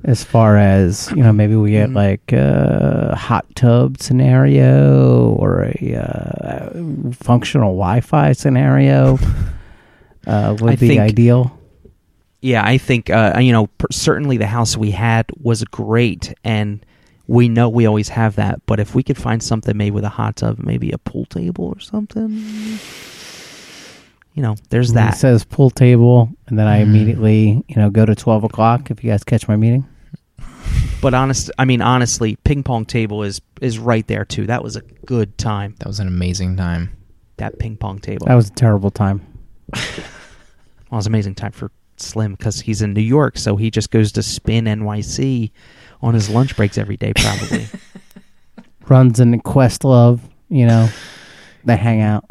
As 0.06 0.22
far 0.22 0.56
as 0.56 1.10
you 1.16 1.22
know, 1.22 1.32
maybe 1.32 1.56
we 1.56 1.72
get 1.72 1.90
Mm. 1.90 1.94
like 1.96 2.32
a 2.32 3.16
hot 3.16 3.44
tub 3.56 3.98
scenario 4.00 5.30
or 5.30 5.64
a 5.64 5.94
uh, 5.96 6.70
functional 7.12 7.72
Wi-Fi 7.74 8.30
scenario. 8.32 9.18
Uh, 10.24 10.56
would 10.60 10.72
I 10.72 10.76
be 10.76 10.88
think- 10.88 11.00
ideal. 11.00 11.52
Yeah, 12.40 12.64
I 12.64 12.78
think 12.78 13.10
uh, 13.10 13.38
you 13.40 13.50
know 13.50 13.66
per- 13.66 13.88
certainly 13.90 14.36
the 14.36 14.46
house 14.46 14.76
we 14.76 14.92
had 14.92 15.26
was 15.42 15.64
great, 15.64 16.32
and 16.44 16.84
we 17.26 17.48
know 17.48 17.68
we 17.68 17.86
always 17.86 18.08
have 18.10 18.36
that. 18.36 18.60
But 18.66 18.78
if 18.78 18.94
we 18.94 19.02
could 19.02 19.18
find 19.18 19.42
something 19.42 19.76
maybe 19.76 19.90
with 19.90 20.04
a 20.04 20.08
hot 20.10 20.36
tub, 20.36 20.58
maybe 20.60 20.92
a 20.92 20.98
pool 20.98 21.24
table 21.24 21.64
or 21.64 21.80
something, 21.80 22.30
you 24.34 24.42
know, 24.42 24.54
there's 24.70 24.90
It 24.92 24.94
that. 24.94 25.16
says 25.16 25.42
pool 25.44 25.70
table, 25.70 26.28
and 26.46 26.56
then 26.58 26.68
I 26.68 26.78
Mm. 26.80 26.82
immediately 26.82 27.64
you 27.68 27.74
know 27.76 27.90
go 27.90 28.04
to 28.06 28.14
twelve 28.14 28.44
o'clock. 28.44 28.90
If 28.92 29.02
you 29.02 29.10
guys 29.10 29.24
catch 29.24 29.48
my 29.48 29.56
meeting, 29.56 29.84
But 31.00 31.14
honest, 31.14 31.50
I 31.58 31.64
mean 31.64 31.82
honestly, 31.82 32.36
ping 32.36 32.62
pong 32.62 32.84
table 32.86 33.22
is 33.22 33.40
is 33.60 33.78
right 33.78 34.06
there 34.06 34.24
too. 34.24 34.46
That 34.46 34.62
was 34.62 34.76
a 34.76 34.82
good 35.04 35.36
time. 35.38 35.74
That 35.78 35.86
was 35.86 36.00
an 36.00 36.08
amazing 36.08 36.56
time. 36.56 36.96
That 37.36 37.58
ping 37.58 37.76
pong 37.76 37.98
table. 37.98 38.26
that 38.26 38.34
was 38.34 38.48
a 38.48 38.54
terrible 38.54 38.90
time. 38.90 39.20
Well, 40.88 40.98
it 40.98 41.00
was 41.00 41.06
an 41.06 41.12
amazing 41.14 41.34
time 41.34 41.50
for 41.50 41.72
Slim 41.96 42.34
because 42.36 42.60
he's 42.60 42.80
in 42.80 42.92
New 42.92 43.00
York, 43.00 43.38
so 43.38 43.56
he 43.56 43.72
just 43.72 43.90
goes 43.90 44.12
to 44.12 44.22
Spin 44.22 44.66
NYC 44.66 45.50
on 46.00 46.14
his 46.14 46.30
lunch 46.30 46.56
breaks 46.56 46.78
every 46.78 46.96
day, 46.96 47.12
probably. 47.12 47.66
Runs 48.88 49.18
in 49.18 49.40
Questlove, 49.40 50.20
you 50.48 50.64
know, 50.64 50.88
they 51.64 51.76
hang 51.76 52.02
out. 52.02 52.24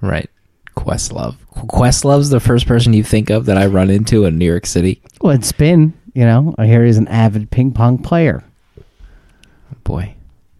Right. 0.00 0.28
Questlove. 0.76 1.36
Questlove's 1.54 2.30
the 2.30 2.40
first 2.40 2.66
person 2.66 2.92
you 2.92 3.04
think 3.04 3.30
of 3.30 3.46
that 3.46 3.56
I 3.56 3.66
run 3.66 3.88
into 3.88 4.24
in 4.24 4.36
New 4.36 4.46
York 4.46 4.66
City. 4.66 5.00
Well, 5.20 5.36
it's 5.36 5.46
Spin, 5.46 5.92
you 6.14 6.24
know. 6.24 6.54
I 6.58 6.66
hear 6.66 6.84
he's 6.84 6.98
an 6.98 7.08
avid 7.08 7.50
ping 7.50 7.72
pong 7.72 7.98
player. 7.98 8.42
Boy. 9.84 10.14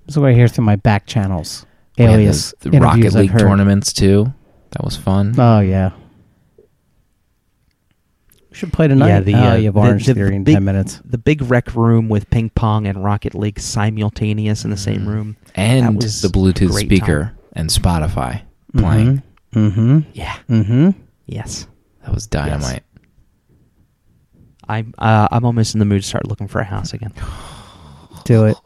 This 0.07 0.14
is 0.16 0.18
what 0.18 0.30
I 0.30 0.34
hear 0.34 0.48
through 0.48 0.64
my 0.64 0.76
back 0.76 1.07
channels. 1.07 1.64
We 1.98 2.05
had 2.05 2.14
Alias 2.14 2.55
the, 2.61 2.70
the 2.70 2.80
Rocket 2.80 2.94
interviews 2.98 3.16
I've 3.16 3.20
League 3.22 3.30
heard. 3.30 3.40
tournaments 3.40 3.92
too. 3.92 4.32
That 4.70 4.84
was 4.84 4.96
fun. 4.96 5.34
Oh 5.38 5.61
yeah. 5.61 5.92
We 8.50 8.57
should 8.57 8.72
play 8.72 8.86
tonight. 8.88 9.09
Yeah, 9.09 9.20
the, 9.20 9.34
oh, 9.34 9.38
uh, 9.50 9.55
you 9.55 9.64
have 9.66 9.74
the- 9.74 9.80
Orange 9.80 10.07
the 10.07 10.14
Theory 10.14 10.36
in 10.36 10.44
big- 10.44 10.55
ten 10.57 10.64
minutes. 10.64 11.00
the 11.05 11.18
big 11.18 11.40
rec 11.42 11.74
room 11.74 12.09
with 12.09 12.28
ping 12.30 12.50
pong 12.50 12.86
and 12.86 13.03
Rocket 13.03 13.34
League 13.34 13.59
simultaneous 13.59 14.64
in 14.64 14.70
the 14.70 14.76
same 14.76 15.09
room. 15.09 15.36
and 15.55 15.86
That 15.86 15.94
was 16.05 16.20
the 16.22 16.28
Bluetooth 16.28 16.70
great 16.70 16.86
speaker 16.86 17.32
and 17.55 17.70
Spotify 17.70 18.42
playing. 18.76 19.22
Mm-hmm. 19.55 20.00
Yeah. 20.12 20.36
Mm-hmm. 20.50 20.90
Yes. 21.26 21.66
That 22.05 22.12
was 22.14 22.26
dynamite. 22.26 22.82
I'm 24.68 24.94
uh, 24.98 25.28
I'm 25.30 25.44
almost 25.44 25.74
in 25.74 25.78
the 25.78 25.84
mood 25.84 26.02
to 26.02 26.08
start 26.08 26.28
looking 26.28 26.48
for 26.48 26.60
a 26.60 26.64
house 26.64 26.92
again. 26.92 27.12
Do 28.24 28.46
it. 28.46 28.56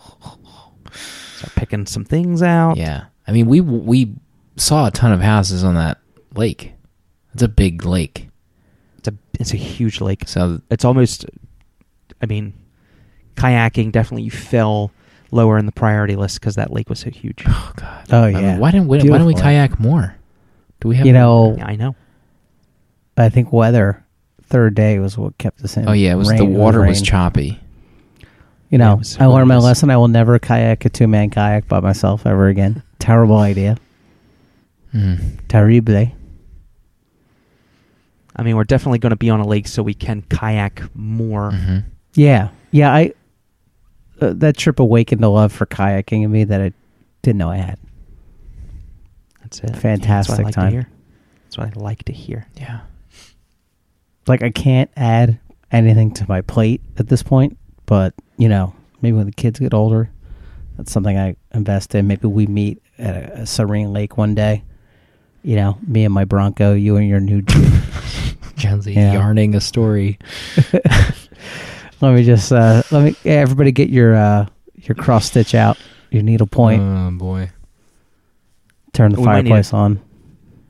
Start 0.93 1.55
picking 1.55 1.87
some 1.87 2.05
things 2.05 2.43
out. 2.43 2.77
Yeah. 2.77 3.07
I 3.27 3.33
mean, 3.33 3.47
we 3.47 3.61
we 3.61 4.15
saw 4.57 4.87
a 4.87 4.91
ton 4.91 5.13
of 5.13 5.21
houses 5.21 5.65
on 5.65 5.75
that 5.75 5.99
lake. 6.35 6.73
It's 7.35 7.43
a 7.43 7.49
big 7.49 7.85
lake. 7.85 8.29
It's 8.99 9.09
a 9.09 9.15
it's 9.39 9.53
a 9.53 9.57
huge 9.57 10.01
lake. 10.01 10.29
So 10.29 10.61
It's 10.71 10.85
almost 10.85 11.27
I 12.23 12.27
mean 12.27 12.55
kayaking 13.35 13.93
definitely 13.93 14.29
fell 14.31 14.91
lower 15.31 15.59
in 15.59 15.67
the 15.67 15.73
priority 15.73 16.17
list 16.17 16.41
because 16.41 16.55
that 16.55 16.73
lake 16.73 16.89
was 16.89 17.01
so 17.01 17.11
huge. 17.11 17.43
oh 17.47 17.73
god. 17.77 18.07
Oh 18.13 18.23
I 18.23 18.33
mean, 18.33 18.43
yeah. 18.43 18.59
why 18.59 18.71
didn't 18.71 18.87
we, 18.87 18.99
why 18.99 19.19
don't 19.19 19.27
we 19.27 19.35
kayak 19.35 19.81
more? 19.81 20.17
Do 20.81 20.89
we 20.89 20.97
have 20.97 21.07
You 21.07 21.13
know, 21.13 21.57
Yeah, 21.59 21.67
I 21.67 21.75
know. 21.77 21.97
I 23.17 23.31
think 23.31 23.53
weather. 23.53 24.06
Third 24.49 24.75
day 24.75 24.99
was 24.99 25.19
what 25.19 25.37
kept 25.39 25.61
us 25.63 25.77
in. 25.77 25.89
Oh 25.89 25.93
yeah, 25.93 26.13
it 26.13 26.17
was 26.17 26.29
Rain- 26.31 26.39
the 26.39 26.45
water 26.45 26.81
was 26.81 26.99
rain. 26.99 27.05
choppy. 27.05 27.61
You 28.71 28.79
know, 28.79 28.95
it 28.95 28.99
was 28.99 29.19
I 29.19 29.27
learned 29.27 29.49
my 29.49 29.59
lesson. 29.59 29.91
I 29.91 29.97
will 29.97 30.09
never 30.09 30.39
kayak 30.39 30.85
a 30.85 30.89
two 30.89 31.07
man 31.09 31.31
kayak 31.31 31.69
by 31.69 31.81
myself 31.81 32.27
ever 32.27 32.49
again. 32.49 32.83
Terrible 32.99 33.39
idea. 33.39 33.77
Mm. 34.95 35.39
Terrible. 35.49 36.13
I 38.39 38.43
mean, 38.43 38.57
we're 38.57 38.65
definitely 38.65 38.99
going 38.99 39.11
to 39.11 39.17
be 39.17 39.31
on 39.31 39.41
a 39.41 39.47
lake 39.47 39.67
so 39.69 39.83
we 39.83 39.95
can 39.95 40.23
kayak 40.23 40.83
more. 40.95 41.53
hmm 41.53 41.79
Yeah, 42.15 42.49
yeah. 42.71 42.93
I 42.93 43.13
uh, 44.21 44.33
that 44.37 44.57
trip 44.57 44.79
awakened 44.81 45.23
a 45.25 45.29
love 45.29 45.53
for 45.53 45.67
kayaking 45.67 46.23
in 46.25 46.31
me 46.33 46.45
that 46.45 46.61
I 46.61 46.73
didn't 47.23 47.39
know 47.39 47.51
I 47.51 47.57
had. 47.57 47.79
That's 49.43 49.61
it. 49.61 49.77
Fantastic 49.77 50.07
That's 50.09 50.29
what 50.29 50.41
I 50.41 50.43
like 50.45 50.55
time. 50.55 50.67
to 50.67 50.71
hear. 50.73 50.89
That's 51.45 51.59
what 51.59 51.77
I 51.77 51.81
like 51.81 52.05
to 52.05 52.13
hear. 52.13 52.47
Yeah. 52.57 52.81
Like 54.27 54.43
I 54.43 54.51
can't 54.51 54.91
add 54.97 55.39
anything 55.73 56.13
to 56.15 56.27
my 56.29 56.41
plate 56.41 56.81
at 56.99 57.09
this 57.09 57.23
point, 57.23 57.57
but 57.87 58.15
you 58.39 58.49
know, 58.49 58.75
maybe 59.03 59.17
when 59.17 59.27
the 59.27 59.33
kids 59.33 59.59
get 59.59 59.73
older, 59.75 60.11
that's 60.77 60.93
something 60.93 61.17
I 61.17 61.37
invest 61.55 61.95
in. 61.95 62.07
Maybe 62.07 62.27
we 62.29 62.47
meet 62.47 62.83
at 62.99 63.17
a, 63.17 63.33
a 63.43 63.47
serene 63.47 63.93
lake 63.93 64.17
one 64.17 64.35
day. 64.35 64.65
You 65.43 65.57
know, 65.57 65.79
me 65.87 66.05
and 66.05 66.13
my 66.13 66.25
Bronco, 66.25 66.75
you 66.75 66.97
and 66.97 67.09
your 67.09 67.21
new 67.21 67.41
Jeep. 67.43 67.73
Jonesy 68.57 68.95
Yeah. 68.95 69.13
yarning 69.13 69.55
a 69.55 69.61
story. 69.61 70.19
let 72.01 72.15
me 72.15 72.25
just 72.25 72.53
uh 72.53 72.83
let 72.91 73.05
me 73.05 73.15
yeah, 73.25 73.35
everybody 73.35 73.71
get 73.73 73.89
your 73.91 74.15
uh 74.17 74.47
your 74.77 74.95
cross 74.95 75.27
stitch 75.27 75.55
out, 75.55 75.79
your 76.11 76.23
needle 76.23 76.47
point, 76.47 76.83
Oh 76.83 77.11
boy. 77.13 77.51
turn 78.93 79.13
the 79.13 79.19
we 79.21 79.27
might 79.27 79.43
need 79.43 79.51
fireplace 79.51 79.73
on. 79.73 80.01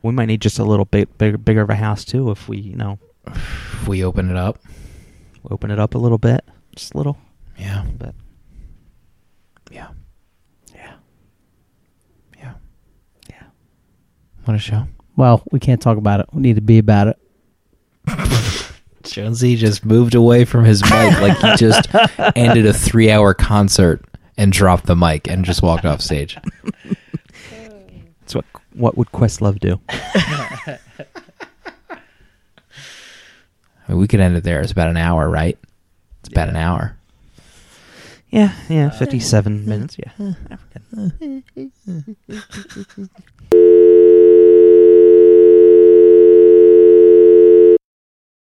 We 0.02 0.12
might 0.12 0.26
need 0.26 0.40
just 0.40 0.59
a 0.59 0.64
little 0.64 0.84
bit 0.84 1.16
bigger, 1.18 1.38
bigger 1.38 1.62
of 1.62 1.70
a 1.70 1.74
house 1.74 2.04
too 2.04 2.30
if 2.30 2.48
we, 2.48 2.59
you 2.59 2.76
know, 2.76 2.98
If 3.28 3.88
we 3.88 4.04
open 4.04 4.30
it 4.30 4.36
up. 4.36 4.58
open 5.50 5.70
it 5.70 5.78
up 5.78 5.94
a 5.94 5.98
little 5.98 6.18
bit, 6.18 6.44
just 6.74 6.94
a 6.94 6.96
little 6.96 7.16
Yeah. 7.58 7.82
bit. 7.98 8.14
Yeah. 9.70 9.88
Yeah. 10.74 10.94
Yeah. 12.38 12.54
Yeah. 13.30 13.42
What 14.44 14.54
a 14.54 14.58
show. 14.58 14.86
Well, 15.16 15.42
we 15.50 15.58
can't 15.60 15.80
talk 15.80 15.96
about 15.98 16.20
it. 16.20 16.26
We 16.32 16.42
need 16.42 16.56
to 16.56 16.62
be 16.62 16.78
about 16.78 17.08
it. 17.08 17.18
Jonesy 19.02 19.56
just 19.56 19.84
moved 19.84 20.14
away 20.14 20.44
from 20.44 20.64
his 20.64 20.82
mic 20.84 21.20
like 21.20 21.38
he 21.38 21.56
just 21.56 21.88
ended 22.36 22.66
a 22.66 22.72
three 22.72 23.10
hour 23.10 23.34
concert 23.34 24.04
and 24.36 24.52
dropped 24.52 24.86
the 24.86 24.96
mic 24.96 25.26
and 25.28 25.44
just 25.44 25.62
walked 25.62 25.84
off 25.84 26.00
stage. 26.00 26.36
That's 28.20 28.34
what 28.34 28.44
what 28.74 28.96
would 28.98 29.10
Questlove 29.12 29.58
do? 29.60 29.80
I 33.87 33.93
mean, 33.93 34.01
we 34.01 34.09
could 34.09 34.20
end 34.20 34.37
it 34.37 34.45
there. 34.45 34.61
It's 34.61 34.72
about 34.72 34.91
an 34.91 34.97
hour, 34.97 35.28
right? 35.28 35.59
It's 36.20 36.28
about 36.28 36.49
an 36.49 36.57
hour. 36.57 36.97
Yeah, 38.30 38.53
yeah, 38.68 38.89
uh, 38.89 38.91
fifty-seven 38.91 39.66
minutes. 39.66 39.97
Yeah. 39.99 40.11